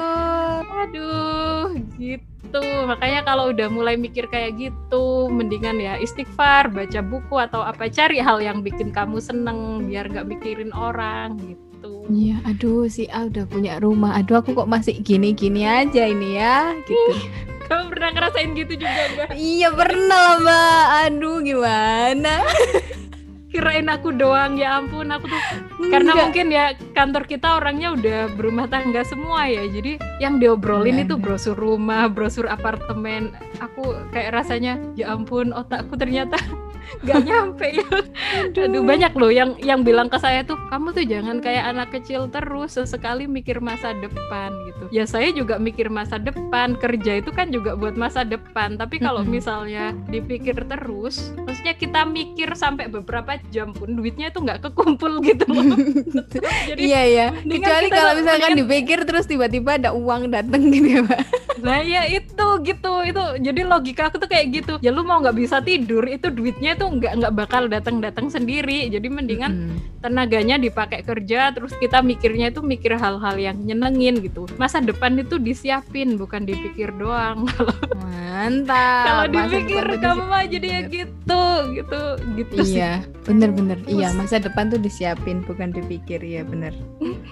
aduh 0.67 1.67
gitu. 1.95 2.63
Makanya 2.87 3.21
kalau 3.23 3.51
udah 3.55 3.67
mulai 3.71 3.95
mikir 3.95 4.27
kayak 4.27 4.59
gitu 4.59 5.31
mendingan 5.31 5.79
ya 5.79 5.95
istighfar 5.95 6.67
baca 6.71 6.99
buku 6.99 7.35
atau 7.39 7.63
apa 7.63 7.87
cari 7.87 8.19
hal 8.19 8.43
yang 8.43 8.59
bikin 8.63 8.91
kamu 8.91 9.19
seneng 9.19 9.87
biar 9.87 10.07
gak 10.11 10.27
mikirin 10.27 10.71
orang 10.71 11.35
gitu 11.43 11.66
Iya, 12.07 12.39
aduh 12.47 12.87
si 12.87 13.07
A 13.11 13.27
udah 13.27 13.43
punya 13.47 13.79
rumah. 13.83 14.15
Aduh 14.15 14.39
aku 14.39 14.55
kok 14.55 14.69
masih 14.69 14.99
gini-gini 15.03 15.67
aja 15.67 16.07
ini 16.07 16.39
ya, 16.39 16.71
gitu. 16.87 17.13
Kamu 17.67 17.91
pernah 17.91 18.09
ngerasain 18.15 18.55
gitu 18.55 18.73
juga, 18.79 19.01
Mbak? 19.11 19.27
iya, 19.35 19.67
pernah, 19.75 20.27
Mbak. 20.39 20.83
Aduh, 21.03 21.37
gimana? 21.43 22.35
kirain 23.57 23.87
aku 23.87 24.13
doang 24.13 24.59
ya 24.59 24.77
ampun 24.77 25.09
aku 25.09 25.31
tuh 25.31 25.41
Enggak. 25.81 25.89
karena 25.89 26.11
mungkin 26.13 26.47
ya 26.51 26.65
kantor 26.93 27.23
kita 27.25 27.47
orangnya 27.57 27.95
udah 27.95 28.19
berumah 28.35 28.67
tangga 28.67 29.01
semua 29.01 29.47
ya 29.47 29.65
jadi 29.71 29.97
yang 30.19 30.37
diobrolin 30.37 30.99
Enggak. 30.99 31.07
itu 31.09 31.15
brosur 31.17 31.55
rumah 31.57 32.05
brosur 32.11 32.45
apartemen 32.45 33.31
aku 33.57 33.97
kayak 34.11 34.35
rasanya 34.37 34.77
ya 34.93 35.15
ampun 35.15 35.55
otakku 35.55 35.95
ternyata 35.97 36.37
nggak 37.03 37.21
nyampe. 37.25 37.67
Ya 37.77 37.87
aduh. 38.51 38.63
aduh. 38.65 38.81
banyak 38.83 39.13
loh 39.17 39.31
yang 39.31 39.49
yang 39.61 39.81
bilang 39.83 40.07
ke 40.07 40.17
saya 40.17 40.41
tuh 40.47 40.57
kamu 40.71 40.95
tuh 40.95 41.05
jangan 41.05 41.37
kayak 41.43 41.63
anak 41.75 41.89
kecil 41.93 42.31
terus 42.31 42.79
sesekali 42.79 43.27
mikir 43.27 43.59
masa 43.59 43.93
depan 43.97 44.53
gitu. 44.71 44.85
Ya 44.89 45.03
saya 45.03 45.29
juga 45.35 45.59
mikir 45.59 45.91
masa 45.91 46.17
depan. 46.17 46.79
Kerja 46.79 47.19
itu 47.19 47.29
kan 47.35 47.51
juga 47.51 47.75
buat 47.75 47.99
masa 47.99 48.23
depan. 48.23 48.79
Tapi 48.79 49.01
kalau 49.01 49.21
misalnya 49.27 49.91
dipikir 50.07 50.55
terus 50.65 51.35
maksudnya 51.43 51.75
kita 51.75 52.07
mikir 52.07 52.53
sampai 52.55 52.87
beberapa 52.87 53.37
jam 53.51 53.75
pun 53.75 53.93
duitnya 53.93 54.31
itu 54.31 54.39
nggak 54.41 54.69
kekumpul 54.69 55.19
gitu 55.27 55.45
loh. 55.49 55.65
Jadi 56.69 56.79
iya 56.79 57.01
iya. 57.03 57.27
kecuali 57.35 57.87
kalau 57.91 58.13
misalkan 58.15 58.53
dipikir 58.55 59.03
terus 59.03 59.27
tiba-tiba 59.27 59.77
ada 59.77 59.91
uang 59.91 60.31
datang 60.31 60.71
gitu 60.71 60.87
ya 60.99 61.01
pak. 61.03 61.21
Nah 61.61 61.81
ya 61.81 62.05
itu 62.05 62.47
gitu. 62.63 62.93
Itu 63.03 63.23
jadi 63.41 63.61
logika 63.65 64.09
aku 64.09 64.21
tuh 64.21 64.29
kayak 64.29 64.45
gitu. 64.53 64.73
Ya 64.79 64.93
lu 64.93 65.01
mau 65.01 65.19
nggak 65.19 65.37
bisa 65.37 65.57
tidur 65.61 66.05
itu 66.05 66.29
duitnya 66.29 66.76
tuh 66.77 66.87
nggak 67.01 67.13
nggak 67.19 67.33
bakal 67.33 67.65
datang 67.67 67.99
datang 67.99 68.29
sendiri. 68.29 68.87
Jadi 68.87 69.09
mendingan 69.09 69.51
hmm. 69.51 70.01
tenaganya 70.05 70.61
dipakai 70.61 71.01
kerja 71.01 71.51
terus 71.51 71.73
kita 71.81 72.05
mikirnya 72.05 72.53
itu 72.53 72.61
mikir 72.61 72.95
hal-hal 72.95 73.35
yang 73.35 73.57
nyenengin 73.65 74.21
gitu. 74.21 74.45
Masa 74.61 74.79
depan 74.79 75.17
itu 75.17 75.41
disiapin 75.41 76.15
bukan 76.15 76.45
dipikir 76.45 76.93
doang. 76.95 77.49
Mantap. 78.37 79.03
kalau 79.09 79.25
dipikir 79.33 79.83
kamu 79.97 80.23
mah 80.29 80.45
jadi 80.45 80.67
ya 80.69 80.81
gitu 80.85 81.43
gitu 81.73 82.01
gitu 82.37 82.53
iya 82.61 83.01
bener-bener. 83.25 83.81
Iya 83.89 84.13
masa 84.13 84.37
depan 84.37 84.69
tuh 84.69 84.77
disiapin 84.77 85.41
bukan 85.43 85.73
dipikir. 85.73 86.21
Ya 86.21 86.45
bener. 86.45 86.77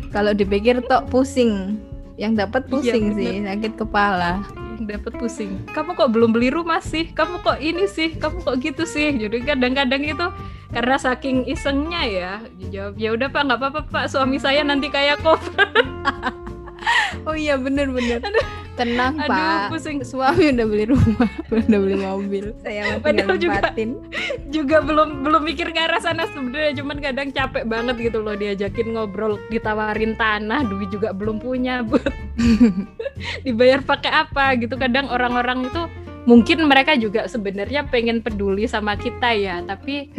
Kalau 0.09 0.33
dipikir 0.33 0.81
tok 0.89 1.07
pusing. 1.13 1.77
Yang 2.15 2.47
dapat 2.47 2.63
iya, 2.63 2.71
pusing 2.71 3.03
iya, 3.11 3.17
sih 3.19 3.33
sakit 3.43 3.73
kepala 3.75 4.39
dapat 4.83 5.15
pusing. 5.15 5.63
Kamu 5.71 5.95
kok 5.95 6.11
belum 6.11 6.35
beli 6.35 6.51
rumah 6.51 6.83
sih? 6.83 7.07
Kamu 7.15 7.39
kok 7.41 7.63
ini 7.63 7.87
sih? 7.87 8.19
Kamu 8.19 8.43
kok 8.43 8.59
gitu 8.59 8.83
sih? 8.83 9.15
Jadi 9.15 9.43
kadang-kadang 9.47 10.03
itu 10.03 10.27
karena 10.75 10.99
saking 10.99 11.47
isengnya 11.47 12.01
ya 12.03 12.31
jawab 12.67 12.99
ya 12.99 13.09
udah 13.15 13.27
pak 13.31 13.41
nggak 13.47 13.59
apa-apa 13.59 13.81
pak. 13.87 14.05
Suami 14.11 14.37
saya 14.37 14.61
nanti 14.61 14.91
kayak 14.91 15.23
kok 15.23 15.39
oh 17.27 17.35
iya 17.35 17.55
bener 17.59 17.89
bener. 17.91 18.21
Tenang 18.75 19.15
Aduh, 19.23 19.31
pak. 19.31 19.71
pusing. 19.71 20.03
suami 20.03 20.51
udah 20.51 20.67
beli 20.67 20.85
rumah 20.91 21.31
udah 21.51 21.79
beli 21.79 21.95
mobil. 21.95 22.45
Saya 22.59 22.99
padahal 22.99 23.39
juga 23.39 23.71
juga 24.55 24.77
belum 24.83 25.23
belum 25.23 25.41
mikir 25.47 25.71
ke 25.71 25.79
arah 25.79 26.01
sana 26.03 26.27
sebenarnya. 26.27 26.75
Cuman 26.83 26.97
kadang 26.99 27.31
capek 27.31 27.63
banget 27.63 27.95
gitu 28.11 28.19
loh 28.19 28.35
diajakin 28.35 28.95
ngobrol 28.95 29.39
ditawarin 29.47 30.19
tanah. 30.19 30.67
Duit 30.67 30.91
juga 30.91 31.15
belum 31.15 31.39
punya 31.39 31.87
buat 31.87 32.11
dibayar 33.47 33.79
pakai 33.79 34.11
apa 34.11 34.59
gitu. 34.59 34.75
Kadang 34.75 35.07
orang-orang 35.07 35.71
itu 35.71 35.81
mungkin 36.27 36.67
mereka 36.67 36.99
juga 36.99 37.31
sebenarnya 37.31 37.87
pengen 37.87 38.19
peduli 38.19 38.67
sama 38.67 38.99
kita 38.99 39.31
ya. 39.31 39.63
Tapi 39.63 40.11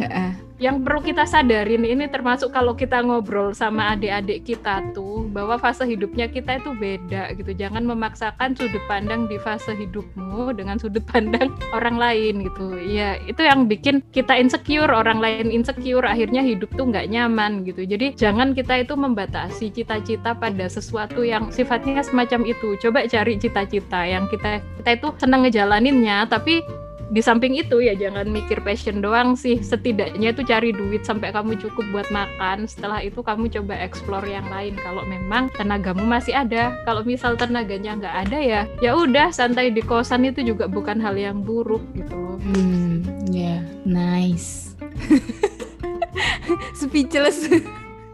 yang 0.57 0.81
perlu 0.81 1.05
kita 1.05 1.29
sadarin 1.29 1.85
ini 1.85 2.09
termasuk 2.09 2.49
kalau 2.49 2.73
kita 2.73 3.05
ngobrol 3.05 3.53
sama 3.53 3.93
adik-adik 3.93 4.41
kita 4.41 4.81
tuh 4.89 5.29
bahwa 5.29 5.53
fase 5.61 5.85
hidupnya 5.85 6.25
kita 6.25 6.57
itu 6.57 6.73
beda 6.73 7.29
gitu. 7.37 7.53
Jangan 7.53 7.85
memaksakan 7.85 8.57
sudut 8.57 8.81
pandang 8.89 9.29
di 9.29 9.37
fase 9.37 9.77
hidupmu 9.77 10.57
dengan 10.57 10.81
sudut 10.81 11.05
pandang 11.13 11.53
orang 11.77 12.01
lain 12.01 12.41
gitu. 12.49 12.73
Ya 12.81 13.21
itu 13.29 13.45
yang 13.45 13.69
bikin 13.69 14.01
kita 14.09 14.33
insecure 14.33 14.89
orang 14.89 15.21
lain 15.21 15.53
insecure 15.53 16.01
akhirnya 16.01 16.41
hidup 16.41 16.73
tuh 16.73 16.89
nggak 16.89 17.05
nyaman 17.13 17.61
gitu. 17.61 17.85
Jadi 17.85 18.17
jangan 18.17 18.57
kita 18.57 18.81
itu 18.81 18.97
membatasi 18.97 19.69
cita-cita 19.69 20.33
pada 20.33 20.65
sesuatu 20.65 21.21
yang 21.21 21.53
sifatnya 21.53 22.01
semacam 22.01 22.49
itu. 22.49 22.73
Coba 22.81 23.05
cari 23.05 23.37
cita-cita 23.37 24.09
yang 24.09 24.25
kita 24.25 24.65
kita 24.81 24.89
itu 24.97 25.07
senang 25.21 25.45
ngejalaninnya 25.45 26.25
tapi 26.25 26.65
di 27.07 27.23
samping 27.23 27.55
itu 27.55 27.79
ya 27.79 27.95
jangan 27.95 28.27
mikir 28.27 28.59
passion 28.63 28.99
doang 28.99 29.39
sih. 29.39 29.63
Setidaknya 29.63 30.35
itu 30.35 30.43
cari 30.43 30.75
duit 30.75 31.07
sampai 31.07 31.31
kamu 31.31 31.55
cukup 31.59 31.85
buat 31.95 32.07
makan. 32.11 32.67
Setelah 32.67 32.99
itu 32.99 33.23
kamu 33.23 33.47
coba 33.47 33.79
explore 33.79 34.27
yang 34.27 34.47
lain. 34.51 34.75
Kalau 34.75 35.07
memang 35.07 35.47
tenagamu 35.55 36.03
masih 36.03 36.35
ada. 36.35 36.75
Kalau 36.83 37.07
misal 37.07 37.39
tenaganya 37.39 37.95
nggak 37.95 38.15
ada 38.27 38.37
ya 38.37 38.61
ya 38.83 38.91
udah 38.95 39.31
santai 39.31 39.71
di 39.71 39.81
kosan 39.81 40.27
itu 40.27 40.43
juga 40.43 40.67
bukan 40.67 40.99
hal 40.99 41.15
yang 41.17 41.41
buruk 41.41 41.81
gitu 41.95 42.37
hmm 42.43 43.03
ya 43.31 43.57
yeah. 43.57 43.61
nice. 43.87 44.75
Speechless. 46.79 47.47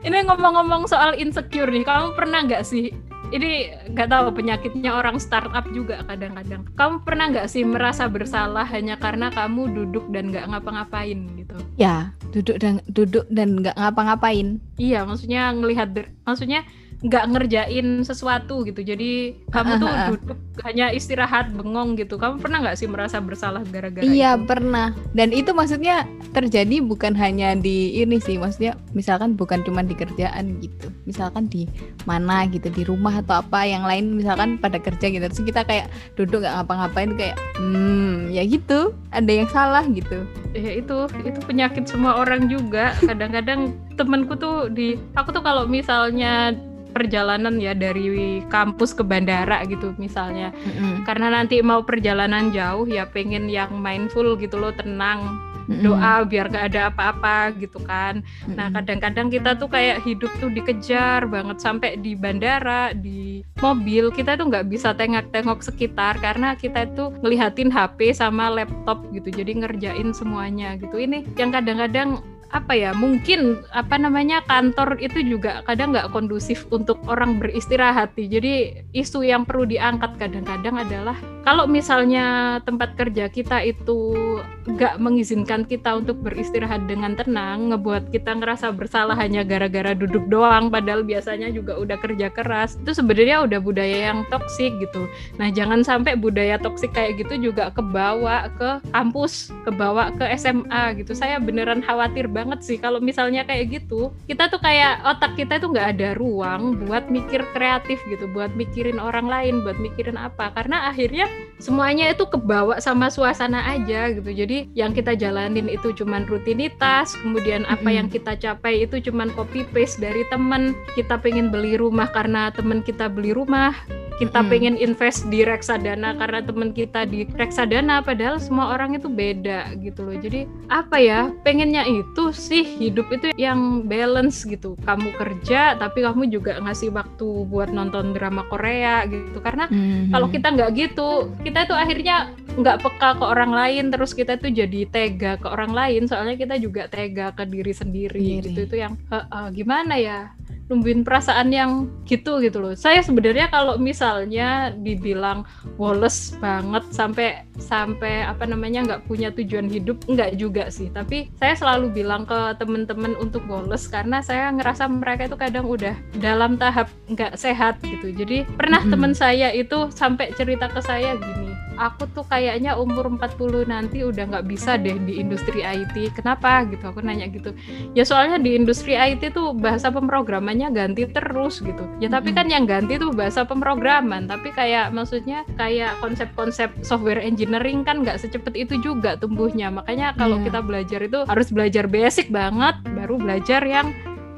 Ini 0.04 0.28
ngomong-ngomong 0.28 0.86
soal 0.92 1.16
insecure 1.16 1.72
nih 1.72 1.88
kamu 1.88 2.12
pernah 2.18 2.44
nggak 2.44 2.64
sih 2.68 2.92
ini 3.34 3.74
nggak 3.90 4.10
tahu 4.14 4.30
penyakitnya 4.38 4.94
orang 4.94 5.18
startup 5.18 5.66
juga 5.74 6.06
kadang-kadang. 6.06 6.70
Kamu 6.78 7.02
pernah 7.02 7.34
nggak 7.34 7.50
sih 7.50 7.66
merasa 7.66 8.06
bersalah 8.06 8.64
hanya 8.70 9.02
karena 9.02 9.34
kamu 9.34 9.74
duduk 9.74 10.06
dan 10.14 10.30
nggak 10.30 10.54
ngapa-ngapain 10.54 11.18
gitu? 11.42 11.58
Ya, 11.74 12.14
duduk 12.30 12.62
dan 12.62 12.86
duduk 12.86 13.26
dan 13.34 13.58
nggak 13.58 13.74
ngapa-ngapain. 13.74 14.62
Iya, 14.78 15.10
maksudnya 15.10 15.50
ngelihat, 15.50 15.90
maksudnya 16.22 16.62
nggak 17.04 17.26
ngerjain 17.36 17.88
sesuatu 18.08 18.64
gitu. 18.64 18.80
Jadi 18.80 19.36
kamu 19.52 19.72
tuh 19.84 19.92
duduk 20.16 20.40
hanya 20.64 20.88
istirahat 20.96 21.52
bengong 21.52 22.00
gitu. 22.00 22.16
Kamu 22.16 22.40
pernah 22.40 22.64
nggak 22.64 22.80
sih 22.80 22.88
merasa 22.88 23.20
bersalah 23.20 23.62
gara-gara 23.68 24.08
iya 24.08 24.40
itu? 24.40 24.48
pernah. 24.48 24.96
Dan 25.12 25.36
itu 25.36 25.52
maksudnya 25.52 26.08
terjadi 26.32 26.80
bukan 26.80 27.12
hanya 27.20 27.60
di 27.60 28.00
ini 28.00 28.24
sih 28.24 28.40
maksudnya 28.40 28.80
misalkan 28.96 29.36
bukan 29.36 29.62
cuma 29.68 29.84
di 29.84 29.94
kerjaan 30.00 30.64
gitu. 30.64 30.88
Misalkan 31.04 31.52
di 31.52 31.68
mana 32.08 32.48
gitu 32.48 32.72
di 32.72 32.88
rumah 32.88 33.20
atau 33.20 33.44
apa 33.44 33.68
yang 33.68 33.84
lain 33.84 34.16
misalkan 34.16 34.56
pada 34.56 34.80
kerja 34.80 35.12
gitu. 35.12 35.28
Terus 35.28 35.44
kita 35.44 35.68
kayak 35.68 35.92
duduk 36.16 36.48
nggak 36.48 36.56
ngapa-ngapain 36.64 37.12
kayak 37.20 37.36
hmm 37.60 38.32
ya 38.32 38.48
gitu 38.48 38.96
ada 39.12 39.28
yang 39.28 39.52
salah 39.52 39.84
gitu. 39.92 40.24
Ya 40.56 40.80
itu 40.80 41.12
itu 41.28 41.40
penyakit 41.44 41.84
semua 41.84 42.16
orang 42.16 42.48
juga. 42.48 42.96
Kadang-kadang 43.04 43.76
temenku 44.00 44.40
tuh 44.40 44.72
di 44.72 44.96
aku 45.20 45.36
tuh 45.36 45.44
kalau 45.44 45.68
misalnya 45.68 46.56
perjalanan 46.94 47.58
ya 47.58 47.74
dari 47.74 48.46
kampus 48.48 48.94
ke 48.94 49.02
bandara 49.02 49.66
gitu 49.66 49.98
misalnya 49.98 50.54
mm-hmm. 50.54 51.04
karena 51.10 51.34
nanti 51.34 51.60
mau 51.66 51.82
perjalanan 51.82 52.54
jauh 52.54 52.86
ya 52.86 53.10
pengen 53.10 53.50
yang 53.50 53.74
mindful 53.82 54.38
gitu 54.38 54.62
loh 54.62 54.72
tenang 54.72 55.42
mm-hmm. 55.66 55.82
doa 55.82 56.24
biar 56.24 56.54
gak 56.54 56.72
ada 56.72 56.94
apa-apa 56.94 57.58
gitu 57.58 57.82
kan 57.82 58.22
mm-hmm. 58.22 58.56
nah 58.56 58.70
kadang-kadang 58.70 59.28
kita 59.34 59.58
tuh 59.58 59.68
kayak 59.68 60.06
hidup 60.06 60.30
tuh 60.38 60.54
dikejar 60.54 61.26
banget 61.26 61.58
sampai 61.58 61.98
di 61.98 62.14
bandara 62.14 62.94
di 62.94 63.42
mobil 63.60 64.12
kita 64.14 64.36
tuh 64.36 64.52
nggak 64.52 64.68
bisa 64.68 64.92
tengok-tengok 64.94 65.64
sekitar 65.64 66.20
karena 66.20 66.54
kita 66.54 66.86
tuh 66.94 67.16
ngelihatin 67.24 67.72
HP 67.72 68.14
sama 68.14 68.52
laptop 68.52 69.02
gitu 69.16 69.32
jadi 69.32 69.52
ngerjain 69.66 70.12
semuanya 70.12 70.76
gitu 70.78 71.00
ini 71.00 71.26
yang 71.40 71.50
kadang-kadang 71.50 72.22
apa 72.54 72.78
ya 72.78 72.94
mungkin 72.94 73.66
apa 73.74 73.98
namanya 73.98 74.46
kantor 74.46 75.02
itu 75.02 75.26
juga 75.26 75.66
kadang 75.66 75.90
nggak 75.90 76.14
kondusif 76.14 76.70
untuk 76.70 77.02
orang 77.10 77.42
beristirahat 77.42 78.14
jadi 78.14 78.86
isu 78.94 79.26
yang 79.26 79.42
perlu 79.42 79.66
diangkat 79.66 80.14
kadang-kadang 80.22 80.78
adalah 80.78 81.18
kalau 81.42 81.66
misalnya 81.66 82.60
tempat 82.62 82.94
kerja 82.94 83.28
kita 83.28 83.66
itu 83.66 84.16
nggak 84.64 84.96
mengizinkan 85.02 85.68
kita 85.68 86.00
untuk 86.00 86.24
beristirahat 86.24 86.88
dengan 86.88 87.20
tenang 87.20 87.74
ngebuat 87.74 88.16
kita 88.16 88.38
ngerasa 88.40 88.72
bersalah 88.72 89.18
hanya 89.18 89.44
gara-gara 89.44 89.92
duduk 89.92 90.24
doang 90.32 90.72
padahal 90.72 91.04
biasanya 91.04 91.52
juga 91.52 91.76
udah 91.76 92.00
kerja 92.00 92.32
keras 92.32 92.80
itu 92.80 92.96
sebenarnya 92.96 93.44
udah 93.44 93.60
budaya 93.60 94.14
yang 94.14 94.24
toksik 94.32 94.72
gitu. 94.80 95.10
Nah 95.36 95.52
jangan 95.52 95.84
sampai 95.84 96.16
budaya 96.16 96.56
toksik 96.56 96.96
kayak 96.96 97.20
gitu 97.20 97.52
juga 97.52 97.76
kebawa 97.76 98.48
ke 98.56 98.80
kampus 98.96 99.52
kebawa 99.68 100.16
ke 100.16 100.24
SMA 100.40 101.04
gitu. 101.04 101.12
Saya 101.12 101.44
beneran 101.44 101.84
khawatir 101.84 102.32
banget 102.32 102.43
banget 102.44 102.60
sih. 102.68 102.76
Kalau 102.76 103.00
misalnya 103.00 103.48
kayak 103.48 103.80
gitu 103.80 104.12
kita 104.28 104.52
tuh 104.52 104.60
kayak 104.60 105.00
otak 105.08 105.40
kita 105.40 105.64
tuh 105.64 105.72
nggak 105.72 105.96
ada 105.96 106.10
ruang 106.20 106.76
buat 106.84 107.08
mikir 107.08 107.48
kreatif 107.56 108.04
gitu 108.12 108.28
buat 108.36 108.52
mikirin 108.60 109.00
orang 109.00 109.32
lain 109.32 109.64
buat 109.64 109.80
mikirin 109.80 110.20
apa. 110.20 110.52
Karena 110.52 110.92
akhirnya 110.92 111.32
semuanya 111.64 112.12
itu 112.12 112.28
kebawa 112.28 112.84
sama 112.84 113.08
suasana 113.08 113.64
aja 113.72 114.12
gitu. 114.12 114.28
Jadi 114.28 114.68
yang 114.76 114.92
kita 114.92 115.16
jalanin 115.16 115.72
itu 115.72 115.96
cuman 115.96 116.28
rutinitas 116.28 117.16
kemudian 117.24 117.64
apa 117.72 117.88
yang 117.88 118.12
kita 118.12 118.36
capai 118.36 118.84
itu 118.84 119.00
cuman 119.00 119.32
copy 119.32 119.64
paste 119.72 120.04
dari 120.04 120.28
temen 120.28 120.76
kita 121.00 121.16
pengen 121.16 121.48
beli 121.48 121.80
rumah 121.80 122.12
karena 122.12 122.52
temen 122.52 122.84
kita 122.84 123.08
beli 123.08 123.32
rumah. 123.32 123.72
Kita 124.14 124.46
hmm. 124.46 124.50
pengen 124.50 124.76
invest 124.78 125.26
di 125.34 125.42
reksadana 125.42 126.14
karena 126.18 126.46
temen 126.46 126.70
kita 126.70 127.10
di 127.10 127.26
reksadana 127.34 128.06
padahal 128.06 128.38
semua 128.38 128.74
orang 128.74 128.94
itu 128.94 129.10
beda 129.10 129.74
gitu 129.82 130.06
loh. 130.06 130.18
Jadi 130.18 130.46
apa 130.70 130.98
ya 131.02 131.34
pengennya 131.42 131.86
itu 131.90 132.33
sih 132.36 132.78
hidup 132.78 133.08
itu 133.14 133.32
yang 133.40 133.86
balance 133.88 134.44
gitu. 134.44 134.76
Kamu 134.84 135.16
kerja 135.16 135.78
tapi 135.80 136.04
kamu 136.04 136.30
juga 136.30 136.60
ngasih 136.60 136.92
waktu 136.92 137.28
buat 137.48 137.72
nonton 137.72 138.12
drama 138.12 138.44
Korea 138.50 139.08
gitu. 139.08 139.40
Karena 139.40 139.70
hmm. 139.70 140.12
kalau 140.12 140.28
kita 140.30 140.48
nggak 140.54 140.72
gitu 140.76 141.10
kita 141.42 141.70
itu 141.70 141.76
akhirnya 141.78 142.34
nggak 142.54 142.86
peka 142.86 143.10
ke 143.18 143.26
orang 143.26 143.52
lain 143.56 143.90
terus 143.90 144.14
kita 144.14 144.38
tuh 144.38 144.52
jadi 144.54 144.86
tega 144.90 145.40
ke 145.40 145.48
orang 145.48 145.72
lain. 145.72 146.06
Soalnya 146.06 146.36
kita 146.36 146.56
juga 146.60 146.86
tega 146.92 147.32
ke 147.34 147.48
diri 147.48 147.74
sendiri 147.74 148.44
gitu. 148.44 148.68
Itu 148.68 148.76
yang 148.76 149.00
uh, 149.10 149.26
uh, 149.30 149.48
gimana 149.50 149.98
ya 149.98 150.34
numbuhin 150.74 151.06
perasaan 151.06 151.54
yang 151.54 151.88
gitu 152.10 152.42
gitu 152.42 152.58
loh. 152.58 152.74
Saya 152.74 153.06
sebenarnya 153.06 153.54
kalau 153.54 153.78
misalnya 153.78 154.74
dibilang 154.82 155.46
woles 155.78 156.34
banget 156.42 156.82
sampai 156.90 157.46
sampai 157.62 158.26
apa 158.26 158.50
namanya 158.50 158.82
nggak 158.84 159.04
punya 159.06 159.30
tujuan 159.30 159.70
hidup 159.70 160.02
nggak 160.10 160.42
juga 160.42 160.74
sih. 160.74 160.90
Tapi 160.90 161.30
saya 161.38 161.54
selalu 161.54 161.94
bilang 161.94 162.26
ke 162.26 162.58
temen-temen 162.58 163.14
untuk 163.22 163.46
woles 163.46 163.86
karena 163.86 164.26
saya 164.26 164.50
ngerasa 164.50 164.90
mereka 164.90 165.30
itu 165.30 165.38
kadang 165.38 165.70
udah 165.70 165.94
dalam 166.18 166.58
tahap 166.58 166.90
nggak 167.08 167.38
sehat 167.38 167.78
gitu. 167.86 168.10
Jadi 168.10 168.50
pernah 168.58 168.82
mm 168.82 168.90
-hmm. 168.90 168.94
temen 168.98 169.14
saya 169.14 169.54
itu 169.54 169.94
sampai 169.94 170.34
cerita 170.34 170.66
ke 170.68 170.82
saya 170.82 171.14
gini 171.22 171.53
aku 171.78 172.10
tuh 172.12 172.26
kayaknya 172.28 172.78
umur 172.78 173.10
40 173.10 173.70
nanti 173.70 174.06
udah 174.06 174.30
nggak 174.30 174.46
bisa 174.48 174.78
deh 174.78 174.98
di 175.04 175.20
industri 175.20 175.66
IT. 175.66 176.14
Kenapa 176.18 176.66
gitu? 176.70 176.90
Aku 176.90 177.02
nanya 177.02 177.30
gitu. 177.30 177.54
Ya 177.98 178.06
soalnya 178.06 178.38
di 178.38 178.58
industri 178.58 178.98
IT 178.98 179.34
tuh 179.34 179.54
bahasa 179.56 179.90
pemrogramannya 179.90 180.70
ganti 180.74 181.10
terus 181.10 181.62
gitu. 181.62 181.84
Ya 181.98 182.10
tapi 182.10 182.32
kan 182.32 182.50
yang 182.50 182.70
ganti 182.70 182.98
tuh 182.98 183.14
bahasa 183.14 183.46
pemrograman. 183.46 184.30
Tapi 184.30 184.54
kayak 184.54 184.94
maksudnya 184.94 185.46
kayak 185.58 185.98
konsep-konsep 186.00 186.70
software 186.86 187.22
engineering 187.22 187.82
kan 187.82 188.06
nggak 188.06 188.22
secepat 188.22 188.54
itu 188.54 188.78
juga 188.82 189.18
tumbuhnya. 189.18 189.74
Makanya 189.74 190.14
kalau 190.18 190.40
yeah. 190.42 190.46
kita 190.50 190.60
belajar 190.62 191.00
itu 191.02 191.20
harus 191.26 191.48
belajar 191.50 191.86
basic 191.90 192.30
banget, 192.30 192.76
baru 192.94 193.16
belajar 193.18 193.62
yang 193.66 193.92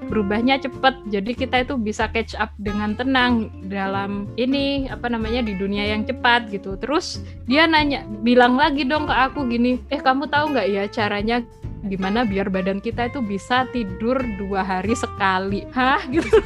berubahnya 0.07 0.61
cepat 0.61 0.97
jadi 1.09 1.31
kita 1.33 1.55
itu 1.65 1.75
bisa 1.75 2.07
catch 2.09 2.37
up 2.37 2.53
dengan 2.61 2.93
tenang 2.93 3.49
dalam 3.67 4.29
ini 4.37 4.87
apa 4.87 5.09
namanya 5.09 5.41
di 5.41 5.57
dunia 5.57 5.85
yang 5.89 6.05
cepat 6.05 6.49
gitu. 6.49 6.77
Terus 6.77 7.21
dia 7.49 7.65
nanya 7.65 8.05
bilang 8.21 8.55
lagi 8.55 8.85
dong 8.85 9.09
ke 9.09 9.15
aku 9.15 9.45
gini 9.49 9.81
eh 9.89 9.99
kamu 9.99 10.29
tahu 10.29 10.55
nggak 10.55 10.67
ya 10.69 10.83
caranya 10.89 11.41
gimana 11.85 12.25
biar 12.25 12.49
badan 12.49 12.81
kita 12.81 13.13
itu 13.13 13.21
bisa 13.21 13.69
tidur 13.69 14.17
dua 14.41 14.65
hari 14.65 14.97
sekali? 14.97 15.65
Hah? 15.73 16.01
Gitu 16.09 16.41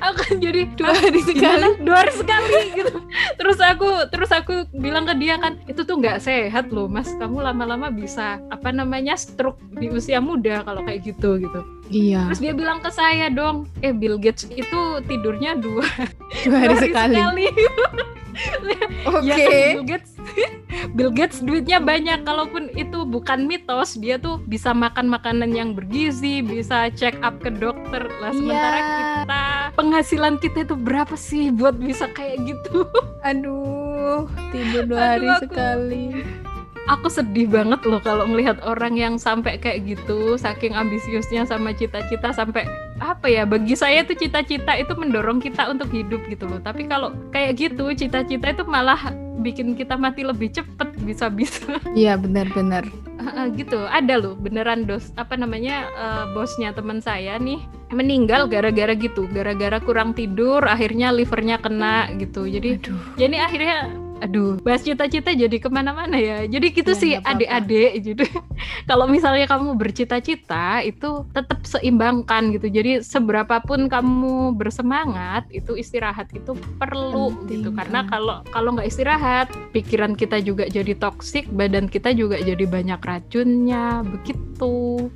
akan 0.00 0.40
jadi 0.40 0.66
dua 0.74 0.92
hari 0.96 1.20
sekali. 1.20 1.68
Dua 1.84 1.96
hari 2.00 2.12
sekali 2.16 2.60
gitu. 2.72 2.96
Terus 3.36 3.58
aku 3.60 3.88
terus 4.08 4.30
aku 4.32 4.64
bilang 4.72 5.04
ke 5.04 5.14
dia 5.20 5.36
kan 5.36 5.60
itu 5.68 5.84
tuh 5.84 6.00
nggak 6.00 6.24
sehat 6.24 6.72
loh 6.72 6.88
mas. 6.88 7.12
Kamu 7.20 7.44
lama-lama 7.44 7.92
bisa 7.92 8.40
apa 8.48 8.72
namanya 8.72 9.14
stroke 9.20 9.60
di 9.76 9.92
usia 9.92 10.18
muda 10.18 10.64
kalau 10.64 10.80
kayak 10.82 11.04
gitu 11.04 11.36
gitu. 11.38 11.60
Iya. 11.92 12.32
Terus 12.32 12.40
dia 12.40 12.52
bilang 12.56 12.80
ke 12.80 12.88
saya 12.88 13.28
dong 13.28 13.68
eh 13.84 13.92
Bill 13.92 14.16
Gates 14.16 14.48
itu 14.48 14.80
tidurnya 15.04 15.60
dua 15.60 15.74
dua 15.74 15.88
hari, 15.90 16.14
dua 16.46 16.58
hari 16.58 16.76
sekali, 16.78 17.14
sekali. 17.18 17.46
Oke. 19.10 19.30
Okay. 19.30 19.34
Ya 19.34 19.36
kan 19.36 19.62
Bill 19.78 19.86
Gates 19.86 20.12
Bill 20.96 21.12
Gates 21.14 21.38
duitnya 21.40 21.78
banyak 21.80 22.26
kalaupun 22.26 22.70
itu 22.74 23.06
bukan 23.06 23.46
mitos 23.46 23.96
dia 23.96 24.18
tuh 24.18 24.42
bisa 24.44 24.74
makan 24.74 25.08
makanan 25.08 25.54
yang 25.54 25.72
bergizi 25.72 26.42
bisa 26.42 26.90
check 26.92 27.14
up 27.22 27.38
ke 27.40 27.50
dokter 27.50 28.04
lah 28.20 28.30
iya. 28.34 28.38
sementara 28.38 28.76
yeah. 28.78 28.86
kita 29.22 29.42
penghasilan 29.78 30.34
kita 30.42 30.58
itu 30.66 30.74
berapa 30.76 31.14
sih 31.14 31.54
buat 31.54 31.78
bisa 31.78 32.10
kayak 32.12 32.42
gitu 32.44 32.86
aduh 33.28 34.28
tidur 34.50 34.84
dua 34.86 35.18
hari 35.18 35.26
aduh, 35.30 35.38
aku, 35.38 35.44
sekali 35.48 36.04
aku 36.84 37.08
sedih 37.08 37.48
banget 37.48 37.80
loh 37.88 38.00
kalau 38.00 38.28
melihat 38.28 38.60
orang 38.64 38.94
yang 38.96 39.14
sampai 39.16 39.56
kayak 39.56 39.84
gitu 39.88 40.36
saking 40.36 40.76
ambisiusnya 40.76 41.48
sama 41.48 41.72
cita-cita 41.72 42.32
sampai 42.32 42.68
apa 43.00 43.26
ya 43.26 43.42
bagi 43.48 43.74
saya 43.74 44.04
tuh 44.06 44.14
cita-cita 44.14 44.76
itu 44.76 44.92
mendorong 44.94 45.40
kita 45.40 45.66
untuk 45.72 45.88
hidup 45.90 46.22
gitu 46.28 46.44
loh. 46.46 46.60
Tapi 46.60 46.86
kalau 46.86 47.16
kayak 47.32 47.56
gitu 47.58 47.90
cita-cita 47.96 48.52
itu 48.52 48.64
malah 48.68 49.12
bikin 49.40 49.74
kita 49.74 49.96
mati 49.98 50.22
lebih 50.24 50.52
cepet 50.52 50.88
bisa-bisa. 51.02 51.80
Iya 51.94 52.18
benar-benar 52.20 52.86
gitu. 53.56 53.80
Ada 53.88 54.20
loh 54.20 54.34
beneran 54.36 54.84
dos 54.84 55.10
apa 55.16 55.34
namanya 55.38 55.88
uh, 55.96 56.24
bosnya 56.36 56.74
teman 56.76 57.00
saya 57.00 57.40
nih 57.40 57.62
meninggal 57.94 58.50
gara-gara 58.50 58.92
gitu 58.96 59.30
gara-gara 59.30 59.78
kurang 59.78 60.12
tidur 60.12 60.60
akhirnya 60.66 61.14
livernya 61.14 61.56
kena 61.60 62.10
gitu. 62.20 62.44
Jadi 62.44 62.80
Aduh. 62.82 63.00
jadi 63.16 63.36
akhirnya 63.48 64.03
aduh 64.24 64.56
bahas 64.64 64.80
cita-cita 64.80 65.36
jadi 65.36 65.56
ke 65.60 65.68
mana-mana 65.68 66.16
ya. 66.16 66.48
Jadi 66.48 66.72
gitu 66.72 66.96
ya, 66.96 67.00
sih 67.00 67.12
adik-adik 67.20 67.92
gitu. 68.00 68.24
Kalau 68.88 69.04
misalnya 69.04 69.44
kamu 69.44 69.76
bercita-cita 69.76 70.80
itu 70.80 71.28
tetap 71.36 71.60
seimbangkan 71.68 72.56
gitu. 72.56 72.72
Jadi 72.72 73.04
seberapapun 73.04 73.92
kamu 73.92 74.56
bersemangat 74.56 75.44
itu 75.52 75.76
istirahat 75.76 76.32
itu 76.32 76.56
perlu 76.80 77.36
Penting, 77.36 77.60
gitu. 77.60 77.68
Karena 77.76 78.00
kalau 78.08 78.40
kalau 78.48 78.72
nggak 78.72 78.88
istirahat 78.88 79.46
pikiran 79.76 80.16
kita 80.16 80.40
juga 80.40 80.64
jadi 80.68 80.96
toksik 80.96 81.48
badan 81.52 81.86
kita 81.92 82.16
juga 82.16 82.40
jadi 82.40 82.64
banyak 82.64 83.00
racunnya 83.04 84.00
begitu. 84.02 84.40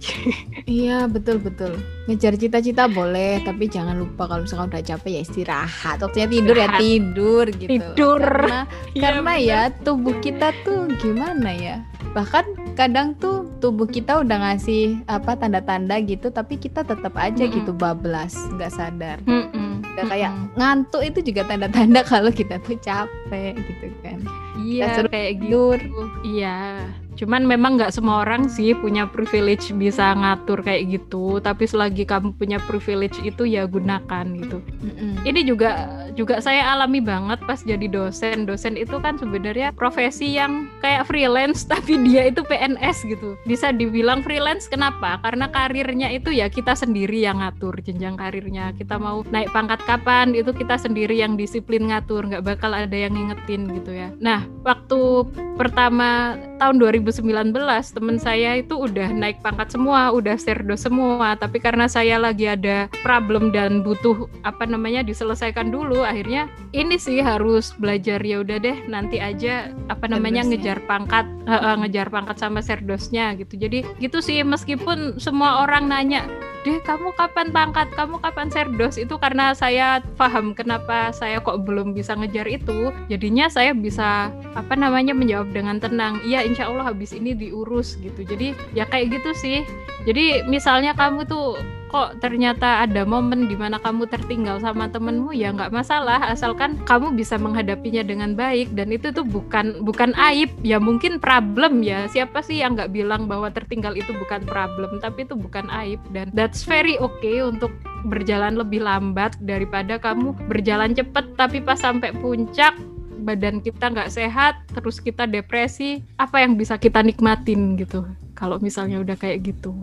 Iya 0.69 1.09
betul 1.09 1.41
betul. 1.41 1.81
Ngejar 2.11 2.37
cita-cita 2.37 2.91
boleh 2.91 3.41
tapi 3.41 3.73
jangan 3.73 3.97
lupa 3.97 4.29
kalau 4.29 4.45
misalkan 4.45 4.69
udah 4.69 4.85
capek 4.85 5.11
ya 5.17 5.21
istirahat. 5.25 5.97
Waktunya 6.05 6.29
tidur 6.29 6.57
ya 6.59 6.69
tidur 6.77 7.47
gitu. 7.57 7.71
Tidur. 7.73 8.21
Karena 8.21 8.59
Iya, 8.93 8.98
karena 8.99 9.33
ya 9.39 9.61
tubuh 9.83 10.19
kita 10.21 10.53
tuh 10.63 10.91
gimana 10.99 11.51
ya? 11.55 11.77
Bahkan 12.13 12.75
kadang 12.75 13.15
tuh 13.19 13.47
tubuh 13.63 13.87
kita 13.87 14.23
udah 14.23 14.37
ngasih 14.43 15.03
apa 15.11 15.35
tanda-tanda 15.39 15.99
gitu 16.03 16.31
tapi 16.31 16.59
kita 16.59 16.83
tetap 16.83 17.15
aja 17.19 17.45
mm 17.45 17.51
-mm. 17.51 17.57
gitu 17.63 17.73
bablas 17.75 18.35
nggak 18.55 18.73
sadar. 18.75 19.19
Mm 19.27 19.45
-mm. 19.51 19.71
udah 19.95 20.07
kayak 20.07 20.31
mm 20.31 20.39
-mm. 20.39 20.55
ngantuk 20.59 21.03
itu 21.03 21.19
juga 21.33 21.43
tanda-tanda 21.47 22.01
kalau 22.13 22.31
kita 22.31 22.59
tuh 22.63 22.79
capek 22.79 23.55
gitu 23.57 23.87
kan. 24.03 24.19
Iya 24.59 25.07
kayak 25.07 25.33
gitu. 25.43 25.79
Iya 26.27 26.87
Cuman 27.19 27.43
memang 27.51 27.75
nggak 27.75 27.91
semua 27.91 28.23
orang 28.23 28.47
sih 28.47 28.79
punya 28.79 29.11
privilege 29.11 29.75
bisa 29.75 30.15
ngatur 30.15 30.63
kayak 30.63 30.87
gitu. 30.87 31.43
Tapi 31.43 31.67
selagi 31.67 32.07
kamu 32.07 32.39
punya 32.39 32.63
privilege 32.63 33.19
itu 33.27 33.43
ya 33.43 33.67
gunakan 33.67 34.23
gitu. 34.39 34.63
Mm-mm. 34.63 35.27
Ini 35.27 35.43
juga 35.43 35.91
juga 36.15 36.39
saya 36.39 36.71
alami 36.79 37.03
banget 37.03 37.43
pas 37.43 37.59
jadi 37.59 37.91
dosen. 37.91 38.47
Dosen 38.47 38.79
itu 38.79 39.03
kan 39.03 39.19
sebenarnya 39.19 39.75
profesi 39.75 40.39
yang 40.39 40.71
kayak 40.79 41.11
freelance 41.11 41.67
tapi 41.73 41.99
dia 42.07 42.31
itu 42.31 42.47
PNS 42.47 43.11
gitu. 43.11 43.35
Bisa 43.43 43.75
dibilang 43.75 44.23
freelance 44.23 44.71
kenapa? 44.71 45.19
Karena 45.19 45.51
karirnya 45.51 46.15
itu 46.15 46.31
ya 46.31 46.47
kita 46.47 46.79
sendiri 46.79 47.27
yang 47.27 47.43
ngatur 47.43 47.75
jenjang 47.83 48.15
karirnya. 48.15 48.71
Kita 48.79 48.95
mau 48.95 49.27
naik 49.27 49.51
pangkat 49.51 49.83
kapan 49.91 50.39
itu 50.39 50.55
kita 50.55 50.79
sendiri 50.79 51.19
yang 51.19 51.35
disiplin 51.35 51.91
ngatur. 51.91 52.31
Nggak 52.31 52.47
bakal 52.47 52.71
ada 52.79 52.95
yang 52.95 53.19
ngingetin 53.19 53.67
gitu 53.75 53.91
ya. 53.91 54.15
Nah 54.23 54.47
waktu 54.63 55.27
pertama 55.59 56.39
tahun 56.63 56.79
2000 56.79 57.08
2019 57.09 57.57
temen 57.97 58.21
saya 58.21 58.61
itu 58.61 58.77
udah 58.77 59.09
naik 59.09 59.41
pangkat 59.41 59.73
semua, 59.73 60.13
udah 60.13 60.37
serdo 60.37 60.77
semua, 60.77 61.41
tapi 61.41 61.57
karena 61.57 61.89
saya 61.89 62.21
lagi 62.21 62.45
ada 62.45 62.93
problem 63.01 63.49
dan 63.49 63.81
butuh 63.81 64.29
apa 64.45 64.69
namanya 64.69 65.01
diselesaikan 65.01 65.73
dulu, 65.73 66.05
akhirnya 66.05 66.53
ini 66.77 67.01
sih 67.01 67.25
harus 67.25 67.73
belajar 67.81 68.21
ya 68.21 68.45
udah 68.45 68.61
deh 68.61 68.77
nanti 68.93 69.17
aja 69.17 69.73
apa 69.89 70.05
namanya 70.05 70.45
Serdosnya. 70.45 70.61
ngejar 70.61 70.79
pangkat, 70.85 71.27
uh, 71.49 71.55
uh, 71.57 71.75
ngejar 71.81 72.07
pangkat 72.13 72.37
sama 72.37 72.61
serdosnya 72.61 73.33
gitu. 73.41 73.57
Jadi 73.57 73.89
gitu 74.05 74.21
sih 74.21 74.45
meskipun 74.45 75.17
semua 75.17 75.65
orang 75.65 75.89
nanya 75.89 76.29
deh 76.69 76.85
kamu 76.85 77.17
kapan 77.17 77.49
pangkat? 77.49 77.89
Kamu 77.97 78.21
kapan 78.21 78.53
serdos 78.53 79.01
itu 79.01 79.17
karena 79.17 79.57
saya 79.57 80.05
paham 80.21 80.53
kenapa 80.53 81.09
saya 81.17 81.41
kok 81.41 81.65
belum 81.65 81.97
bisa 81.97 82.13
ngejar 82.13 82.45
itu. 82.45 82.93
Jadinya 83.09 83.49
saya 83.49 83.73
bisa 83.73 84.29
apa 84.53 84.77
namanya 84.77 85.17
menjawab 85.17 85.49
dengan 85.57 85.81
tenang. 85.81 86.21
Iya 86.29 86.45
insya 86.45 86.69
Allah 86.69 86.93
habis 86.93 87.17
ini 87.17 87.33
diurus 87.33 87.97
gitu. 88.05 88.21
Jadi 88.21 88.53
ya 88.77 88.85
kayak 88.85 89.17
gitu 89.17 89.33
sih. 89.33 89.65
Jadi 90.05 90.45
misalnya 90.45 90.93
kamu 90.93 91.25
tuh 91.25 91.57
kok 91.89 92.21
ternyata 92.21 92.85
ada 92.85 93.03
momen 93.03 93.49
di 93.49 93.57
mana 93.57 93.81
kamu 93.81 94.07
tertinggal 94.07 94.61
sama 94.61 94.87
temenmu 94.93 95.33
ya 95.33 95.51
nggak 95.51 95.73
masalah. 95.73 96.21
Asalkan 96.29 96.77
kamu 96.85 97.17
bisa 97.17 97.41
menghadapinya 97.41 98.05
dengan 98.05 98.37
baik 98.37 98.77
dan 98.77 98.93
itu 98.93 99.11
tuh 99.11 99.25
bukan 99.25 99.81
bukan 99.83 100.13
aib. 100.31 100.53
Ya 100.61 100.77
mungkin 100.77 101.17
problem 101.19 101.81
ya. 101.81 102.05
Siapa 102.13 102.45
sih 102.45 102.61
yang 102.61 102.77
nggak 102.77 102.93
bilang 102.93 103.25
bahwa 103.27 103.49
tertinggal 103.49 103.97
itu 103.97 104.13
bukan 104.15 104.45
problem 104.45 105.01
tapi 105.01 105.25
itu 105.25 105.35
bukan 105.35 105.67
aib. 105.85 105.99
Dan 106.13 106.29
that's 106.37 106.69
very 106.69 107.01
okay 107.01 107.41
untuk 107.41 107.73
berjalan 108.07 108.61
lebih 108.61 108.85
lambat 108.85 109.35
daripada 109.41 109.97
kamu 109.97 110.37
berjalan 110.47 110.93
cepet. 110.93 111.35
Tapi 111.35 111.65
pas 111.65 111.81
sampai 111.81 112.13
puncak 112.13 112.77
badan 113.19 113.61
kita 113.61 113.93
nggak 113.93 114.15
sehat 114.15 114.63
terus 114.73 115.03
kita 115.03 115.29
depresi 115.29 116.01
apa 116.17 116.45
yang 116.45 116.55
bisa 116.55 116.77
kita 116.77 117.01
nikmatin 117.01 117.81
gitu? 117.81 118.05
Kalau 118.37 118.61
misalnya 118.63 119.03
udah 119.03 119.19
kayak 119.19 119.51
gitu 119.51 119.75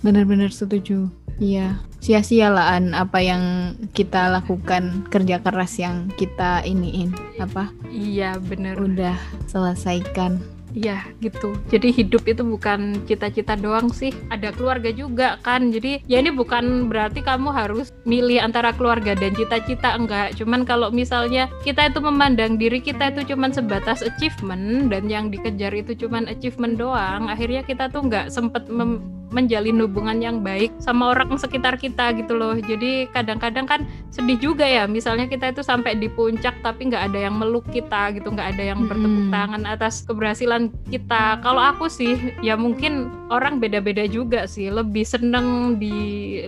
bener-bener 0.00 0.52
setuju 0.52 1.08
Iya, 1.40 1.80
sia-sialaan 2.04 2.92
apa 2.92 3.24
yang 3.24 3.72
kita 3.96 4.28
lakukan 4.28 5.08
kerja 5.08 5.40
keras 5.40 5.80
yang 5.80 6.12
kita 6.20 6.60
iniin 6.68 7.16
apa? 7.40 7.72
Iya, 7.88 8.36
bener. 8.44 8.76
Udah 8.76 9.16
selesaikan. 9.48 10.36
Iya 10.70 11.02
gitu. 11.18 11.58
Jadi 11.66 11.90
hidup 11.90 12.22
itu 12.30 12.46
bukan 12.46 13.02
cita-cita 13.02 13.58
doang 13.58 13.90
sih, 13.90 14.14
ada 14.30 14.54
keluarga 14.54 14.94
juga 14.94 15.40
kan. 15.42 15.74
Jadi 15.74 15.98
ya 16.06 16.22
ini 16.22 16.30
bukan 16.30 16.86
berarti 16.86 17.26
kamu 17.26 17.50
harus 17.50 17.90
milih 18.06 18.38
antara 18.38 18.70
keluarga 18.70 19.18
dan 19.18 19.34
cita-cita 19.34 19.98
enggak. 19.98 20.38
Cuman 20.38 20.62
kalau 20.62 20.94
misalnya 20.94 21.50
kita 21.66 21.90
itu 21.90 21.98
memandang 21.98 22.54
diri 22.54 22.78
kita 22.78 23.10
itu 23.10 23.34
cuman 23.34 23.50
sebatas 23.50 24.06
achievement 24.06 24.94
dan 24.94 25.10
yang 25.10 25.34
dikejar 25.34 25.74
itu 25.74 26.06
cuman 26.06 26.30
achievement 26.30 26.78
doang, 26.78 27.26
akhirnya 27.26 27.66
kita 27.66 27.90
tuh 27.90 28.06
nggak 28.06 28.30
sempet 28.30 28.70
menjalin 29.30 29.78
hubungan 29.82 30.18
yang 30.18 30.36
baik 30.42 30.74
sama 30.82 31.14
orang 31.14 31.34
sekitar 31.38 31.78
kita 31.78 32.12
gitu 32.18 32.36
loh. 32.36 32.58
Jadi 32.58 33.10
kadang-kadang 33.10 33.66
kan 33.66 33.80
sedih 34.10 34.38
juga 34.38 34.66
ya. 34.66 34.84
Misalnya 34.90 35.30
kita 35.30 35.54
itu 35.54 35.62
sampai 35.62 35.96
di 35.96 36.10
puncak 36.10 36.58
tapi 36.60 36.90
nggak 36.90 37.10
ada 37.10 37.18
yang 37.30 37.38
meluk 37.38 37.66
kita 37.70 38.14
gitu, 38.14 38.30
nggak 38.30 38.58
ada 38.58 38.62
yang 38.74 38.86
bertepuk 38.86 39.26
tangan 39.30 39.62
atas 39.66 40.02
keberhasilan 40.04 40.68
kita 40.90 41.38
kalau 41.42 41.62
aku 41.62 41.86
sih 41.86 42.34
ya 42.42 42.58
mungkin 42.58 43.08
orang 43.30 43.62
beda-beda 43.62 44.04
juga 44.10 44.44
sih 44.50 44.68
lebih 44.68 45.06
seneng 45.06 45.78
di 45.78 45.94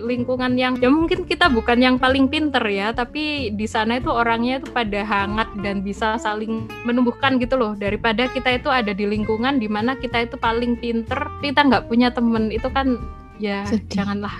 lingkungan 0.03 0.59
yang 0.59 0.75
ya 0.83 0.91
mungkin 0.91 1.23
kita 1.23 1.47
bukan 1.47 1.79
yang 1.79 1.95
paling 1.95 2.27
pinter 2.27 2.61
ya 2.67 2.91
tapi 2.91 3.55
di 3.55 3.63
sana 3.63 3.97
itu 3.97 4.11
orangnya 4.11 4.59
itu 4.59 4.67
pada 4.71 5.01
hangat 5.07 5.49
dan 5.63 5.79
bisa 5.79 6.19
saling 6.19 6.67
menumbuhkan 6.83 7.39
gitu 7.39 7.55
loh 7.55 7.73
daripada 7.79 8.27
kita 8.29 8.59
itu 8.59 8.67
ada 8.67 8.91
di 8.91 9.07
lingkungan 9.07 9.57
di 9.57 9.71
mana 9.71 9.95
kita 9.95 10.27
itu 10.27 10.35
paling 10.35 10.75
pinter 10.77 11.29
kita 11.39 11.63
nggak 11.63 11.87
punya 11.87 12.11
temen 12.11 12.51
itu 12.51 12.67
kan 12.73 12.99
ya 13.41 13.65
sedih. 13.65 13.89
janganlah. 13.89 14.35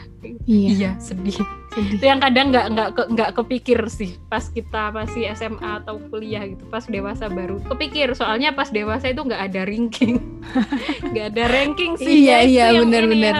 Iya, 0.45 0.69
iya 0.69 0.91
sedih. 1.01 1.39
sedih. 1.73 1.97
Itu 1.97 2.05
yang 2.05 2.21
kadang 2.21 2.53
nggak 2.53 2.65
nggak 2.73 2.89
nggak 3.13 3.29
ke, 3.33 3.37
kepikir 3.41 3.79
sih 3.89 4.17
pas 4.29 4.45
kita 4.45 4.93
masih 4.93 5.25
SMA 5.33 5.81
atau 5.81 5.97
kuliah 6.13 6.45
gitu 6.45 6.65
pas 6.69 6.85
dewasa 6.85 7.29
baru 7.29 7.57
kepikir. 7.73 8.13
Soalnya 8.13 8.53
pas 8.53 8.69
dewasa 8.69 9.09
itu 9.09 9.21
nggak 9.23 9.41
ada 9.53 9.61
ranking. 9.65 10.21
Nggak 11.13 11.25
ada 11.33 11.43
ranking 11.49 11.91
sih 11.95 12.27
iya 12.27 12.43
iya 12.43 12.65
benar 12.75 13.07
benar. 13.07 13.33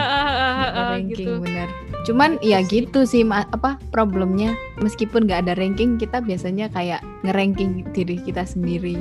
ranking 0.96 1.28
gitu. 1.28 1.42
benar 1.44 1.83
cuman 2.04 2.36
ya 2.44 2.60
gitu 2.68 3.08
sih 3.08 3.24
apa 3.32 3.80
problemnya 3.92 4.56
meskipun 4.84 5.24
nggak 5.24 5.48
ada 5.48 5.54
ranking 5.56 5.96
kita 5.96 6.20
biasanya 6.20 6.68
kayak 6.72 7.00
ngeranking 7.24 7.88
diri 7.96 8.20
kita 8.20 8.44
sendiri 8.44 9.00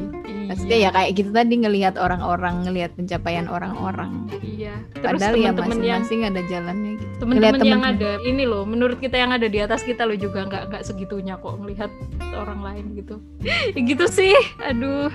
Maksudnya 0.52 0.78
ya 0.84 0.90
kayak 0.92 1.10
gitu 1.16 1.30
tadi 1.32 1.54
ngelihat 1.64 1.94
orang-orang, 1.96 2.68
ngelihat 2.68 2.92
pencapaian 2.92 3.48
orang-orang. 3.48 4.28
Iya. 4.44 4.84
Terus 4.92 5.16
Padahal 5.16 5.32
temen 5.32 5.48
-temen 5.56 5.80
ya 5.80 5.96
masing-masing 5.96 6.20
ada 6.28 6.40
jalannya 6.44 6.92
gitu. 7.00 7.14
Teman-teman 7.24 7.60
yang 7.64 7.84
ada 7.88 8.10
ini 8.28 8.44
loh, 8.44 8.68
menurut 8.68 9.00
kita 9.00 9.16
yang 9.16 9.32
ada 9.32 9.48
di 9.48 9.58
atas 9.64 9.80
kita 9.80 10.04
lo 10.04 10.12
juga 10.12 10.44
nggak 10.44 10.62
nggak 10.68 10.82
segitunya 10.84 11.40
kok 11.40 11.56
ngelihat 11.56 11.88
orang 12.36 12.60
lain 12.60 12.84
gitu. 13.00 13.16
gitu 13.88 14.04
sih. 14.12 14.36
Aduh. 14.60 15.08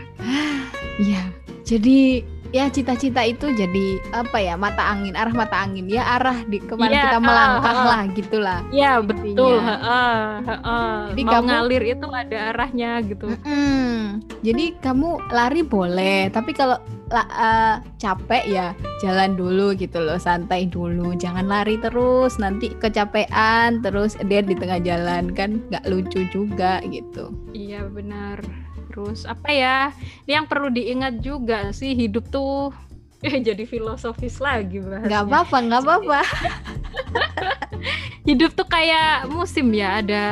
Iya. 0.97 1.21
Jadi 1.67 2.25
ya 2.57 2.65
cita-cita 2.73 3.21
itu 3.21 3.53
jadi 3.53 4.01
apa 4.17 4.37
ya 4.41 4.57
mata 4.57 4.81
angin 4.81 5.13
arah 5.13 5.33
mata 5.33 5.61
angin. 5.61 5.85
Ya 5.85 6.17
arah 6.17 6.41
di 6.49 6.57
ke 6.57 6.73
mana 6.73 6.89
ya, 6.89 7.03
kita 7.05 7.19
melangkah 7.21 7.73
uh, 7.73 7.77
uh, 7.77 7.85
lah 7.85 8.01
gitulah. 8.17 8.59
Ya 8.73 8.91
betul. 8.97 9.61
Uh, 9.61 9.69
uh, 9.69 10.29
uh, 10.65 10.97
jadi 11.13 11.21
mau 11.21 11.33
kamu, 11.37 11.47
ngalir 11.53 11.83
itu 11.85 12.07
ada 12.09 12.37
arahnya 12.53 12.91
gitu. 13.05 13.27
Mm, 13.45 14.25
jadi 14.41 14.65
kamu 14.81 15.09
lari 15.29 15.61
boleh 15.61 16.33
tapi 16.33 16.51
kalau 16.57 16.81
uh, 17.13 17.75
capek 18.01 18.43
ya 18.49 18.67
jalan 19.05 19.37
dulu 19.37 19.77
gitu 19.77 20.01
loh 20.01 20.17
santai 20.17 20.65
dulu. 20.65 21.13
Jangan 21.13 21.45
lari 21.45 21.77
terus 21.77 22.41
nanti 22.41 22.73
kecapean 22.81 23.85
terus 23.85 24.17
dia 24.25 24.41
di 24.41 24.57
tengah 24.57 24.81
jalan 24.81 25.29
kan 25.37 25.61
nggak 25.69 25.85
lucu 25.85 26.25
juga 26.33 26.81
gitu. 26.89 27.29
Iya 27.53 27.85
benar 27.85 28.66
terus 28.97 29.29
apa 29.29 29.53
ya 29.53 29.77
yang 30.25 30.49
perlu 30.49 30.73
diingat 30.73 31.21
juga 31.21 31.69
sih 31.69 31.93
hidup 31.93 32.33
tuh 32.33 32.73
eh, 33.25 33.37
jadi 33.37 33.65
filosofis 33.65 34.37
lagi 34.37 34.81
bahasnya. 34.81 35.09
Gak 35.09 35.23
apa-apa, 35.29 35.57
gak 35.65 35.81
apa-apa. 35.85 36.19
hidup 38.27 38.59
tuh 38.59 38.67
kayak 38.67 39.31
musim 39.31 39.71
ya 39.71 40.03
ada 40.03 40.23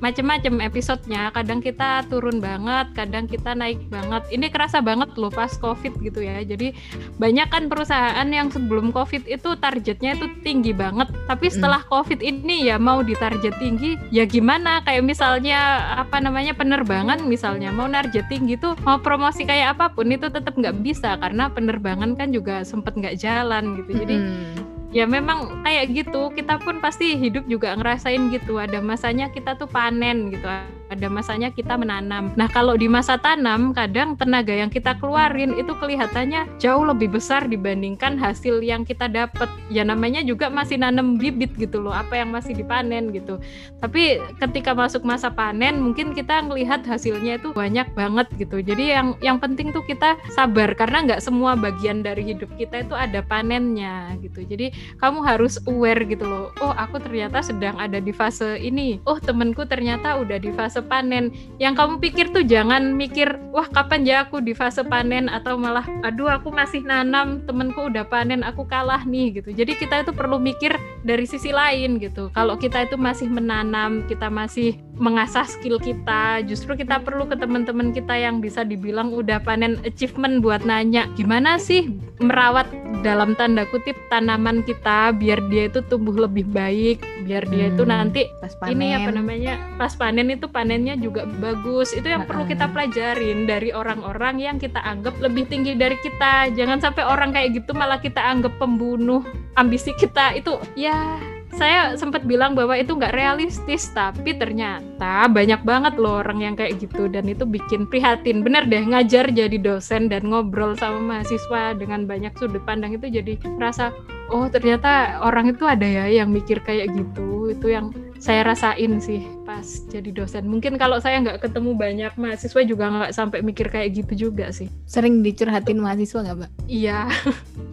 macam-macam 0.00 0.64
episodenya. 0.64 1.28
Kadang 1.36 1.60
kita 1.60 2.08
turun 2.08 2.40
banget 2.40 2.96
kadang 2.96 3.28
kita 3.28 3.52
naik 3.52 3.76
banget. 3.92 4.24
Ini 4.32 4.48
kerasa 4.48 4.80
banget 4.80 5.12
loh 5.20 5.28
pas 5.28 5.52
covid 5.60 6.00
gitu 6.00 6.24
ya. 6.24 6.40
Jadi 6.40 6.72
banyak 7.20 7.52
kan 7.52 7.68
perusahaan 7.68 8.24
yang 8.24 8.48
sebelum 8.48 8.88
covid 8.88 9.28
itu 9.28 9.52
targetnya 9.60 10.16
itu 10.16 10.32
tinggi 10.40 10.72
banget. 10.72 11.12
Tapi 11.28 11.52
hmm. 11.52 11.54
setelah 11.60 11.84
covid 11.92 12.24
ini 12.24 12.72
ya 12.72 12.80
mau 12.80 13.04
ditarget 13.04 13.52
tinggi 13.60 14.00
ya 14.08 14.24
gimana? 14.24 14.80
Kayak 14.88 15.04
misalnya 15.04 15.92
apa 16.00 16.24
namanya 16.24 16.56
penerbangan 16.56 17.20
misalnya 17.28 17.68
mau 17.68 17.84
target 17.84 18.32
tinggi 18.32 18.56
tuh 18.56 18.72
mau 18.80 18.96
promosi 18.96 19.44
kayak 19.44 19.76
apa 19.76 19.92
pun 19.92 20.08
itu 20.08 20.32
tetap 20.32 20.56
nggak 20.56 20.80
bisa. 20.80 21.20
Karena 21.20 21.52
penerbangan 21.52 22.16
kan 22.16 22.32
juga 22.32 22.64
sempet 22.64 22.96
nggak 22.96 23.20
jalan 23.20 23.76
gitu. 23.76 23.92
Jadi 23.92 24.16
hmm 24.16 24.79
ya 24.90 25.06
memang 25.06 25.62
kayak 25.62 25.94
gitu. 25.94 26.30
Kita 26.34 26.58
pun 26.62 26.82
pasti 26.82 27.14
hidup 27.16 27.46
juga 27.46 27.74
ngerasain 27.78 28.30
gitu. 28.34 28.58
Ada 28.58 28.82
masanya 28.82 29.30
kita 29.30 29.54
tuh 29.56 29.70
panen 29.70 30.30
gitu 30.34 30.46
ada 30.90 31.06
masanya 31.06 31.54
kita 31.54 31.78
menanam. 31.78 32.34
Nah 32.34 32.50
kalau 32.50 32.74
di 32.74 32.90
masa 32.90 33.14
tanam 33.14 33.70
kadang 33.70 34.18
tenaga 34.18 34.50
yang 34.50 34.68
kita 34.68 34.98
keluarin 34.98 35.54
itu 35.54 35.70
kelihatannya 35.78 36.50
jauh 36.58 36.82
lebih 36.82 37.14
besar 37.14 37.46
dibandingkan 37.46 38.18
hasil 38.18 38.58
yang 38.58 38.82
kita 38.82 39.06
dapat 39.06 39.46
ya 39.70 39.86
namanya 39.86 40.26
juga 40.26 40.50
masih 40.50 40.82
nanam 40.82 41.14
bibit 41.14 41.54
gitu 41.54 41.78
loh 41.78 41.94
apa 41.94 42.18
yang 42.18 42.34
masih 42.34 42.58
dipanen 42.58 43.14
gitu. 43.14 43.38
Tapi 43.78 44.18
ketika 44.42 44.74
masuk 44.74 45.06
masa 45.06 45.30
panen 45.30 45.78
mungkin 45.78 46.10
kita 46.10 46.42
ngelihat 46.42 46.82
hasilnya 46.82 47.38
itu 47.38 47.54
banyak 47.54 47.86
banget 47.94 48.26
gitu. 48.34 48.58
Jadi 48.58 48.90
yang 48.90 49.14
yang 49.22 49.38
penting 49.38 49.70
tuh 49.70 49.86
kita 49.86 50.18
sabar 50.34 50.74
karena 50.74 51.06
nggak 51.06 51.22
semua 51.22 51.54
bagian 51.54 52.02
dari 52.02 52.26
hidup 52.34 52.50
kita 52.58 52.82
itu 52.82 52.98
ada 52.98 53.22
panennya 53.22 54.18
gitu. 54.18 54.42
Jadi 54.42 54.74
kamu 54.98 55.22
harus 55.22 55.62
aware 55.70 56.02
gitu 56.02 56.26
loh. 56.26 56.50
Oh 56.58 56.74
aku 56.74 56.98
ternyata 56.98 57.38
sedang 57.46 57.78
ada 57.78 58.02
di 58.02 58.10
fase 58.10 58.58
ini. 58.58 58.98
Oh 59.06 59.22
temenku 59.22 59.62
ternyata 59.70 60.18
udah 60.18 60.38
di 60.42 60.50
fase 60.50 60.79
panen. 60.84 61.32
Yang 61.56 61.74
kamu 61.80 61.94
pikir 62.00 62.26
tuh 62.32 62.44
jangan 62.44 62.94
mikir 62.96 63.38
wah 63.52 63.68
kapan 63.68 64.04
ya 64.04 64.16
aku 64.26 64.40
di 64.44 64.52
fase 64.52 64.84
panen? 64.84 65.28
Atau 65.30 65.56
malah 65.56 65.84
aduh 66.04 66.28
aku 66.28 66.52
masih 66.52 66.84
nanam 66.84 67.44
temenku 67.44 67.88
udah 67.88 68.04
panen 68.08 68.44
aku 68.44 68.66
kalah 68.68 69.02
nih 69.04 69.40
gitu. 69.40 69.52
Jadi 69.52 69.76
kita 69.76 70.04
itu 70.04 70.12
perlu 70.12 70.40
mikir 70.40 70.76
dari 71.04 71.24
sisi 71.24 71.52
lain 71.52 72.00
gitu. 72.00 72.28
Kalau 72.32 72.56
kita 72.56 72.84
itu 72.88 72.96
masih 73.00 73.28
menanam 73.28 74.04
kita 74.08 74.28
masih 74.28 74.76
mengasah 75.00 75.48
skill 75.48 75.80
kita 75.80 76.44
justru 76.44 76.76
kita 76.76 77.00
perlu 77.00 77.24
ke 77.24 77.34
teman-teman 77.40 77.90
kita 77.90 78.12
yang 78.12 78.44
bisa 78.44 78.62
dibilang 78.62 79.16
udah 79.16 79.40
panen 79.40 79.80
achievement 79.88 80.44
buat 80.44 80.60
nanya 80.68 81.08
gimana 81.16 81.56
sih 81.56 81.88
merawat 82.20 82.68
dalam 83.00 83.32
tanda 83.32 83.64
kutip 83.72 83.96
tanaman 84.12 84.60
kita 84.60 85.16
biar 85.16 85.40
dia 85.48 85.72
itu 85.72 85.80
tumbuh 85.88 86.12
lebih 86.12 86.44
baik 86.52 87.00
biar 87.24 87.48
dia 87.48 87.72
hmm, 87.72 87.74
itu 87.74 87.82
nanti 87.88 88.22
pas 88.44 88.52
panen. 88.60 88.76
ini 88.76 88.86
apa 88.92 89.10
namanya 89.16 89.54
pas 89.80 89.96
panen 89.96 90.28
itu 90.28 90.46
panennya 90.70 90.94
juga 91.02 91.26
bagus. 91.26 91.90
Itu 91.90 92.06
yang 92.06 92.22
uh 92.22 92.30
-uh. 92.30 92.30
perlu 92.30 92.46
kita 92.46 92.70
pelajarin 92.70 93.42
dari 93.42 93.74
orang-orang 93.74 94.38
yang 94.38 94.56
kita 94.62 94.78
anggap 94.78 95.18
lebih 95.18 95.50
tinggi 95.50 95.74
dari 95.74 95.98
kita. 95.98 96.54
Jangan 96.54 96.78
sampai 96.78 97.02
orang 97.02 97.34
kayak 97.34 97.58
gitu 97.58 97.74
malah 97.74 97.98
kita 97.98 98.22
anggap 98.22 98.54
pembunuh 98.62 99.26
ambisi 99.58 99.90
kita. 99.98 100.30
Itu 100.38 100.62
ya 100.78 101.18
saya 101.54 101.98
sempat 101.98 102.22
bilang 102.24 102.54
bahwa 102.54 102.78
itu 102.78 102.94
nggak 102.94 103.14
realistis 103.14 103.90
tapi 103.90 104.38
ternyata 104.38 105.26
banyak 105.26 105.60
banget 105.66 105.94
loh 105.98 106.22
orang 106.22 106.38
yang 106.42 106.54
kayak 106.54 106.78
gitu. 106.78 107.10
Dan 107.10 107.26
itu 107.26 107.42
bikin 107.42 107.90
prihatin. 107.90 108.46
Bener 108.46 108.66
deh 108.66 108.80
ngajar 108.80 109.30
jadi 109.30 109.56
dosen 109.58 110.06
dan 110.06 110.30
ngobrol 110.30 110.78
sama 110.78 111.00
mahasiswa 111.00 111.74
dengan 111.74 112.06
banyak 112.06 112.32
sudut 112.38 112.62
pandang 112.62 112.94
itu 112.94 113.10
jadi 113.10 113.34
rasa 113.58 113.90
oh 114.30 114.46
ternyata 114.46 115.18
orang 115.26 115.50
itu 115.50 115.66
ada 115.66 115.86
ya 115.86 116.06
yang 116.06 116.30
mikir 116.30 116.62
kayak 116.62 116.94
gitu. 116.94 117.50
Itu 117.50 117.66
yang 117.66 117.90
saya 118.20 118.44
rasain 118.44 119.00
sih 119.00 119.24
pas 119.48 119.64
jadi 119.88 120.12
dosen. 120.12 120.46
Mungkin 120.46 120.76
kalau 120.76 121.00
saya 121.00 121.18
nggak 121.24 121.50
ketemu 121.50 121.74
banyak 121.74 122.12
mahasiswa 122.20 122.60
juga 122.62 122.84
nggak 122.92 123.12
sampai 123.16 123.40
mikir 123.42 123.72
kayak 123.72 123.96
gitu 124.04 124.30
juga 124.30 124.52
sih. 124.52 124.68
Sering 124.86 125.24
dicurhatin 125.24 125.80
mahasiswa 125.80 126.22
nggak 126.22 126.36
mbak? 126.36 126.50
Iya 126.68 127.08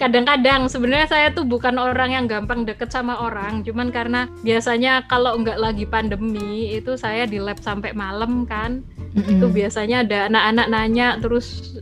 kadang-kadang 0.00 0.66
sebenarnya 0.66 1.08
saya 1.08 1.26
tuh 1.32 1.44
bukan 1.44 1.76
orang 1.76 2.14
yang 2.14 2.26
gampang 2.26 2.64
deket 2.64 2.88
sama 2.88 3.20
orang 3.20 3.60
cuman 3.62 3.92
karena 3.92 4.26
biasanya 4.42 5.04
kalau 5.06 5.36
nggak 5.40 5.60
lagi 5.60 5.84
pandemi 5.84 6.72
itu 6.76 6.96
saya 6.96 7.28
di 7.28 7.38
lab 7.40 7.60
sampai 7.60 7.92
malam 7.92 8.48
kan 8.48 8.84
mm-hmm. 9.20 9.34
itu 9.38 9.46
biasanya 9.50 9.96
ada 10.06 10.18
anak-anak 10.30 10.66
nanya 10.70 11.08
terus 11.18 11.78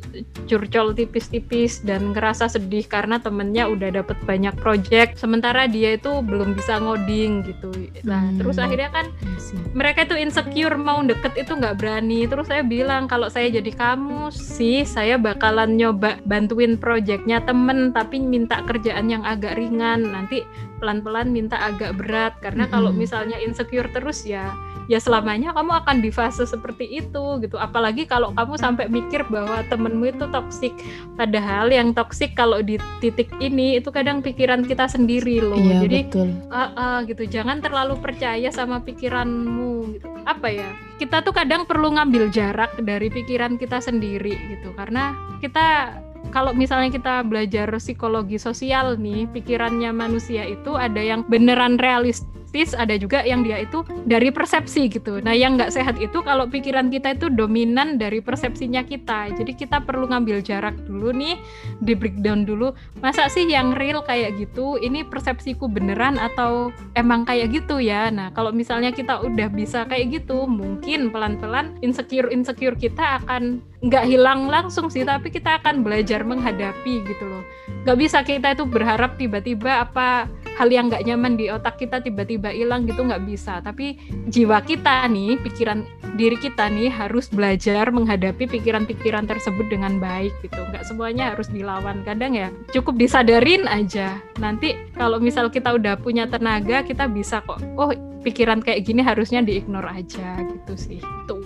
curcol 0.46 0.94
tipis-tipis 0.94 1.82
dan 1.82 2.14
ngerasa 2.14 2.46
sedih 2.46 2.86
karena 2.86 3.18
temennya 3.18 3.66
udah 3.66 3.90
dapet 3.92 4.16
banyak 4.24 4.54
project 4.62 5.18
sementara 5.18 5.66
dia 5.66 5.98
itu 5.98 6.22
belum 6.22 6.54
bisa 6.54 6.78
ngoding 6.78 7.44
gitu 7.44 7.70
nah 8.06 8.30
mm. 8.30 8.40
terus 8.40 8.56
akhirnya 8.56 8.90
kan 8.94 9.06
mereka 9.74 10.06
itu 10.06 10.16
insecure 10.16 10.78
mau 10.78 11.02
deket 11.02 11.34
itu 11.36 11.52
nggak 11.52 11.76
berani 11.76 12.24
terus 12.30 12.46
saya 12.48 12.62
bilang 12.62 13.10
kalau 13.10 13.26
saya 13.26 13.50
jadi 13.50 13.72
kamu 13.74 14.30
sih 14.32 14.86
saya 14.86 15.18
bakalan 15.18 15.76
nyoba 15.76 16.22
bantuin 16.24 16.78
projectnya 16.78 17.42
temen 17.42 17.90
tapi 17.90 18.22
minta 18.22 18.62
kerjaan 18.64 19.10
yang 19.10 19.22
agak 19.26 19.58
ringan 19.58 20.14
nanti 20.14 20.46
pelan-pelan 20.78 21.32
minta 21.32 21.58
agak 21.58 21.96
berat 21.98 22.36
karena 22.40 22.64
mm 22.64 22.68
-hmm. 22.70 22.74
kalau 22.74 22.90
misalnya 22.94 23.36
insecure 23.42 23.88
terus 23.90 24.22
ya 24.24 24.54
ya 24.86 25.02
selamanya 25.02 25.50
kamu 25.54 25.72
akan 25.82 25.96
di 26.02 26.10
fase 26.14 26.46
seperti 26.46 27.02
itu 27.02 27.24
gitu. 27.42 27.58
Apalagi 27.58 28.06
kalau 28.06 28.30
kamu 28.34 28.54
sampai 28.58 28.86
mikir 28.86 29.26
bahwa 29.26 29.62
temenmu 29.66 30.14
itu 30.14 30.26
toksik 30.30 30.74
padahal 31.18 31.70
yang 31.70 31.90
toksik 31.92 32.34
kalau 32.38 32.62
di 32.62 32.78
titik 33.02 33.30
ini 33.42 33.78
itu 33.78 33.90
kadang 33.90 34.22
pikiran 34.22 34.62
kita 34.62 34.86
sendiri 34.86 35.42
loh. 35.42 35.58
Iya, 35.58 35.84
jadi 35.86 35.98
betul. 36.08 36.28
Uh, 36.48 36.62
uh, 36.74 36.96
gitu. 37.06 37.22
Jangan 37.26 37.58
terlalu 37.60 37.98
percaya 37.98 38.48
sama 38.54 38.82
pikiranmu 38.82 39.98
gitu. 39.98 40.06
Apa 40.26 40.48
ya? 40.50 40.70
Kita 40.96 41.20
tuh 41.20 41.34
kadang 41.36 41.68
perlu 41.68 41.92
ngambil 41.92 42.32
jarak 42.32 42.72
dari 42.80 43.12
pikiran 43.12 43.60
kita 43.60 43.82
sendiri 43.82 44.32
gitu. 44.56 44.72
Karena 44.74 45.12
kita 45.42 45.98
kalau 46.34 46.50
misalnya 46.50 46.90
kita 46.90 47.22
belajar 47.22 47.70
psikologi 47.78 48.38
sosial 48.40 48.98
nih, 48.98 49.30
pikirannya 49.30 49.94
manusia 49.94 50.42
itu 50.42 50.74
ada 50.74 50.98
yang 50.98 51.22
beneran 51.26 51.78
realistis 51.78 52.26
ada 52.72 52.96
juga 52.96 53.20
yang 53.26 53.44
dia 53.44 53.60
itu 53.60 53.84
dari 54.08 54.32
persepsi 54.32 54.88
gitu. 54.88 55.20
Nah, 55.20 55.36
yang 55.36 55.60
nggak 55.60 55.74
sehat 55.74 56.00
itu 56.00 56.24
kalau 56.24 56.48
pikiran 56.48 56.88
kita 56.88 57.12
itu 57.12 57.28
dominan 57.28 58.00
dari 58.00 58.24
persepsinya 58.24 58.86
kita. 58.88 59.36
Jadi 59.36 59.52
kita 59.52 59.84
perlu 59.84 60.08
ngambil 60.08 60.40
jarak 60.40 60.76
dulu 60.88 61.12
nih, 61.12 61.36
di 61.84 61.92
breakdown 61.92 62.48
dulu. 62.48 62.72
Masa 63.04 63.28
sih 63.28 63.44
yang 63.44 63.76
real 63.76 64.00
kayak 64.00 64.40
gitu? 64.40 64.80
Ini 64.80 65.04
persepsiku 65.04 65.68
beneran 65.68 66.16
atau 66.16 66.72
emang 66.96 67.28
kayak 67.28 67.52
gitu 67.52 67.76
ya? 67.76 68.08
Nah, 68.08 68.32
kalau 68.32 68.54
misalnya 68.54 68.94
kita 68.94 69.20
udah 69.20 69.52
bisa 69.52 69.84
kayak 69.84 70.24
gitu, 70.24 70.48
mungkin 70.48 71.12
pelan-pelan 71.12 71.76
insecure 71.84 72.32
insecure 72.32 72.78
kita 72.78 73.20
akan 73.20 73.60
nggak 73.84 74.04
hilang 74.08 74.48
langsung 74.48 74.88
sih 74.88 75.04
tapi 75.04 75.28
kita 75.28 75.60
akan 75.60 75.84
belajar 75.84 76.24
menghadapi 76.24 77.04
gitu 77.04 77.24
loh 77.28 77.44
nggak 77.84 77.98
bisa 78.00 78.18
kita 78.24 78.56
itu 78.56 78.64
berharap 78.64 79.20
tiba-tiba 79.20 79.84
apa 79.84 80.26
hal 80.56 80.68
yang 80.72 80.88
nggak 80.88 81.04
nyaman 81.04 81.36
di 81.36 81.52
otak 81.52 81.76
kita 81.76 82.00
tiba-tiba 82.00 82.45
hilang 82.54 82.84
gitu 82.84 83.02
nggak 83.02 83.24
bisa. 83.24 83.58
Tapi 83.64 83.96
jiwa 84.28 84.62
kita 84.62 85.08
nih 85.08 85.40
pikiran 85.42 85.82
diri 86.14 86.36
kita 86.38 86.70
nih 86.70 86.92
harus 86.92 87.26
belajar 87.32 87.88
menghadapi 87.90 88.46
pikiran-pikiran 88.46 89.26
tersebut 89.26 89.66
dengan 89.66 89.98
baik 89.98 90.34
gitu. 90.44 90.60
Nggak 90.70 90.84
semuanya 90.86 91.34
harus 91.34 91.48
dilawan. 91.50 92.04
Kadang 92.06 92.36
ya 92.36 92.52
cukup 92.70 93.00
disadarin 93.00 93.66
aja. 93.66 94.20
Nanti 94.38 94.76
kalau 94.94 95.18
misal 95.18 95.50
kita 95.50 95.74
udah 95.74 95.98
punya 95.98 96.28
tenaga 96.28 96.86
kita 96.86 97.10
bisa 97.10 97.42
kok 97.42 97.58
oh 97.74 97.90
pikiran 98.22 98.62
kayak 98.62 98.86
gini 98.86 99.02
harusnya 99.02 99.42
diignore 99.42 99.88
aja 99.88 100.42
gitu 100.42 100.74
sih. 100.76 101.00
Tuh 101.26 101.42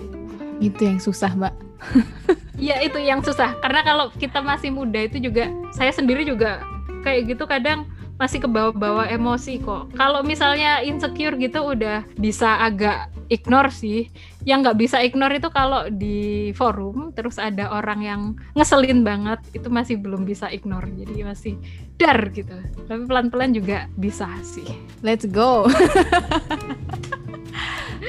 itu 0.61 0.81
yang 0.85 1.01
susah 1.01 1.33
mbak. 1.33 1.55
Iya 2.61 2.77
itu 2.85 3.01
yang 3.01 3.25
susah. 3.25 3.57
Karena 3.57 3.81
kalau 3.81 4.13
kita 4.13 4.37
masih 4.37 4.69
muda 4.69 5.01
itu 5.01 5.17
juga 5.17 5.49
saya 5.73 5.89
sendiri 5.89 6.21
juga 6.21 6.61
kayak 7.01 7.33
gitu 7.33 7.49
kadang 7.49 7.89
masih 8.21 8.37
ke 8.37 8.45
bawah-bawah 8.45 9.09
emosi 9.09 9.57
kok. 9.65 9.89
Kalau 9.97 10.21
misalnya 10.21 10.85
insecure 10.85 11.33
gitu 11.41 11.73
udah 11.73 12.05
bisa 12.21 12.61
agak 12.61 13.09
ignore 13.33 13.73
sih. 13.73 14.13
Yang 14.45 14.69
nggak 14.69 14.77
bisa 14.77 15.01
ignore 15.01 15.41
itu 15.41 15.49
kalau 15.49 15.89
di 15.89 16.53
forum 16.53 17.09
terus 17.17 17.41
ada 17.41 17.73
orang 17.73 17.99
yang 18.05 18.21
ngeselin 18.53 19.01
banget 19.01 19.41
itu 19.57 19.73
masih 19.73 19.97
belum 19.97 20.21
bisa 20.21 20.53
ignore. 20.53 20.85
Jadi 20.93 21.25
masih 21.25 21.57
dar 21.97 22.29
gitu. 22.29 22.53
Tapi 22.85 23.09
pelan-pelan 23.09 23.57
juga 23.57 23.89
bisa 23.97 24.29
sih. 24.45 24.69
Let's 25.01 25.25
go. 25.25 25.65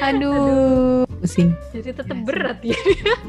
Aduh, 0.02 1.08
pusing. 1.24 1.56
Jadi 1.72 1.94
tetap 1.94 2.18
berat 2.26 2.60
ya. 2.60 2.76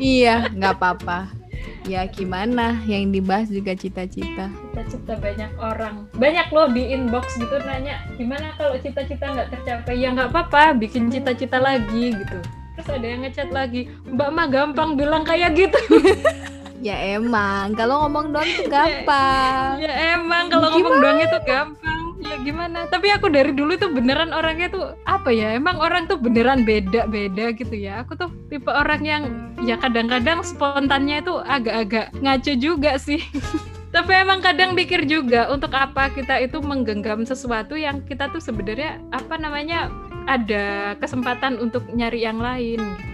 iya, 0.01 0.35
nggak 0.51 0.73
apa-apa. 0.81 1.42
Ya 1.83 2.07
gimana? 2.07 2.79
Yang 2.87 3.19
dibahas 3.19 3.47
juga 3.51 3.75
cita-cita. 3.75 4.47
Cita-cita 4.47 5.19
banyak 5.19 5.51
orang. 5.59 6.07
Banyak 6.15 6.47
loh 6.55 6.71
di 6.71 6.95
inbox 6.95 7.35
gitu 7.35 7.59
nanya, 7.67 7.99
gimana 8.15 8.55
kalau 8.55 8.79
cita-cita 8.79 9.35
nggak 9.35 9.51
tercapai? 9.51 9.99
Ya 9.99 10.15
nggak 10.15 10.31
apa-apa, 10.31 10.79
bikin 10.79 11.11
cita-cita 11.11 11.59
lagi 11.59 12.15
gitu. 12.15 12.39
Terus 12.79 12.87
ada 12.87 13.05
yang 13.05 13.21
ngechat 13.27 13.49
lagi, 13.51 13.91
Mbak 14.07 14.29
mah 14.31 14.47
gampang 14.47 14.95
bilang 14.95 15.27
kayak 15.27 15.59
gitu. 15.59 15.79
ya 16.83 17.15
emang, 17.15 17.71
kalau 17.79 18.05
ngomong 18.05 18.35
doang 18.35 18.49
itu 18.51 18.67
gampang. 18.73 19.79
Ya, 19.79 19.87
ya 19.87 19.95
emang, 20.19 20.51
kalau 20.51 20.67
ngomong 20.75 20.95
doang 20.99 21.19
itu 21.23 21.39
gampang. 21.47 22.01
Ya 22.23 22.39
gimana? 22.39 22.87
Tapi 22.87 23.11
aku 23.11 23.27
dari 23.31 23.51
dulu 23.51 23.75
tuh 23.75 23.91
beneran 23.91 24.31
orangnya 24.31 24.71
tuh 24.71 24.95
apa 25.03 25.27
ya 25.31 25.59
emang 25.59 25.75
orang 25.79 26.07
tuh 26.07 26.15
beneran 26.15 26.63
beda 26.63 27.07
beda 27.07 27.51
gitu 27.55 27.75
ya. 27.75 28.03
Aku 28.07 28.15
tuh 28.15 28.31
tipe 28.47 28.71
orang 28.71 29.03
yang 29.03 29.23
ya 29.63 29.75
kadang-kadang 29.75 30.39
spontannya 30.39 31.19
itu 31.19 31.35
agak-agak 31.43 32.15
ngaco 32.23 32.53
juga 32.55 32.95
sih. 32.95 33.19
Tapi 33.95 34.09
emang 34.09 34.41
kadang 34.41 34.73
pikir 34.73 35.05
juga 35.05 35.51
untuk 35.53 35.69
apa 35.75 36.09
kita 36.09 36.41
itu 36.41 36.63
menggenggam 36.63 37.27
sesuatu 37.27 37.77
yang 37.77 38.01
kita 38.07 38.31
tuh 38.31 38.41
sebenarnya 38.41 38.97
apa 39.13 39.37
namanya 39.37 39.91
ada 40.25 40.97
kesempatan 40.97 41.59
untuk 41.59 41.85
nyari 41.91 42.23
yang 42.25 42.39
lain. 42.41 42.79
gitu 42.79 43.12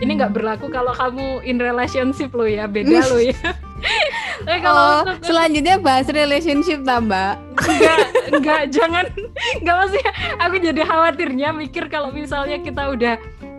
ini 0.00 0.12
nggak 0.20 0.34
berlaku 0.36 0.68
kalau 0.68 0.92
kamu 0.92 1.40
in 1.46 1.56
relationship 1.56 2.32
lo 2.36 2.44
ya 2.44 2.68
beda 2.68 3.00
lo 3.08 3.18
ya. 3.20 3.36
Eh, 4.44 4.60
kalau 4.60 5.04
oh, 5.04 5.16
selanjutnya 5.24 5.80
bahas 5.80 6.08
relationship 6.12 6.84
tambah. 6.84 7.40
Enggak, 7.56 7.98
enggak, 8.36 8.62
jangan. 8.68 9.04
Enggak 9.62 9.76
maksudnya 9.80 10.12
aku 10.42 10.54
jadi 10.60 10.82
khawatirnya 10.84 11.48
mikir 11.56 11.88
kalau 11.88 12.12
misalnya 12.12 12.60
kita 12.60 12.92
udah 12.92 13.14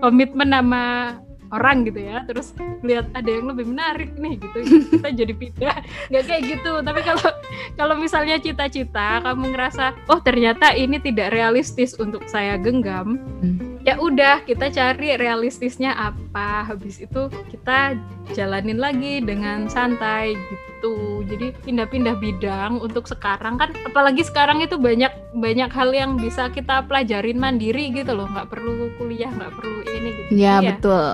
komitmen 0.05 0.53
sama 0.53 1.17
orang 1.49 1.87
gitu 1.87 2.03
ya 2.03 2.27
terus 2.27 2.51
lihat 2.83 3.07
ada 3.15 3.29
yang 3.29 3.47
lebih 3.47 3.71
menarik 3.71 4.11
nih 4.19 4.37
gitu 4.37 4.57
kita 4.93 5.09
jadi 5.17 5.33
pindah. 5.33 5.77
Nggak 6.13 6.23
kayak 6.29 6.43
gitu. 6.45 6.73
Tapi 6.85 6.99
kalau 7.01 7.29
kalau 7.73 7.95
misalnya 7.97 8.35
cita-cita 8.37 9.21
kamu 9.25 9.57
ngerasa 9.57 9.97
oh 10.13 10.21
ternyata 10.21 10.77
ini 10.77 11.01
tidak 11.01 11.33
realistis 11.33 11.97
untuk 11.97 12.21
saya 12.29 12.57
genggam 12.61 13.17
hmm 13.41 13.76
ya 13.87 13.95
udah 13.95 14.43
kita 14.43 14.67
cari 14.67 15.15
realistisnya 15.15 15.95
apa. 15.95 16.67
Habis 16.67 16.99
itu 17.07 17.31
kita 17.47 17.95
jalanin 18.35 18.75
lagi 18.75 19.23
dengan 19.23 19.71
santai 19.71 20.35
gitu. 20.35 21.23
Jadi 21.23 21.55
pindah-pindah 21.63 22.19
bidang 22.19 22.83
untuk 22.83 23.07
sekarang 23.07 23.55
kan 23.55 23.71
apalagi 23.87 24.27
sekarang 24.27 24.59
itu 24.59 24.75
banyak 24.75 25.09
banyak 25.31 25.71
hal 25.71 25.95
yang 25.95 26.19
bisa 26.19 26.51
kita 26.51 26.83
pelajarin 26.83 27.39
mandiri 27.39 27.95
gitu 27.95 28.11
loh. 28.11 28.27
Nggak 28.27 28.51
perlu 28.51 28.91
kuliah 28.99 29.31
nggak 29.31 29.55
perlu 29.55 29.79
ini 29.87 30.09
gitu. 30.19 30.29
Ya, 30.35 30.59
ya 30.59 30.75
betul. 30.75 31.07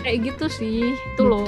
Kayak 0.00 0.18
gitu 0.32 0.46
sih 0.48 0.96
itu 0.96 1.22
loh 1.22 1.44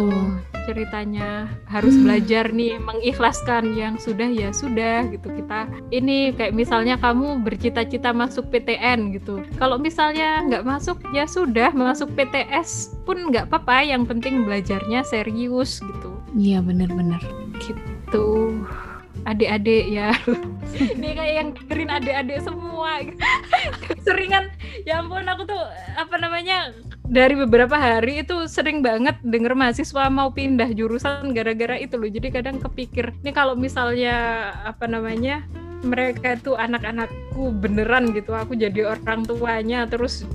ceritanya. 0.66 1.48
Harus 1.68 1.96
hmm. 1.96 2.04
belajar 2.04 2.44
nih 2.50 2.76
mengikhlaskan 2.80 3.74
yang 3.76 3.94
sudah 3.96 4.28
ya 4.28 4.50
sudah 4.50 5.08
gitu. 5.08 5.28
Kita 5.30 5.68
ini 5.94 6.32
kayak 6.34 6.56
misalnya 6.56 7.00
kamu 7.00 7.42
bercita-cita 7.44 8.10
masuk 8.10 8.48
PTN 8.52 9.16
gitu. 9.16 9.44
Kalau 9.56 9.76
misalnya 9.80 10.44
nggak 10.46 10.64
masuk 10.66 11.00
ya 11.16 11.24
sudah 11.24 11.72
masuk 11.72 12.12
PTS 12.14 13.00
pun 13.04 13.30
nggak 13.32 13.48
apa-apa. 13.50 13.86
Yang 13.86 14.02
penting 14.10 14.44
belajarnya 14.44 15.04
serius 15.06 15.80
gitu. 15.80 16.10
Iya 16.36 16.62
benar-benar. 16.62 17.20
Gitu. 17.60 18.58
Adik-adik 19.28 19.84
ya. 19.90 20.16
Ini 20.96 21.08
kayak 21.12 21.34
yang 21.34 21.48
dengerin 21.52 21.90
adik-adik 21.90 22.38
semua 22.46 23.04
seringan 24.04 24.48
ya 24.88 25.00
ampun 25.04 25.28
aku 25.28 25.44
tuh 25.44 25.64
apa 25.96 26.16
namanya 26.16 26.72
dari 27.10 27.34
beberapa 27.34 27.74
hari 27.74 28.22
itu 28.22 28.46
sering 28.46 28.86
banget 28.86 29.18
denger 29.26 29.58
mahasiswa 29.58 30.06
mau 30.06 30.30
pindah 30.30 30.70
jurusan 30.70 31.34
gara-gara 31.34 31.74
itu 31.74 31.98
loh. 31.98 32.06
Jadi 32.06 32.30
kadang 32.30 32.62
kepikir 32.62 33.10
ini 33.26 33.34
kalau 33.34 33.58
misalnya 33.58 34.14
apa 34.62 34.86
namanya 34.86 35.42
mereka 35.82 36.38
itu 36.38 36.54
anak-anakku 36.54 37.50
beneran 37.56 38.12
gitu 38.14 38.36
aku 38.36 38.54
jadi 38.54 38.94
orang 38.94 39.24
tuanya 39.24 39.88
terus 39.88 40.28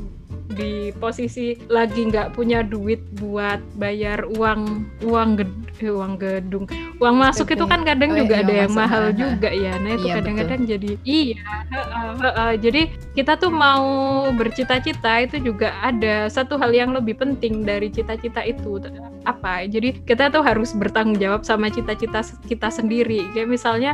di 0.49 0.89
posisi 0.97 1.55
lagi 1.69 2.09
nggak 2.09 2.33
punya 2.35 2.65
duit 2.65 3.01
buat 3.21 3.61
bayar 3.77 4.25
uang 4.37 4.85
uang 5.05 5.29
uang 5.83 6.13
gedung. 6.17 6.65
Uang 7.03 7.15
masuk 7.19 7.51
itu 7.51 7.65
kan 7.67 7.83
kadang 7.83 8.15
oh, 8.15 8.23
juga 8.23 8.39
iya, 8.39 8.43
ada 8.47 8.53
yang 8.65 8.73
mahal 8.73 8.95
mahal 8.95 9.11
juga 9.11 9.49
ya. 9.51 9.73
Nah 9.77 9.91
itu 9.99 10.07
iya, 10.07 10.15
kadang-kadang 10.17 10.61
iya, 10.63 10.69
jadi 10.75 10.91
iya 11.03 11.37
uh, 11.75 12.15
uh, 12.23 12.25
uh, 12.25 12.53
jadi 12.55 12.81
kita 13.13 13.33
tuh 13.37 13.51
mau 13.51 13.85
bercita-cita 14.33 15.27
itu 15.27 15.37
juga 15.43 15.75
ada 15.83 16.31
satu 16.31 16.55
hal 16.55 16.71
yang 16.71 16.95
lebih 16.95 17.19
penting 17.19 17.67
dari 17.67 17.91
cita-cita 17.91 18.41
itu. 18.41 18.81
Apa? 19.27 19.67
Jadi 19.67 20.01
kita 20.07 20.31
tuh 20.31 20.41
harus 20.41 20.71
bertanggung 20.71 21.19
jawab 21.19 21.43
sama 21.43 21.67
cita-cita 21.67 22.23
kita 22.47 22.71
sendiri. 22.71 23.27
Kayak 23.35 23.49
misalnya 23.51 23.91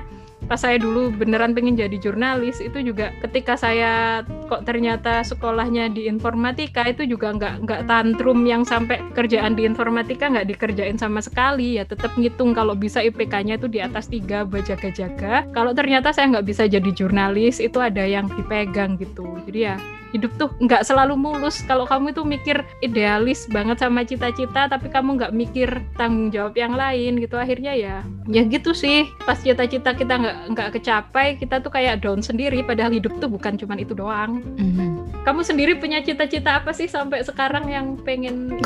pas 0.49 0.59
saya 0.59 0.81
dulu 0.81 1.13
beneran 1.13 1.53
pengen 1.53 1.77
jadi 1.77 1.97
jurnalis 1.97 2.61
itu 2.61 2.81
juga 2.81 3.13
ketika 3.21 3.53
saya 3.57 4.21
kok 4.51 4.67
ternyata 4.67 5.23
sekolahnya 5.23 5.91
di 5.93 6.11
informatika 6.11 6.83
itu 6.87 7.07
juga 7.07 7.31
nggak 7.31 7.55
nggak 7.63 7.81
tantrum 7.87 8.43
yang 8.43 8.67
sampai 8.67 8.99
kerjaan 9.15 9.55
di 9.55 9.63
informatika 9.63 10.27
nggak 10.27 10.49
dikerjain 10.51 10.97
sama 10.99 11.23
sekali. 11.23 11.79
Ya 11.79 11.87
tetap 11.87 12.13
ngitung 12.19 12.51
kalau 12.51 12.75
bisa 12.75 12.99
IPK-nya 12.99 13.57
itu 13.61 13.71
di 13.71 13.79
atas 13.79 14.11
tiga 14.11 14.43
berjaga-jaga. 14.43 15.47
Kalau 15.55 15.71
ternyata 15.71 16.11
saya 16.11 16.31
nggak 16.37 16.47
bisa 16.47 16.67
jadi 16.67 16.89
jurnalis 16.91 17.63
itu 17.63 17.79
ada 17.79 18.03
yang 18.03 18.27
dipegang 18.35 18.99
gitu. 18.99 19.25
Jadi 19.47 19.59
ya 19.71 19.75
hidup 20.11 20.31
tuh 20.35 20.51
nggak 20.59 20.83
selalu 20.83 21.15
mulus. 21.15 21.63
Kalau 21.65 21.87
kamu 21.87 22.11
itu 22.11 22.21
mikir 22.27 22.57
idealis 22.83 23.47
banget 23.47 23.79
sama 23.79 24.03
cita-cita 24.03 24.67
tapi 24.67 24.91
kamu 24.91 25.17
nggak 25.17 25.33
mikir 25.35 25.69
tanggung 25.95 26.29
jawab 26.29 26.55
yang 26.59 26.75
lain 26.75 27.19
gitu 27.19 27.39
akhirnya 27.39 27.73
ya 27.73 27.95
ya 28.27 28.43
gitu 28.45 28.75
sih. 28.75 29.07
Pas 29.23 29.39
cita-cita 29.39 29.95
kita 29.95 30.13
nggak 30.19 30.30
nggak 30.51 30.69
kecapai 30.79 31.37
kita 31.37 31.61
tuh 31.61 31.71
kayak 31.71 32.01
down 32.01 32.19
sendiri. 32.19 32.61
Padahal 32.65 32.91
hidup 32.93 33.17
tuh 33.21 33.29
bukan 33.31 33.55
cuma 33.55 33.77
itu 33.77 33.95
doang. 33.95 34.41
Mm-hmm. 34.57 34.89
kamu 35.21 35.41
sendiri 35.45 35.77
punya 35.77 36.01
cita-cita 36.01 36.57
apa 36.57 36.73
sih 36.73 36.89
sampai 36.89 37.21
sekarang 37.21 37.69
yang 37.69 37.93
pengen 38.01 38.57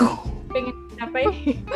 pengen 0.55 0.76
capai? 0.95 1.28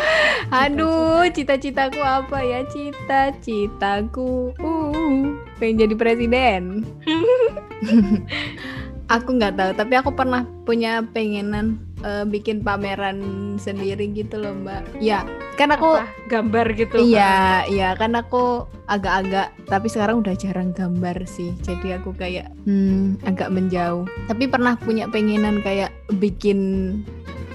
Aduh 0.64 1.28
cita-citaku 1.36 2.00
apa 2.00 2.40
ya? 2.40 2.64
Cita-citaku 2.72 4.56
uh, 4.56 5.36
pengen 5.60 5.84
jadi 5.84 5.96
presiden 6.00 6.88
aku 9.10 9.42
nggak 9.42 9.58
tahu 9.58 9.72
tapi 9.74 9.94
aku 9.98 10.14
pernah 10.14 10.46
punya 10.70 11.02
pengenan 11.02 11.82
uh, 12.06 12.24
bikin 12.30 12.62
pameran 12.62 13.18
sendiri 13.58 14.06
gitu 14.14 14.38
loh 14.38 14.54
mbak 14.54 14.86
ya 15.02 15.26
kan 15.58 15.74
aku 15.74 15.98
Apa? 15.98 16.08
gambar 16.30 16.66
gitu 16.78 16.96
iya 17.02 17.66
kan? 17.66 17.74
iya 17.74 17.90
kan 17.98 18.12
aku 18.14 18.70
agak-agak 18.86 19.50
tapi 19.66 19.88
sekarang 19.90 20.22
udah 20.22 20.38
jarang 20.38 20.72
gambar 20.72 21.26
sih 21.26 21.52
jadi 21.66 21.98
aku 22.00 22.14
kayak 22.16 22.54
hmm, 22.70 23.18
agak 23.26 23.50
menjauh 23.50 24.06
tapi 24.30 24.46
pernah 24.46 24.78
punya 24.78 25.10
pengenan 25.10 25.60
kayak 25.66 25.90
bikin 26.22 27.02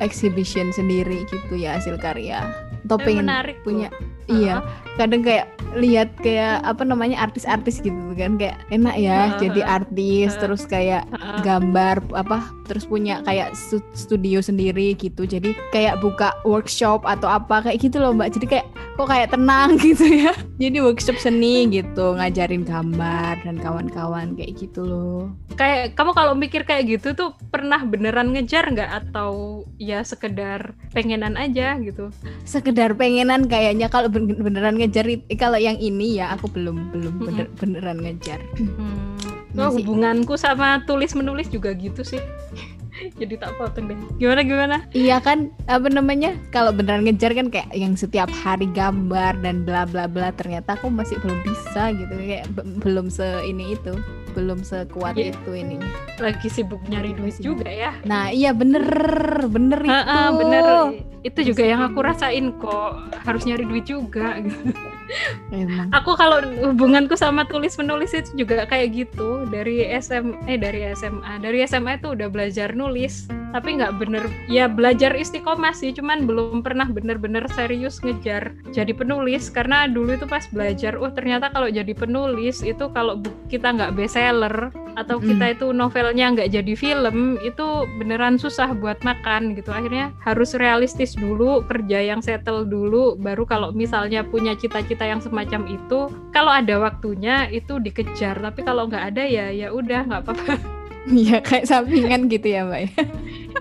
exhibition 0.03 0.75
sendiri 0.75 1.23
gitu 1.31 1.55
ya 1.55 1.79
hasil 1.79 1.97
karya 2.03 2.43
atau 2.85 2.99
eh, 3.01 3.05
pengen 3.07 3.31
menarik 3.31 3.57
punya 3.65 3.89
tuh. 4.27 4.43
iya 4.43 4.59
uh 4.59 4.67
-huh 4.67 4.84
kadang 4.95 5.23
kayak 5.27 5.51
lihat 5.75 6.15
kayak 6.23 6.63
apa 6.63 6.87
namanya 6.87 7.19
artis-artis 7.19 7.83
gitu 7.83 7.99
kan 8.15 8.39
kayak 8.39 8.59
enak 8.71 8.95
ya 8.95 9.35
uh, 9.35 9.39
jadi 9.43 9.61
artis 9.67 10.39
uh, 10.39 10.41
terus 10.47 10.63
kayak 10.71 11.03
uh, 11.19 11.43
gambar 11.43 11.99
apa 12.15 12.47
terus 12.65 12.89
punya 12.89 13.21
kayak 13.23 13.53
studio 13.93 14.41
sendiri 14.41 14.97
gitu. 14.97 15.29
Jadi 15.29 15.53
kayak 15.71 16.01
buka 16.01 16.33
workshop 16.49 17.05
atau 17.05 17.29
apa 17.29 17.69
kayak 17.71 17.79
gitu 17.81 18.01
loh 18.01 18.17
mbak. 18.17 18.33
Jadi 18.33 18.47
kayak 18.49 18.67
kok 18.97 19.09
kayak 19.09 19.31
tenang 19.37 19.77
gitu 19.85 20.05
ya. 20.09 20.33
Jadi 20.57 20.81
workshop 20.81 21.21
seni 21.21 21.69
gitu 21.69 22.17
ngajarin 22.17 22.65
gambar 22.65 23.45
dan 23.45 23.57
kawan-kawan 23.61 24.33
kayak 24.35 24.57
gitu 24.57 24.81
loh. 24.83 25.23
Kayak 25.55 25.95
kamu 25.95 26.11
kalau 26.17 26.33
mikir 26.35 26.65
kayak 26.65 26.99
gitu 26.99 27.13
tuh 27.15 27.37
pernah 27.53 27.85
beneran 27.85 28.33
ngejar 28.33 28.65
nggak? 28.73 28.91
Atau 29.05 29.65
ya 29.77 30.01
sekedar 30.03 30.73
pengenan 30.97 31.37
aja 31.37 31.77
gitu? 31.79 32.11
Sekedar 32.49 32.97
pengenan 32.97 33.47
kayaknya. 33.47 33.93
Kalau 33.93 34.09
beneran 34.09 34.81
ngejar 34.85 35.07
kalau 35.41 35.57
yang 35.57 35.81
ini 35.81 36.21
ya 36.21 36.37
aku 36.37 36.53
belum 36.53 36.93
belum 36.93 37.15
bener, 37.25 37.47
beneran 37.57 37.99
ngejar. 38.05 38.41
Hmm. 38.61 39.17
Oh, 39.55 39.71
hubunganku 39.71 40.35
sama 40.35 40.83
tulis 40.83 41.15
menulis 41.15 41.47
juga 41.49 41.73
gitu 41.73 42.03
sih. 42.03 42.21
Jadi 43.19 43.35
tak 43.39 43.59
potong 43.59 43.91
deh. 43.91 43.99
Gimana 44.23 44.41
gimana? 44.47 44.77
Iya 44.95 45.19
kan 45.19 45.51
apa 45.67 45.91
namanya? 45.91 46.35
Kalau 46.55 46.71
beneran 46.71 47.07
ngejar 47.07 47.35
kan 47.35 47.51
kayak 47.51 47.71
yang 47.75 47.99
setiap 47.99 48.31
hari 48.31 48.71
gambar 48.71 49.35
dan 49.43 49.67
bla 49.67 49.87
bla 49.87 50.07
bla 50.07 50.31
ternyata 50.35 50.79
aku 50.79 50.91
masih 50.91 51.19
belum 51.23 51.39
bisa 51.43 51.91
gitu 51.95 52.15
kayak 52.15 52.47
belum 52.83 53.11
se 53.11 53.27
ini 53.47 53.75
itu 53.75 53.95
belum 54.35 54.67
sekuat 54.67 55.15
yeah. 55.15 55.31
itu 55.31 55.51
ini. 55.55 55.79
Lagi 56.19 56.51
sibuk 56.51 56.83
nyari 56.91 57.15
duit 57.15 57.39
juga 57.39 57.71
ya. 57.71 57.95
Nah 58.03 58.35
iya 58.35 58.51
bener 58.51 58.85
bener 59.47 59.81
itu. 59.87 59.95
ha 59.95 60.03
-ha, 60.03 60.21
bener. 60.35 60.65
Itu 61.25 61.41
juga 61.41 61.65
yang 61.65 61.81
aku 61.81 62.05
rasain 62.05 62.53
kok. 62.61 63.15
Harus 63.25 63.47
nyari 63.47 63.65
duit 63.65 63.87
juga. 63.89 64.37
Emang. 65.53 65.89
Aku 65.93 66.17
kalau 66.17 66.41
hubunganku 66.65 67.15
sama 67.17 67.45
tulis 67.49 67.77
menulis 67.77 68.13
itu 68.17 68.45
juga 68.45 68.65
kayak 68.67 69.07
gitu. 69.07 69.45
Dari 69.49 69.89
SM 69.89 70.49
eh 70.49 70.59
dari 70.59 70.85
SMA 70.97 71.41
dari 71.41 71.65
SMA 71.65 72.01
itu 72.01 72.13
udah 72.17 72.29
belajar 72.29 72.73
nulis. 72.73 73.29
Tapi 73.55 73.79
nggak 73.79 74.03
bener 74.03 74.25
ya 74.51 74.67
belajar 74.67 75.15
istiqomah 75.15 75.73
sih. 75.77 75.95
Cuman 75.95 76.27
belum 76.27 76.65
pernah 76.65 76.89
bener-bener 76.89 77.47
serius 77.53 78.01
ngejar 78.03 78.53
jadi 78.75 78.93
penulis. 78.93 79.49
Karena 79.53 79.87
dulu 79.87 80.17
itu 80.17 80.27
pas 80.27 80.45
belajar 80.51 80.99
oh 80.99 81.13
ternyata 81.13 81.53
kalau 81.53 81.69
jadi 81.71 81.93
penulis 81.95 82.65
itu 82.65 82.91
kalau 82.93 83.21
kita 83.49 83.71
nggak 83.71 83.95
bestseller 84.25 84.73
atau 84.95 85.19
hmm. 85.19 85.27
kita 85.27 85.47
itu 85.59 85.67
novelnya 85.75 86.33
nggak 86.33 86.51
jadi 86.55 86.73
film 86.79 87.37
itu 87.45 87.85
beneran 88.01 88.41
susah 88.41 88.73
buat 88.73 88.97
makan 89.05 89.53
gitu 89.59 89.69
akhirnya 89.69 90.15
harus 90.25 90.57
realistis 90.57 91.13
dulu 91.13 91.61
kerja 91.69 92.01
yang 92.01 92.25
settle 92.25 92.65
dulu 92.65 93.19
baru 93.21 93.45
kalau 93.45 93.69
misalnya 93.75 94.25
punya 94.25 94.57
cita-cita 94.57 95.05
yang 95.05 95.21
semacam 95.21 95.67
itu 95.69 96.09
kalau 96.33 96.53
ada 96.55 96.81
waktunya 96.81 97.51
itu 97.53 97.77
dikejar 97.83 98.39
tapi 98.41 98.65
kalau 98.65 98.89
nggak 98.89 99.13
ada 99.13 99.25
ya 99.27 99.47
ya 99.53 99.69
udah 99.69 100.09
nggak 100.09 100.23
apa-apa 100.25 100.57
Iya 101.05 101.45
kayak 101.45 101.69
sampingan 101.69 102.33
gitu 102.33 102.49
ya 102.49 102.65
mbak 102.65 102.89
ya. 102.89 103.05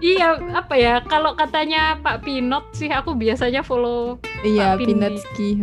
Iya 0.02 0.40
apa 0.56 0.74
ya 0.80 1.04
kalau 1.06 1.36
katanya 1.38 2.00
Pak 2.02 2.26
Pinot 2.26 2.66
sih 2.74 2.90
aku 2.90 3.14
biasanya 3.14 3.62
follow 3.62 4.18
Iya 4.44 4.76
Pinot 4.76 5.16
Ski. 5.24 5.56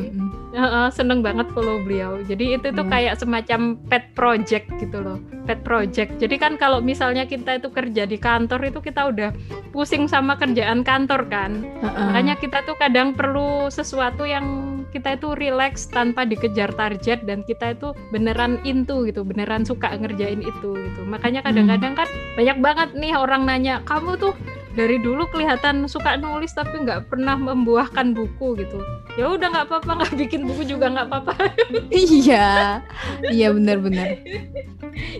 Uh, 0.51 0.63
uh, 0.65 0.87
seneng 0.89 1.21
banget 1.21 1.47
follow 1.53 1.79
beliau. 1.85 2.19
Jadi 2.25 2.57
itu 2.59 2.73
tuh 2.73 2.83
hmm. 2.83 2.93
kayak 2.93 3.15
semacam 3.21 3.77
pet 3.87 4.05
project 4.17 4.67
gitu 4.81 4.99
loh 5.05 5.21
pet 5.51 5.67
project. 5.67 6.15
Jadi 6.23 6.39
kan 6.39 6.55
kalau 6.55 6.79
misalnya 6.79 7.27
kita 7.27 7.59
itu 7.59 7.75
kerja 7.75 8.07
di 8.07 8.15
kantor 8.23 8.71
itu 8.71 8.79
kita 8.79 9.11
udah 9.11 9.31
pusing 9.75 10.07
sama 10.07 10.39
kerjaan 10.39 10.87
kantor 10.87 11.27
kan. 11.27 11.67
Uh-uh. 11.83 12.15
Makanya 12.15 12.39
kita 12.39 12.63
tuh 12.63 12.79
kadang 12.79 13.19
perlu 13.19 13.67
sesuatu 13.67 14.23
yang 14.23 14.79
kita 14.91 15.19
itu 15.19 15.35
relax 15.39 15.87
tanpa 15.87 16.27
dikejar 16.27 16.75
target 16.75 17.23
dan 17.27 17.47
kita 17.47 17.79
itu 17.79 17.95
beneran 18.11 18.59
into 18.67 19.07
gitu, 19.07 19.23
beneran 19.23 19.63
suka 19.63 19.95
ngerjain 19.95 20.43
itu 20.43 20.71
gitu. 20.75 21.01
Makanya 21.07 21.47
kadang-kadang 21.47 21.95
kan 21.95 22.09
banyak 22.35 22.59
banget 22.59 22.89
nih 22.99 23.15
orang 23.15 23.47
nanya, 23.47 23.83
"Kamu 23.87 24.19
tuh 24.21 24.37
dari 24.77 25.03
dulu 25.03 25.27
kelihatan 25.33 25.89
suka 25.91 26.15
nulis 26.15 26.55
tapi 26.55 26.85
nggak 26.87 27.11
pernah 27.11 27.35
membuahkan 27.35 28.15
buku 28.15 28.61
gitu. 28.61 28.79
Ya 29.19 29.27
udah 29.27 29.51
nggak 29.51 29.67
apa-apa 29.67 29.91
nggak 30.05 30.15
bikin 30.21 30.47
buku 30.47 30.63
juga 30.77 30.93
nggak 30.93 31.09
apa-apa. 31.11 31.35
Iya. 31.91 32.79
Iya 33.33 33.49
benar-benar 33.57 34.21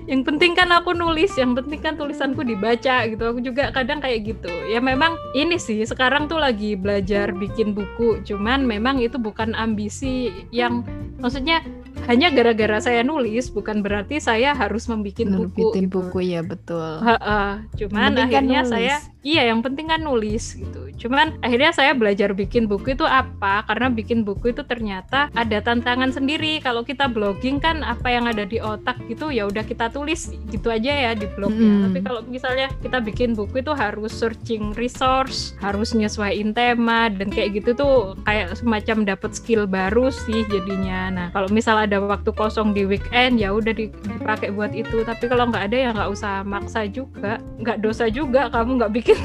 yang 0.07 0.23
penting 0.27 0.53
kan 0.57 0.71
aku 0.73 0.93
nulis 0.97 1.33
yang 1.39 1.55
penting 1.55 1.81
kan 1.81 1.95
tulisanku 1.97 2.43
dibaca 2.43 3.07
gitu. 3.07 3.23
Aku 3.23 3.41
juga 3.43 3.71
kadang 3.71 4.03
kayak 4.03 4.37
gitu. 4.37 4.51
Ya 4.69 4.79
memang 4.83 5.17
ini 5.37 5.57
sih 5.57 5.83
sekarang 5.85 6.27
tuh 6.27 6.41
lagi 6.41 6.75
belajar 6.77 7.33
bikin 7.35 7.73
buku. 7.75 8.23
Cuman 8.25 8.65
memang 8.65 9.01
itu 9.03 9.17
bukan 9.17 9.55
ambisi 9.57 10.33
yang 10.51 10.85
maksudnya 11.19 11.63
hanya 12.09 12.29
gara-gara 12.33 12.79
saya 12.81 13.01
nulis 13.03 13.51
bukan 13.51 13.83
berarti 13.85 14.23
saya 14.23 14.55
harus 14.57 14.87
membuat 14.89 15.27
buku 15.27 15.75
gitu. 15.75 15.89
buku 15.91 16.19
ya 16.25 16.41
betul 16.45 17.01
ha 17.03 17.17
-ha. 17.17 17.43
cuman 17.77 18.15
kan 18.17 18.25
akhirnya 18.29 18.61
kan 18.63 18.71
saya 18.71 18.97
iya 19.21 19.45
yang 19.53 19.61
penting 19.61 19.93
kan 19.93 20.01
nulis 20.01 20.57
gitu 20.57 20.89
cuman 21.07 21.37
akhirnya 21.45 21.73
saya 21.77 21.93
belajar 21.93 22.33
bikin 22.33 22.65
buku 22.65 22.97
itu 22.97 23.05
apa 23.05 23.65
karena 23.69 23.93
bikin 23.93 24.25
buku 24.25 24.53
itu 24.53 24.65
ternyata 24.65 25.29
ada 25.37 25.61
tantangan 25.61 26.09
sendiri 26.13 26.61
kalau 26.65 26.85
kita 26.85 27.09
blogging 27.09 27.61
kan 27.61 27.85
apa 27.85 28.09
yang 28.09 28.25
ada 28.29 28.49
di 28.49 28.61
otak 28.61 28.97
gitu 29.09 29.29
ya 29.29 29.45
udah 29.49 29.65
kita 29.65 29.93
tulis 29.93 30.33
gitu 30.49 30.73
aja 30.73 30.93
ya 30.93 31.13
di 31.13 31.29
blognya 31.37 31.69
hmm. 31.69 31.85
tapi 31.93 31.99
kalau 32.05 32.21
misalnya 32.29 32.69
kita 32.81 32.99
bikin 33.01 33.37
buku 33.37 33.61
itu 33.61 33.73
harus 33.77 34.13
searching 34.13 34.73
resource 34.77 35.53
harus 35.61 35.93
nyesuaiin 35.93 36.57
tema 36.57 37.13
dan 37.13 37.29
kayak 37.29 37.61
gitu 37.61 37.77
tuh 37.77 37.97
kayak 38.25 38.57
semacam 38.57 39.05
dapat 39.05 39.37
skill 39.37 39.69
baru 39.69 40.09
sih 40.09 40.49
jadinya 40.49 41.13
nah 41.13 41.27
kalau 41.33 41.49
misal 41.53 41.77
ada 41.91 41.99
waktu 41.99 42.31
kosong 42.31 42.71
di 42.71 42.87
weekend 42.87 43.43
ya 43.43 43.51
udah 43.51 43.75
dipakai 43.75 44.55
buat 44.55 44.71
itu. 44.71 45.03
Tapi 45.03 45.27
kalau 45.27 45.51
nggak 45.51 45.67
ada 45.67 45.77
ya 45.77 45.91
nggak 45.91 46.11
usah 46.15 46.47
maksa 46.47 46.87
juga. 46.87 47.43
Nggak 47.59 47.83
dosa 47.83 48.07
juga 48.07 48.47
kamu 48.47 48.79
nggak 48.79 48.93
bikin 48.95 49.19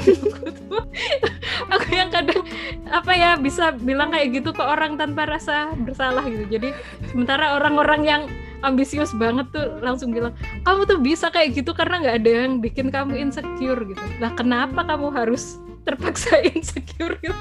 aku 1.72 1.88
yang 1.94 2.10
kadang 2.10 2.42
apa 2.90 3.12
ya 3.14 3.38
bisa 3.38 3.70
bilang 3.78 4.10
kayak 4.10 4.34
gitu 4.34 4.50
ke 4.50 4.62
orang 4.66 4.98
tanpa 4.98 5.30
rasa 5.30 5.70
bersalah 5.78 6.26
gitu. 6.26 6.50
Jadi 6.50 6.74
sementara 7.14 7.54
orang-orang 7.54 8.02
yang 8.02 8.22
ambisius 8.66 9.14
banget 9.14 9.46
tuh 9.54 9.78
langsung 9.78 10.10
bilang 10.10 10.34
kamu 10.66 10.82
tuh 10.90 10.98
bisa 10.98 11.30
kayak 11.30 11.54
gitu 11.54 11.70
karena 11.70 12.02
nggak 12.02 12.16
ada 12.26 12.30
yang 12.42 12.58
bikin 12.58 12.90
kamu 12.90 13.14
insecure 13.14 13.78
gitu. 13.86 14.02
Lah 14.18 14.34
kenapa 14.34 14.82
kamu 14.82 15.14
harus 15.14 15.62
terpaksa 15.86 16.42
insecure 16.52 17.14
gitu. 17.22 17.38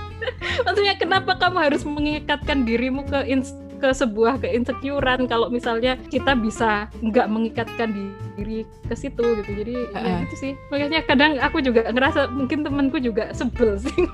maksudnya 0.61 0.95
kenapa 1.01 1.33
kamu 1.41 1.57
harus 1.57 1.81
mengikatkan 1.81 2.63
dirimu 2.63 3.09
ke 3.09 3.25
ke 3.77 3.91
sebuah 3.91 4.41
keinsecurean 4.41 5.27
kalau 5.27 5.51
misalnya 5.51 5.99
kita 6.09 6.33
bisa 6.33 6.87
nggak 7.03 7.27
mengikatkan 7.27 7.89
diri 8.35 8.63
ke 8.87 8.95
situ 8.95 9.23
gitu. 9.43 9.51
Jadi 9.51 9.75
uh. 9.93 10.01
ya 10.01 10.15
gitu 10.27 10.35
sih. 10.35 10.51
Makanya 10.71 10.99
kadang 11.05 11.37
aku 11.39 11.61
juga 11.61 11.87
ngerasa 11.89 12.31
mungkin 12.31 12.63
temanku 12.63 12.97
juga 12.99 13.31
sebel 13.35 13.77
sih. 13.79 13.93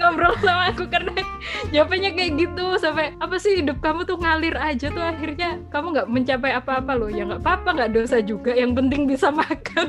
Ngobrol 0.00 0.34
sama 0.42 0.74
aku 0.74 0.84
karena 0.90 1.14
jawabannya 1.70 2.10
kayak 2.18 2.32
gitu 2.36 2.66
sampai 2.82 3.14
apa 3.22 3.36
sih 3.38 3.62
hidup 3.62 3.78
kamu 3.78 4.02
tuh 4.02 4.18
ngalir 4.18 4.56
aja 4.58 4.90
tuh 4.90 5.02
akhirnya? 5.02 5.62
Kamu 5.70 5.94
nggak 5.94 6.08
mencapai 6.10 6.52
apa-apa 6.56 6.92
loh. 6.98 7.10
Ya 7.12 7.24
nggak 7.24 7.42
apa-apa 7.42 7.68
nggak 7.78 7.92
dosa 7.94 8.18
juga 8.20 8.52
yang 8.52 8.74
penting 8.74 9.06
bisa 9.06 9.30
makan. 9.30 9.88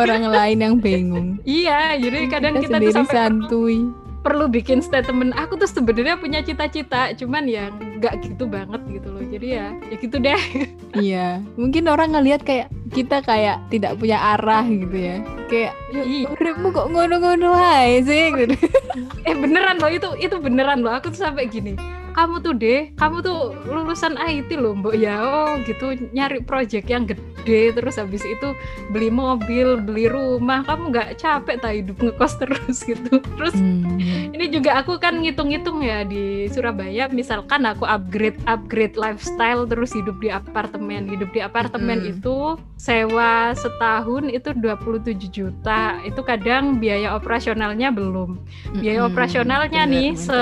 Orang 0.00 0.26
lain 0.26 0.58
yang 0.58 0.76
bingung. 0.80 1.38
Iya 1.44 2.00
jadi 2.00 2.18
kadang 2.26 2.58
kita, 2.58 2.80
kita 2.80 2.86
tuh 2.88 2.94
sampai 3.04 3.14
santuy 3.14 3.78
perlu 4.24 4.48
bikin 4.48 4.80
statement. 4.80 5.36
Aku 5.36 5.60
tuh 5.60 5.68
sebenarnya 5.68 6.16
punya 6.16 6.40
cita-cita 6.40 7.12
cuman 7.12 7.44
ya 7.44 7.68
nggak 8.00 8.24
gitu 8.24 8.48
banget 8.48 8.80
gitu 8.88 9.08
loh. 9.12 9.20
Jadi 9.20 9.46
ya 9.52 9.66
ya 9.92 9.96
gitu 10.00 10.16
deh. 10.16 10.42
Iya. 10.94 11.42
Mungkin 11.58 11.90
orang 11.90 12.14
ngelihat 12.14 12.46
kayak 12.46 12.70
kita 12.94 13.18
kayak 13.26 13.58
tidak 13.66 13.98
punya 13.98 14.14
arah 14.38 14.62
gitu 14.62 14.94
ya. 14.94 15.18
Kayak 15.50 15.74
iya. 15.90 16.30
uripmu 16.30 16.70
kok 16.70 16.86
ngono-ngono 16.94 17.50
aja 17.50 17.98
sih? 18.06 18.30
Gitu 18.30 18.54
eh 19.28 19.34
beneran 19.34 19.82
loh 19.82 19.90
itu 19.90 20.08
itu 20.22 20.38
beneran 20.38 20.86
loh. 20.86 20.94
Aku 20.94 21.10
tuh 21.10 21.26
sampai 21.26 21.50
gini 21.50 21.74
kamu 22.14 22.40
tuh 22.40 22.54
deh 22.54 22.94
kamu 22.94 23.26
tuh 23.26 23.58
lulusan 23.66 24.14
IT 24.16 24.54
loh 24.54 24.78
mbok. 24.78 24.94
Ya 24.94 25.18
oh 25.20 25.58
gitu. 25.66 25.98
Nyari 26.14 26.46
project 26.46 26.86
yang 26.86 27.10
gede 27.10 27.74
terus 27.74 27.98
habis 27.98 28.22
itu 28.22 28.54
beli 28.94 29.10
mobil 29.10 29.82
beli 29.82 30.06
rumah. 30.06 30.62
Kamu 30.62 30.94
nggak 30.94 31.18
capek 31.18 31.58
tak 31.58 31.74
hidup 31.74 31.96
ngekos 31.98 32.34
terus 32.38 32.76
gitu. 32.90 33.18
Terus 33.18 33.54
hmm. 33.58 34.32
ini 34.32 34.46
juga 34.48 34.78
aku 34.78 34.96
kan 35.02 35.18
ngitung-ngitung 35.18 35.82
ya 35.82 36.06
di 36.06 36.46
Surabaya. 36.54 37.10
Misalkan 37.10 37.66
aku 37.66 37.82
upgrade 37.84 38.38
upgrade 38.46 38.94
lifestyle 38.94 39.66
terus 39.66 39.90
hidup 39.90 40.16
di 40.22 40.30
apartemen. 40.30 41.10
Hidup 41.10 41.34
di 41.34 41.42
apartemen 41.42 41.98
hmm. 41.98 42.12
itu 42.14 42.54
sewa 42.78 43.50
setahun 43.58 44.30
itu 44.30 44.54
27 44.54 45.18
juta. 45.34 45.98
Itu 46.06 46.22
kadang 46.22 46.78
biaya 46.78 47.18
operasionalnya 47.18 47.90
belum. 47.90 48.38
Biaya 48.78 49.02
hmm. 49.02 49.10
operasionalnya 49.10 49.82
nih 49.90 50.14
se 50.14 50.40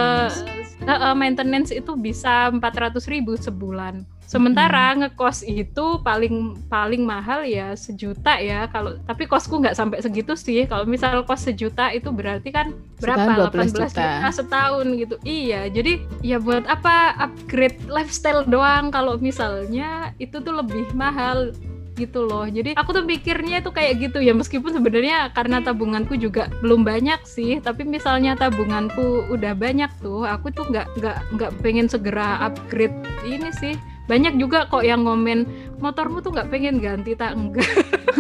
uh, 0.87 1.15
maintenance 1.15 1.62
itu 1.71 1.95
bisa 1.95 2.51
400 2.51 2.99
ribu 3.07 3.39
sebulan. 3.39 4.03
Sementara 4.33 4.97
hmm. 4.97 4.99
ngekos 5.05 5.45
itu 5.45 6.01
paling 6.01 6.57
paling 6.73 7.05
mahal 7.05 7.45
ya 7.45 7.77
sejuta 7.77 8.41
ya 8.41 8.65
kalau 8.73 8.97
tapi 9.05 9.29
kosku 9.29 9.61
nggak 9.61 9.77
sampai 9.77 10.01
segitu 10.01 10.33
sih. 10.33 10.65
Kalau 10.65 10.89
misal 10.89 11.21
kos 11.29 11.45
sejuta 11.45 11.93
itu 11.93 12.09
berarti 12.09 12.49
kan 12.49 12.73
berapa? 12.97 13.53
18 13.53 13.77
juta. 13.77 13.87
juta 13.93 14.31
setahun 14.33 14.87
gitu. 14.97 15.15
Iya, 15.21 15.69
jadi 15.69 16.01
ya 16.25 16.41
buat 16.41 16.65
apa 16.65 17.13
upgrade 17.21 17.77
lifestyle 17.93 18.49
doang 18.49 18.89
kalau 18.89 19.21
misalnya 19.21 20.17
itu 20.17 20.41
tuh 20.41 20.65
lebih 20.65 20.89
mahal 20.97 21.53
gitu 21.97 22.25
loh. 22.25 22.49
Jadi 22.49 22.75
aku 22.75 22.91
tuh 22.97 23.05
pikirnya 23.05 23.61
itu 23.61 23.71
kayak 23.71 23.93
gitu 24.01 24.19
ya. 24.25 24.33
Meskipun 24.33 24.73
sebenarnya 24.73 25.31
karena 25.37 25.61
tabunganku 25.61 26.17
juga 26.17 26.49
belum 26.65 26.85
banyak 26.85 27.25
sih 27.29 27.61
tapi 27.61 27.85
misalnya 27.85 28.37
tabunganku 28.37 29.29
udah 29.29 29.53
banyak 29.53 29.91
tuh 30.01 30.25
aku 30.25 30.51
tuh 30.53 30.65
nggak 30.69 30.87
nggak 30.99 31.19
nggak 31.37 31.51
pengen 31.61 31.87
segera 31.87 32.41
upgrade 32.49 32.97
ini 33.25 33.53
sih. 33.57 33.75
Banyak 34.11 34.35
juga 34.37 34.67
kok 34.67 34.83
yang 34.83 35.07
ngomen 35.07 35.47
motormu 35.83 36.23
tuh 36.23 36.31
nggak 36.31 36.49
pengen 36.49 36.79
ganti 36.79 37.19
tak 37.19 37.35
enggak 37.35 37.67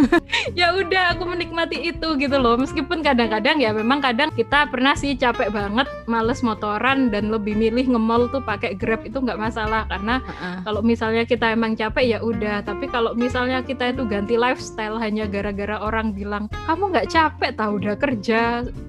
ya 0.58 0.74
udah 0.74 1.16
aku 1.16 1.24
menikmati 1.28 1.92
itu 1.92 2.08
gitu 2.18 2.36
loh. 2.36 2.56
Meskipun 2.58 3.04
kadang-kadang 3.04 3.60
ya 3.60 3.70
memang 3.74 4.00
kadang 4.00 4.32
kita 4.32 4.68
pernah 4.68 4.96
sih 4.96 5.14
capek 5.16 5.52
banget 5.52 5.86
males 6.08 6.40
motoran 6.40 7.12
dan 7.12 7.30
lebih 7.30 7.54
milih 7.56 7.94
ngemol 7.94 8.28
tuh 8.32 8.42
pakai 8.42 8.76
grab 8.76 9.04
itu 9.04 9.20
nggak 9.20 9.38
masalah. 9.38 9.86
Karena 9.88 10.20
uh-uh. 10.24 10.66
kalau 10.66 10.80
misalnya 10.82 11.22
kita 11.28 11.52
emang 11.52 11.76
capek 11.76 12.16
ya 12.16 12.18
udah. 12.20 12.64
Tapi 12.64 12.88
kalau 12.88 13.12
misalnya 13.16 13.60
kita 13.62 13.92
itu 13.92 14.04
ganti 14.08 14.34
lifestyle 14.36 14.98
hanya 14.98 15.28
gara-gara 15.28 15.78
orang 15.80 16.12
bilang 16.16 16.48
kamu 16.68 16.92
nggak 16.92 17.10
capek 17.12 17.50
tahu 17.56 17.78
udah 17.82 17.96
kerja. 17.96 18.40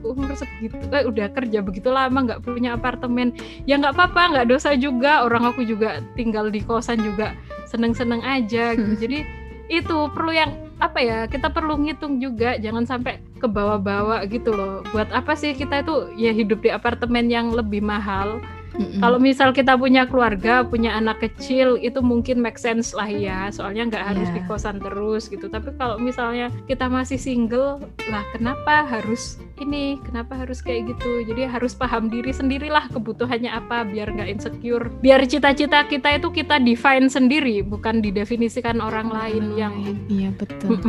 Umur 0.04 0.32
segitu 0.36 0.76
eh, 0.92 1.06
udah 1.06 1.28
kerja 1.32 1.60
begitu 1.64 1.90
lama 1.92 2.26
nggak 2.26 2.42
punya 2.44 2.76
apartemen. 2.76 3.36
Ya 3.68 3.80
nggak 3.80 3.96
apa-apa 3.96 4.22
nggak 4.38 4.48
dosa 4.50 4.76
juga. 4.76 5.26
Orang 5.26 5.48
aku 5.48 5.64
juga 5.64 6.04
tinggal 6.16 6.50
di 6.50 6.64
kosan 6.64 7.00
juga 7.02 7.36
seneng-seneng 7.74 8.22
aja 8.22 8.78
gitu. 8.78 8.94
Jadi 9.04 9.26
itu 9.68 9.98
perlu 10.14 10.30
yang 10.30 10.54
apa 10.78 11.00
ya 11.00 11.20
kita 11.26 11.50
perlu 11.50 11.80
ngitung 11.80 12.20
juga 12.20 12.60
jangan 12.60 12.86
sampai 12.86 13.18
ke 13.42 13.48
bawah-bawah 13.50 14.22
gitu 14.30 14.54
loh. 14.54 14.86
Buat 14.94 15.10
apa 15.10 15.34
sih 15.34 15.58
kita 15.58 15.82
itu 15.82 16.14
ya 16.16 16.30
hidup 16.30 16.62
di 16.62 16.70
apartemen 16.70 17.28
yang 17.28 17.50
lebih 17.50 17.82
mahal 17.82 18.38
Mm-hmm. 18.74 19.02
Kalau 19.06 19.18
misal 19.22 19.50
kita 19.54 19.78
punya 19.78 20.10
keluarga, 20.10 20.66
punya 20.66 20.98
anak 20.98 21.22
kecil, 21.22 21.78
itu 21.78 22.02
mungkin 22.02 22.42
make 22.42 22.58
sense 22.58 22.98
lah 22.98 23.06
ya. 23.06 23.54
Soalnya 23.54 23.90
nggak 23.90 24.06
harus 24.14 24.28
yeah. 24.34 24.36
di 24.38 24.42
kosan 24.50 24.78
terus 24.82 25.30
gitu. 25.30 25.46
Tapi 25.46 25.78
kalau 25.78 26.02
misalnya 26.02 26.50
kita 26.66 26.90
masih 26.90 27.22
single, 27.22 27.78
lah 28.10 28.26
kenapa 28.34 28.90
harus 28.90 29.38
ini? 29.62 30.02
Kenapa 30.02 30.34
harus 30.42 30.66
kayak 30.66 30.98
gitu? 30.98 31.22
Jadi 31.30 31.46
harus 31.46 31.78
paham 31.78 32.10
diri 32.10 32.34
sendirilah 32.34 32.90
kebutuhannya 32.90 33.54
apa, 33.54 33.86
biar 33.86 34.10
nggak 34.10 34.30
insecure. 34.42 34.90
Biar 35.06 35.22
cita-cita 35.30 35.86
kita 35.86 36.18
itu 36.18 36.34
kita 36.34 36.58
define 36.58 37.08
sendiri, 37.14 37.62
bukan 37.62 38.02
didefinisikan 38.02 38.82
orang 38.82 39.14
lain 39.14 39.54
yang 39.54 39.74
iya 40.10 40.34
betul. 40.34 40.82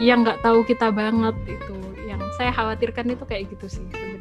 yang 0.00 0.24
nggak 0.24 0.40
tahu 0.40 0.64
kita 0.64 0.88
banget 0.88 1.36
itu. 1.44 1.76
Yang 2.08 2.22
saya 2.40 2.50
khawatirkan 2.56 3.12
itu 3.12 3.24
kayak 3.28 3.44
gitu 3.52 3.68
sih 3.68 4.15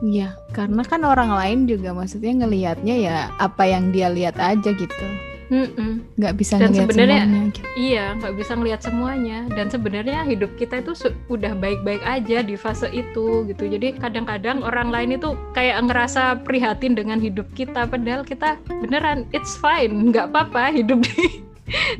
Iya, 0.00 0.32
karena 0.56 0.80
kan 0.80 1.04
orang 1.04 1.28
lain 1.28 1.68
juga 1.68 1.92
maksudnya 1.92 2.32
ngelihatnya 2.44 2.96
ya 2.96 3.16
apa 3.36 3.68
yang 3.68 3.92
dia 3.92 4.08
lihat 4.08 4.40
aja 4.40 4.72
gitu. 4.72 5.06
Mm-mm. 5.50 6.06
Nggak 6.14 6.34
bisa 6.38 6.62
dan 6.62 6.70
ngelihat 6.70 6.94
semuanya. 6.94 7.42
Gitu. 7.50 7.66
Iya, 7.74 8.04
nggak 8.22 8.34
bisa 8.38 8.52
ngelihat 8.54 8.80
semuanya. 8.86 9.38
Dan 9.50 9.66
sebenarnya 9.66 10.22
hidup 10.22 10.54
kita 10.54 10.78
itu 10.78 10.94
udah 11.26 11.58
baik-baik 11.58 12.06
aja 12.06 12.38
di 12.46 12.54
fase 12.54 12.86
itu 12.94 13.44
gitu. 13.50 13.66
Jadi 13.66 13.98
kadang-kadang 13.98 14.62
orang 14.62 14.94
lain 14.94 15.18
itu 15.18 15.34
kayak 15.52 15.82
ngerasa 15.90 16.38
prihatin 16.46 16.94
dengan 16.94 17.18
hidup 17.18 17.50
kita, 17.58 17.90
padahal 17.90 18.22
kita 18.22 18.62
beneran 18.70 19.26
it's 19.34 19.58
fine, 19.58 20.14
nggak 20.14 20.30
apa-apa 20.30 20.70
hidup 20.70 21.02
di 21.02 21.42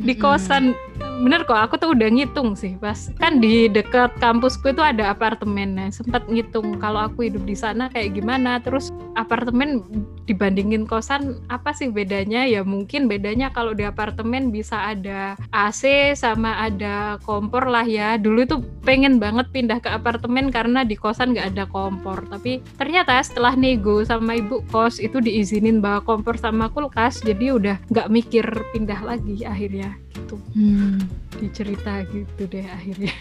di 0.02 0.14
kosan 0.14 0.74
bener 1.20 1.44
kok 1.44 1.60
aku 1.60 1.74
tuh 1.76 1.92
udah 1.92 2.08
ngitung 2.08 2.56
sih 2.56 2.80
pas 2.80 3.12
kan 3.20 3.38
di 3.38 3.68
dekat 3.68 4.16
kampusku 4.18 4.72
itu 4.72 4.80
ada 4.80 5.12
apartemennya 5.12 5.92
sempat 5.92 6.26
ngitung 6.26 6.80
kalau 6.80 7.06
aku 7.06 7.28
hidup 7.28 7.44
di 7.44 7.56
sana 7.58 7.92
kayak 7.92 8.16
gimana. 8.16 8.58
Terus 8.64 8.88
apartemen 9.14 9.84
dibandingin 10.24 10.88
kosan 10.88 11.42
apa 11.52 11.76
sih 11.76 11.92
bedanya? 11.92 12.48
Ya 12.48 12.64
mungkin 12.64 13.06
bedanya 13.06 13.52
kalau 13.52 13.76
di 13.76 13.84
apartemen 13.84 14.48
bisa 14.54 14.96
ada 14.96 15.36
AC 15.52 16.14
sama 16.16 16.56
ada 16.56 17.20
kompor 17.26 17.68
lah 17.68 17.84
ya. 17.84 18.16
Dulu 18.16 18.38
itu 18.46 18.56
pengen 18.86 19.20
banget 19.20 19.52
pindah 19.52 19.78
ke 19.82 19.92
apartemen 19.92 20.48
karena 20.48 20.86
di 20.86 20.96
kosan 20.96 21.36
nggak 21.36 21.54
ada 21.56 21.64
kompor. 21.68 22.24
Tapi 22.32 22.64
ternyata 22.80 23.20
setelah 23.20 23.52
nego 23.54 24.00
sama 24.06 24.40
ibu 24.40 24.64
kos 24.72 24.98
itu 24.98 25.20
diizinin 25.20 25.84
bawa 25.84 26.00
kompor 26.00 26.40
sama 26.40 26.72
kulkas. 26.72 27.20
Jadi 27.20 27.52
udah 27.52 27.76
nggak 27.92 28.08
mikir 28.08 28.46
pindah 28.72 29.00
lagi 29.04 29.44
akhirnya 29.44 29.94
gitu. 30.14 30.36
Hmm. 30.54 30.98
dicerita 31.40 32.04
gitu 32.10 32.42
deh 32.50 32.66
akhirnya. 32.66 33.14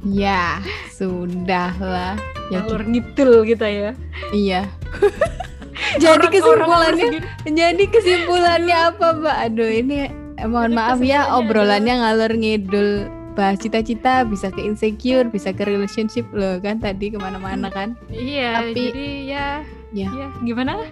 Ya 0.00 0.64
sudah 0.88 1.76
lah 1.76 2.16
ya 2.48 2.64
alur 2.64 2.88
ngidul 2.88 3.44
kita 3.44 3.68
ya. 3.68 3.92
Iya. 4.32 4.64
Jadi 6.00 6.06
orang, 6.06 6.30
kesimpulannya 6.30 6.78
orang 6.86 7.56
jadi 7.56 7.84
kesimpulannya 7.90 8.76
apa 8.94 9.06
mbak? 9.16 9.36
Aduh 9.50 9.70
ini 9.70 10.06
eh, 10.38 10.46
mohon 10.46 10.72
maaf 10.76 11.02
ya 11.02 11.34
obrolannya 11.34 11.98
ngalur 11.98 12.32
ngidul 12.36 13.10
bahas 13.34 13.58
cita-cita 13.58 14.22
bisa 14.22 14.54
ke 14.54 14.62
insecure 14.62 15.26
bisa 15.28 15.50
ke 15.50 15.66
relationship. 15.66 16.24
Loh 16.30 16.62
kan 16.62 16.78
tadi 16.78 17.10
ke 17.10 17.18
mana-mana 17.18 17.68
kan? 17.74 17.98
Iya 18.06 18.70
tapi 18.70 18.92
jadi 18.92 19.06
ya 19.26 19.46
ya, 19.90 20.06
ya 20.14 20.28
gimana 20.46 20.86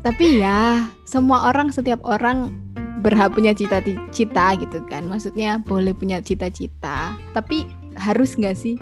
tapi 0.00 0.40
ya 0.40 0.88
semua 1.04 1.52
orang 1.52 1.68
setiap 1.68 2.00
orang 2.04 2.56
berhak 3.00 3.32
punya 3.34 3.54
cita-cita 3.54 4.46
gitu 4.58 4.78
kan. 4.90 5.06
Maksudnya 5.06 5.62
boleh 5.62 5.94
punya 5.94 6.18
cita-cita 6.18 7.14
tapi 7.32 7.66
harus 7.98 8.30
nggak 8.38 8.56
sih? 8.56 8.74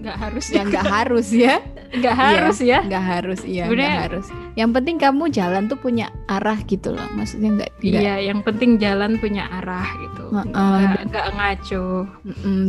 Nggak 0.00 0.16
harus 0.16 0.46
ya 0.50 0.62
nggak 0.64 0.86
harus 0.86 1.28
ya. 1.32 1.56
Nggak 1.94 2.16
harus 2.18 2.58
ya. 2.58 2.82
nggak 2.82 3.04
harus 3.06 3.40
iya 3.46 3.70
nggak 3.70 3.94
harus. 4.10 4.26
Yang 4.58 4.70
penting 4.74 4.96
kamu 4.98 5.30
jalan 5.30 5.70
tuh 5.70 5.78
punya 5.78 6.10
arah 6.26 6.58
gitu 6.66 6.90
loh 6.90 7.06
maksudnya 7.14 7.54
nggak 7.54 7.70
iya 7.86 8.18
yang 8.18 8.42
penting 8.42 8.82
jalan 8.82 9.14
punya 9.22 9.46
arah 9.46 9.86
gitu. 10.02 10.26
Nggak 10.34 11.06
nggak 11.06 11.26
ngaco. 11.38 11.86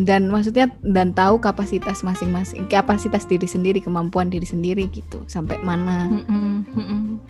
Dan 0.06 0.30
maksudnya 0.30 0.70
dan 0.86 1.18
tahu 1.18 1.42
kapasitas 1.42 2.06
masing-masing 2.06 2.70
kapasitas 2.70 3.26
diri 3.26 3.50
sendiri 3.50 3.82
kemampuan 3.82 4.30
diri 4.30 4.46
sendiri 4.46 4.86
gitu 4.94 5.26
sampai 5.26 5.58
mana 5.66 6.06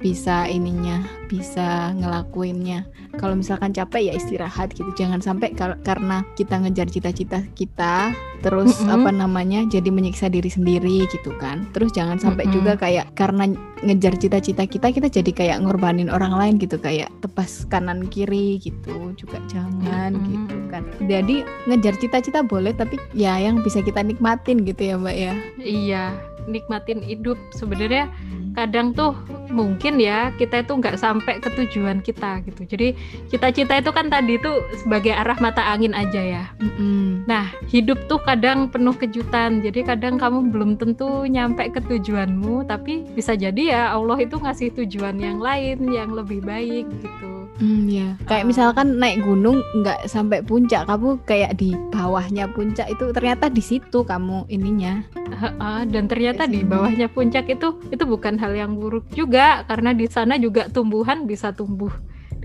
bisa 0.04 0.52
ininya 0.52 1.00
bisa 1.32 1.96
ngelakuinnya. 1.96 2.84
Kalau 3.16 3.40
misalkan 3.40 3.72
capek 3.72 4.12
ya 4.12 4.14
istirahat 4.20 4.76
gitu 4.76 4.92
jangan 5.00 5.24
sampai 5.24 5.56
karena 5.56 6.28
kita 6.36 6.60
ngejar 6.60 6.92
cita-cita 6.92 7.40
kita 7.56 8.12
terus 8.44 8.55
mm 8.64 8.88
-hmm. 8.88 8.96
apa 8.96 9.10
namanya 9.12 9.60
jadi 9.68 9.90
menyiksa 9.92 10.32
diri 10.32 10.48
sendiri 10.48 11.04
gitu 11.12 11.36
kan 11.36 11.68
terus 11.76 11.92
jangan 11.92 12.16
sampai 12.16 12.48
mm 12.48 12.52
-hmm. 12.52 12.58
juga 12.64 12.72
kayak 12.80 13.06
karena 13.20 13.52
ngejar 13.84 14.16
cita-cita 14.16 14.64
kita 14.64 14.88
kita 14.96 15.08
jadi 15.12 15.32
kayak 15.36 15.58
ngorbanin 15.68 16.08
orang 16.08 16.32
lain 16.32 16.56
gitu 16.56 16.80
kayak 16.80 17.12
tebas 17.20 17.68
kanan 17.68 18.08
kiri 18.08 18.56
gitu 18.64 19.12
juga 19.20 19.38
jangan 19.52 20.16
mm 20.16 20.20
-hmm. 20.22 20.32
gitu 20.32 20.56
kan 20.72 20.84
jadi 21.10 21.36
ngejar 21.68 21.96
cita-cita 22.00 22.40
boleh 22.46 22.72
tapi 22.72 22.96
ya 23.12 23.36
yang 23.36 23.60
bisa 23.60 23.84
kita 23.84 24.00
nikmatin 24.00 24.64
gitu 24.64 24.82
ya 24.82 24.96
mbak 24.96 25.16
ya 25.16 25.34
iya 25.60 26.06
nikmatin 26.48 27.02
hidup. 27.02 27.38
Sebenarnya 27.54 28.10
kadang 28.56 28.96
tuh 28.96 29.12
mungkin 29.52 30.00
ya 30.00 30.32
kita 30.40 30.64
itu 30.64 30.80
nggak 30.80 30.96
sampai 30.96 31.44
ke 31.44 31.52
tujuan 31.52 32.00
kita 32.00 32.42
gitu. 32.48 32.64
Jadi 32.64 32.96
cita-cita 33.28 33.78
itu 33.78 33.92
kan 33.92 34.08
tadi 34.08 34.40
tuh 34.40 34.64
sebagai 34.80 35.12
arah 35.12 35.38
mata 35.44 35.62
angin 35.62 35.92
aja 35.92 36.22
ya. 36.24 36.44
Mm-hmm. 36.62 37.28
nah 37.28 37.50
hidup 37.68 38.00
tuh 38.08 38.24
kadang 38.24 38.72
penuh 38.72 38.96
kejutan. 38.96 39.60
Jadi 39.60 39.84
kadang 39.84 40.16
kamu 40.16 40.50
belum 40.56 40.72
tentu 40.80 41.28
nyampe 41.28 41.68
ke 41.70 41.84
tujuanmu 41.84 42.66
tapi 42.66 43.04
bisa 43.14 43.36
jadi 43.36 43.64
ya 43.76 43.82
Allah 43.92 44.24
itu 44.24 44.40
ngasih 44.40 44.72
tujuan 44.84 45.20
yang 45.20 45.44
lain 45.44 45.84
yang 45.92 46.16
lebih 46.16 46.40
baik 46.42 46.88
gitu. 47.04 47.36
Hmm, 47.56 47.88
ya. 47.88 48.20
Kayak 48.28 48.44
uh, 48.44 48.50
misalkan 48.52 48.88
naik 49.00 49.24
gunung 49.24 49.64
nggak 49.80 50.12
sampai 50.12 50.44
puncak, 50.44 50.84
kamu 50.92 51.16
kayak 51.24 51.56
di 51.56 51.72
bawahnya 51.92 52.52
puncak 52.52 52.92
itu 52.92 53.16
ternyata 53.16 53.48
di 53.48 53.64
situ 53.64 54.04
kamu 54.04 54.44
ininya. 54.52 55.00
Uh, 55.16 55.48
uh, 55.64 55.82
dan 55.88 56.12
ternyata 56.12 56.35
di 56.44 56.68
bawahnya 56.68 57.08
puncak 57.08 57.48
itu 57.48 57.80
itu 57.88 58.04
bukan 58.04 58.36
hal 58.36 58.52
yang 58.52 58.76
buruk 58.76 59.08
juga 59.16 59.64
karena 59.64 59.96
di 59.96 60.12
sana 60.12 60.36
juga 60.36 60.68
tumbuhan 60.68 61.24
bisa 61.24 61.56
tumbuh 61.56 61.96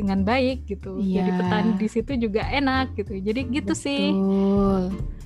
dengan 0.00 0.24
baik 0.24 0.64
gitu. 0.64 0.96
Iya. 0.96 1.20
Jadi 1.20 1.30
petani 1.36 1.72
di 1.76 1.88
situ 1.90 2.12
juga 2.16 2.42
enak 2.48 2.96
gitu. 2.96 3.12
Jadi 3.20 3.40
gitu 3.52 3.74
Betul. 3.76 3.84
sih. 3.84 4.04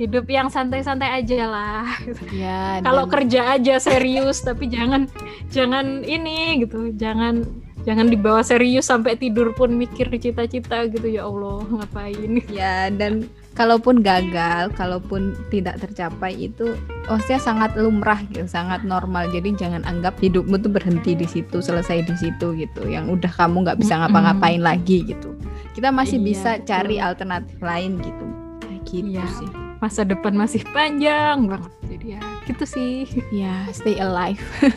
Hidup 0.02 0.26
yang 0.26 0.48
santai-santai 0.50 1.22
aja 1.22 1.46
lah. 1.46 1.86
Ya, 2.34 2.82
Kalau 2.82 3.06
kerja 3.06 3.54
aja 3.54 3.78
serius 3.78 4.42
tapi 4.42 4.66
jangan 4.66 5.06
jangan 5.54 6.02
ini 6.02 6.66
gitu. 6.66 6.90
Jangan 6.98 7.46
jangan 7.84 8.10
dibawa 8.10 8.40
serius 8.42 8.90
sampai 8.90 9.14
tidur 9.14 9.52
pun 9.54 9.70
mikir 9.76 10.08
cita-cita 10.18 10.88
gitu 10.88 11.04
ya 11.06 11.28
Allah 11.28 11.62
ngapain 11.68 12.40
ya 12.50 12.88
dan 12.90 13.28
kalaupun 13.54 14.02
gagal 14.02 14.74
kalaupun 14.74 15.38
tidak 15.48 15.78
tercapai 15.78 16.34
itu 16.50 16.74
maksudnya 17.06 17.40
sangat 17.40 17.70
lumrah 17.78 18.18
gitu 18.28 18.44
sangat 18.50 18.82
normal. 18.82 19.30
Jadi 19.30 19.54
jangan 19.54 19.86
anggap 19.86 20.18
hidupmu 20.18 20.58
tuh 20.58 20.70
berhenti 20.74 21.14
di 21.14 21.24
situ 21.24 21.62
selesai 21.62 22.02
di 22.04 22.14
situ 22.18 22.52
gitu. 22.58 22.82
Yang 22.84 23.22
udah 23.22 23.32
kamu 23.32 23.64
nggak 23.64 23.78
bisa 23.80 23.94
ngapa-ngapain 24.02 24.58
mm 24.58 24.66
-hmm. 24.66 24.70
lagi 24.74 24.98
gitu. 25.06 25.30
Kita 25.74 25.94
masih 25.94 26.18
iya, 26.22 26.26
bisa 26.26 26.50
cari 26.66 26.96
alternatif 26.98 27.56
lain 27.62 27.98
gitu. 28.02 28.24
Kayak 28.60 28.82
gitu 28.90 29.08
iya. 29.14 29.26
sih. 29.38 29.50
Masa 29.78 30.02
depan 30.02 30.34
masih 30.34 30.62
panjang 30.74 31.46
banget. 31.46 31.72
Jadi 31.86 32.06
ya 32.18 32.20
gitu 32.50 32.64
sih. 32.66 33.06
Ya 33.30 33.70
stay 33.70 33.96
alive. 34.02 34.42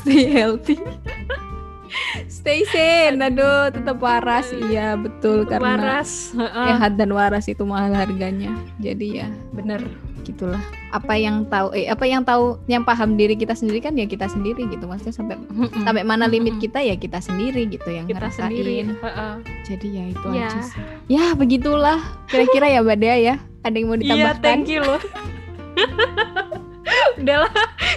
Stay 0.00 0.30
healthy 0.30 0.78
Stay 2.28 2.64
sane, 2.68 3.20
aduh 3.20 3.72
tetap 3.72 3.96
waras, 3.98 4.52
iya 4.52 4.94
betul 4.94 5.48
karena 5.48 5.76
waras, 5.76 6.36
sehat 6.36 7.00
dan 7.00 7.10
waras 7.12 7.48
itu 7.48 7.64
mahal 7.64 7.92
harganya. 7.96 8.52
Jadi 8.80 9.24
ya 9.24 9.28
bener 9.56 9.84
gitulah. 10.28 10.60
Apa 10.92 11.16
yang 11.16 11.48
tahu, 11.48 11.72
eh 11.72 11.88
apa 11.88 12.04
yang 12.04 12.20
tahu, 12.24 12.60
yang 12.68 12.84
paham 12.84 13.16
diri 13.16 13.32
kita 13.36 13.56
sendiri 13.56 13.80
kan 13.80 13.96
ya 13.96 14.04
kita 14.04 14.28
sendiri 14.28 14.68
gitu. 14.68 14.84
Maksudnya 14.84 15.16
sampai 15.16 15.36
sampai 15.84 16.04
mana 16.04 16.28
limit 16.28 16.60
kita 16.60 16.84
ya 16.84 16.96
kita 17.00 17.24
sendiri 17.24 17.64
gitu 17.68 17.88
yang 17.88 18.04
kita 18.04 18.20
ngerasain. 18.20 18.52
Sendiri. 18.52 18.76
Jadi 19.64 19.86
ya 19.88 20.04
itu 20.12 20.28
ya. 20.32 20.48
aja 20.48 20.60
sih. 20.60 20.82
Ya 21.08 21.24
begitulah 21.32 22.00
kira-kira 22.28 22.68
ya 22.68 22.84
Mbak 22.84 22.98
Dea 23.00 23.16
ya. 23.16 23.34
Ada 23.64 23.74
yang 23.74 23.88
mau 23.90 23.96
iya, 23.96 24.02
ditambahkan? 24.04 24.36
Iya, 24.36 24.44
thank 24.44 24.66
you 24.68 24.80
loh. 24.84 25.00
udahlah. 27.20 27.52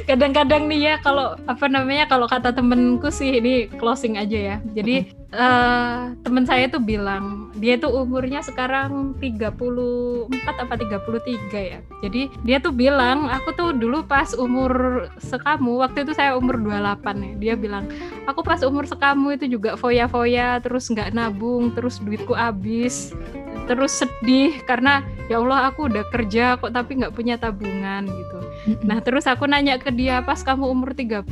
Kadang-kadang 0.09 0.65
nih 0.67 0.79
ya 0.91 0.95
kalau 0.99 1.37
apa 1.45 1.65
namanya 1.69 2.09
kalau 2.09 2.25
kata 2.25 2.51
temenku 2.51 3.09
sih 3.13 3.37
ini 3.39 3.69
closing 3.77 4.17
aja 4.17 4.37
ya. 4.37 4.57
Jadi 4.73 5.13
uh, 5.35 6.11
temen 6.23 6.43
saya 6.43 6.67
tuh 6.67 6.81
bilang 6.83 7.53
dia 7.57 7.77
tuh 7.77 7.91
umurnya 7.91 8.41
sekarang 8.43 9.15
34 9.19 10.27
apa 10.47 10.73
33 10.75 11.51
ya. 11.53 11.79
Jadi 12.03 12.21
dia 12.43 12.57
tuh 12.59 12.73
bilang 12.73 13.27
aku 13.29 13.53
tuh 13.55 13.69
dulu 13.75 14.03
pas 14.03 14.31
umur 14.35 15.05
sekamu 15.19 15.83
waktu 15.83 16.03
itu 16.07 16.13
saya 16.15 16.35
umur 16.35 16.59
28 16.59 17.01
ya. 17.21 17.33
Dia 17.37 17.53
bilang 17.55 17.87
aku 18.25 18.41
pas 18.43 18.61
umur 18.63 18.87
sekamu 18.87 19.35
itu 19.35 19.47
juga 19.47 19.75
foya-foya 19.77 20.59
terus 20.63 20.89
nggak 20.91 21.13
nabung 21.15 21.71
terus 21.75 21.99
duitku 22.01 22.35
habis 22.35 23.15
terus 23.71 24.03
sedih 24.03 24.59
karena 24.67 24.99
ya 25.31 25.39
Allah 25.39 25.71
aku 25.71 25.87
udah 25.87 26.03
kerja 26.11 26.59
kok 26.59 26.75
tapi 26.75 26.99
nggak 26.99 27.15
punya 27.15 27.39
tabungan 27.39 28.03
gitu. 28.03 28.39
Nah 28.83 28.99
terus 28.99 29.23
aku 29.31 29.47
nanya 29.47 29.79
ke 29.79 29.95
dia 29.95 30.19
pas 30.19 30.43
kamu 30.43 30.67
umur 30.67 30.91
30 30.91 31.23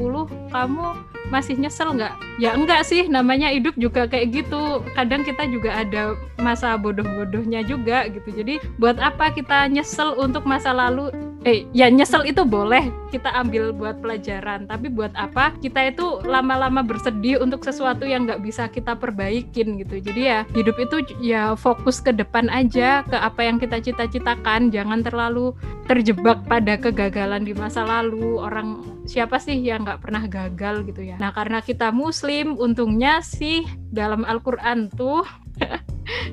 kamu 0.48 0.88
masih 1.30 1.56
nyesel 1.58 1.96
nggak? 1.96 2.14
Ya 2.38 2.54
enggak 2.54 2.86
sih 2.86 3.08
namanya 3.08 3.50
hidup 3.54 3.78
juga 3.80 4.06
kayak 4.06 4.44
gitu. 4.46 4.82
Kadang 4.94 5.26
kita 5.26 5.46
juga 5.50 5.74
ada 5.86 6.18
masa 6.42 6.76
bodoh-bodohnya 6.76 7.64
juga 7.66 8.10
gitu. 8.10 8.30
Jadi 8.34 8.62
buat 8.78 8.98
apa 8.98 9.34
kita 9.34 9.70
nyesel 9.72 10.18
untuk 10.18 10.44
masa 10.44 10.74
lalu 10.76 11.14
eh 11.48 11.64
ya 11.72 11.88
nyesel 11.88 12.28
itu 12.28 12.44
boleh 12.44 12.92
kita 13.16 13.32
ambil 13.32 13.72
buat 13.72 14.04
pelajaran 14.04 14.68
tapi 14.68 14.92
buat 14.92 15.16
apa 15.16 15.56
kita 15.64 15.96
itu 15.96 16.20
lama-lama 16.28 16.84
bersedih 16.84 17.40
untuk 17.40 17.64
sesuatu 17.64 18.04
yang 18.04 18.28
nggak 18.28 18.44
bisa 18.44 18.68
kita 18.68 18.92
perbaikin 19.00 19.80
gitu 19.80 20.04
jadi 20.04 20.22
ya 20.22 20.40
hidup 20.52 20.76
itu 20.84 21.16
ya 21.24 21.56
fokus 21.56 22.04
ke 22.04 22.12
depan 22.12 22.52
aja 22.52 23.08
ke 23.08 23.16
apa 23.16 23.40
yang 23.48 23.56
kita 23.56 23.80
cita-citakan 23.80 24.68
jangan 24.68 25.00
terlalu 25.00 25.56
terjebak 25.88 26.44
pada 26.44 26.76
kegagalan 26.76 27.48
di 27.48 27.56
masa 27.56 27.88
lalu 27.88 28.36
orang 28.38 28.84
siapa 29.08 29.40
sih 29.40 29.56
yang 29.58 29.88
nggak 29.88 30.04
pernah 30.04 30.28
gagal 30.28 30.86
gitu 30.92 31.08
ya 31.08 31.16
nah 31.20 31.36
karena 31.36 31.60
kita 31.60 31.92
muslim 31.92 32.56
untungnya 32.56 33.20
sih 33.20 33.68
dalam 33.92 34.24
Al-Quran 34.24 34.88
tuh 34.96 35.28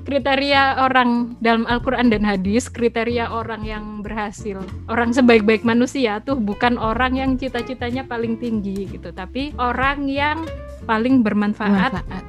kriteria 0.07 0.81
orang 0.81 1.37
dalam 1.43 1.69
Al-Quran 1.69 2.09
dan 2.09 2.23
hadis, 2.25 2.71
kriteria 2.73 3.29
orang 3.29 3.63
yang 3.67 3.85
berhasil. 4.01 4.63
Orang 4.89 5.13
sebaik-baik 5.13 5.67
manusia 5.67 6.23
tuh 6.25 6.39
bukan 6.39 6.81
orang 6.81 7.19
yang 7.19 7.31
cita-citanya 7.37 8.07
paling 8.07 8.41
tinggi 8.41 8.89
gitu, 8.89 9.13
tapi 9.13 9.53
orang 9.61 10.09
yang 10.09 10.47
paling 10.89 11.21
bermanfaat. 11.21 11.93
Manfaat. 12.01 12.25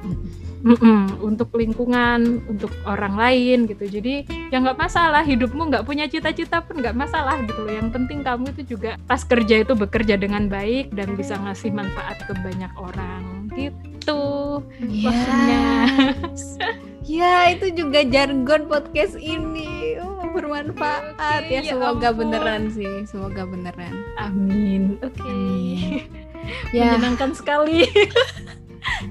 Mm 0.58 0.76
-mm, 0.76 1.02
untuk 1.22 1.54
lingkungan, 1.54 2.42
untuk 2.50 2.72
orang 2.82 3.14
lain 3.14 3.70
gitu. 3.70 3.84
Jadi 3.86 4.26
ya 4.50 4.58
nggak 4.58 4.78
masalah 4.78 5.22
hidupmu 5.22 5.70
nggak 5.70 5.86
punya 5.86 6.10
cita-cita 6.10 6.62
pun 6.64 6.82
nggak 6.82 6.96
masalah 6.98 7.38
gitu 7.46 7.62
loh. 7.62 7.74
Yang 7.74 7.88
penting 7.94 8.18
kamu 8.26 8.50
itu 8.58 8.76
juga 8.76 8.98
pas 9.06 9.22
kerja 9.22 9.62
itu 9.62 9.72
bekerja 9.78 10.18
dengan 10.18 10.50
baik 10.50 10.90
dan 10.94 11.14
bisa 11.14 11.38
ngasih 11.38 11.70
manfaat 11.70 12.18
ke 12.26 12.34
banyak 12.34 12.72
orang 12.74 13.50
gitu. 13.54 14.62
Yes. 14.82 16.58
Ya, 17.08 17.56
itu 17.56 17.72
juga 17.72 18.04
jargon 18.04 18.68
podcast 18.68 19.16
ini. 19.16 19.96
Oh, 19.96 20.28
bermanfaat 20.28 21.48
okay, 21.48 21.64
ya. 21.64 21.72
Semoga 21.72 22.12
ya 22.12 22.12
beneran 22.12 22.62
sih. 22.68 23.08
Semoga 23.08 23.48
beneran. 23.48 23.96
Amin. 24.20 25.00
Oke. 25.00 25.16
Okay. 25.16 26.04
Ya. 26.72 26.96
Menyenangkan 26.96 27.36
sekali. 27.36 27.84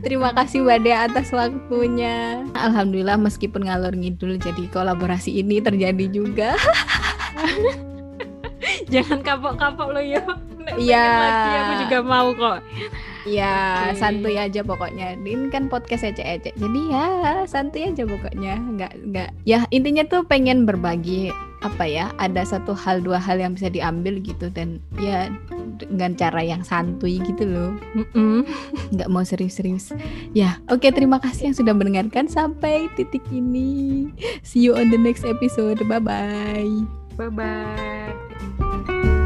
Terima 0.04 0.30
kasih 0.36 0.64
Mbak 0.64 0.80
Dea 0.84 0.98
atas 1.08 1.34
waktunya. 1.34 2.44
Alhamdulillah 2.54 3.18
meskipun 3.18 3.66
ngalor 3.66 3.96
ngidul 3.96 4.38
jadi 4.38 4.68
kolaborasi 4.70 5.42
ini 5.42 5.64
terjadi 5.64 6.06
juga. 6.12 6.54
Jangan 8.94 9.24
kapok-kapok 9.24 9.96
lo 9.96 10.02
ya. 10.02 10.24
Iya. 10.76 11.08
Aku 11.64 11.74
juga 11.88 11.98
mau 12.04 12.28
kok. 12.36 12.60
Ya 13.28 13.92
okay. 13.92 14.00
santuy 14.00 14.36
aja 14.40 14.64
pokoknya. 14.64 15.20
Ini 15.20 15.52
kan 15.52 15.68
podcast 15.68 16.08
ecek-ecek. 16.08 16.56
Jadi 16.56 16.82
ya 16.92 17.44
santuy 17.48 17.88
aja 17.88 18.04
pokoknya. 18.08 18.56
Nggak 18.56 18.92
nggak. 19.12 19.30
Ya 19.44 19.68
intinya 19.72 20.08
tuh 20.08 20.24
pengen 20.24 20.64
berbagi 20.64 21.32
apa 21.62 21.86
ya. 21.86 22.14
Ada 22.22 22.58
satu 22.58 22.74
hal 22.78 23.02
dua 23.02 23.18
hal 23.22 23.42
yang 23.42 23.54
bisa 23.58 23.70
diambil 23.72 24.20
gitu 24.22 24.50
dan 24.54 24.82
ya 24.98 25.30
dengan 25.78 26.18
cara 26.18 26.42
yang 26.42 26.62
santuy 26.66 27.22
gitu 27.22 27.46
loh. 27.46 27.72
Mm-mm. 27.94 28.46
Nggak 28.94 29.10
mau 29.10 29.24
serius-serius. 29.24 29.94
Ya 30.34 30.62
oke 30.70 30.88
okay, 30.88 30.92
terima 30.94 31.22
kasih 31.22 31.52
yang 31.52 31.58
sudah 31.58 31.74
mendengarkan 31.74 32.28
sampai 32.30 32.90
titik 32.98 33.24
ini. 33.30 34.10
See 34.42 34.66
you 34.66 34.78
on 34.78 34.90
the 34.90 35.00
next 35.00 35.26
episode. 35.26 35.82
Bye 35.86 36.02
bye. 36.02 36.70
Bye 37.18 37.34
bye. 37.34 39.26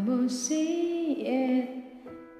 won't 0.00 0.30
see 0.30 1.12
it. 1.26 1.68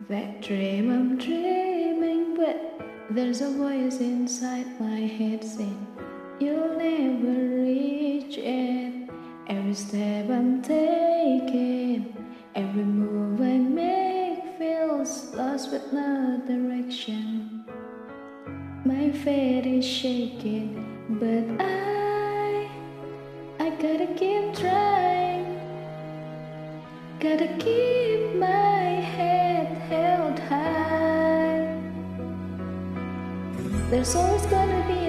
That 0.08 0.40
dream 0.40 0.90
I'm 0.90 1.18
dreaming, 1.18 2.36
but 2.36 2.80
there's 3.10 3.40
a 3.42 3.50
voice 3.50 4.00
inside 4.00 4.80
my 4.80 5.00
head 5.00 5.44
saying, 5.44 5.86
You'll 6.40 6.76
never 6.78 7.62
reach 7.62 8.38
it. 8.38 9.10
Every 9.46 9.74
step 9.74 10.30
I'm 10.30 10.62
taking, 10.62 12.16
every 12.54 12.84
move 12.84 13.40
I 13.40 13.58
make 13.58 14.58
feels 14.58 15.34
lost 15.34 15.70
with 15.70 15.92
no 15.92 16.40
direction. 16.46 17.64
My 18.84 19.10
faith 19.10 19.66
is 19.66 19.84
shaking, 19.84 20.68
but 21.20 21.62
I, 21.62 22.70
I 23.58 23.70
gotta 23.70 24.06
keep 24.16 24.54
trying. 24.56 24.79
To 27.40 27.48
keep 27.56 28.34
my 28.34 29.00
head 29.16 29.68
held 29.88 30.38
high. 30.40 31.74
There's 33.88 34.14
always 34.14 34.44
gonna 34.44 34.84
be 34.86 34.99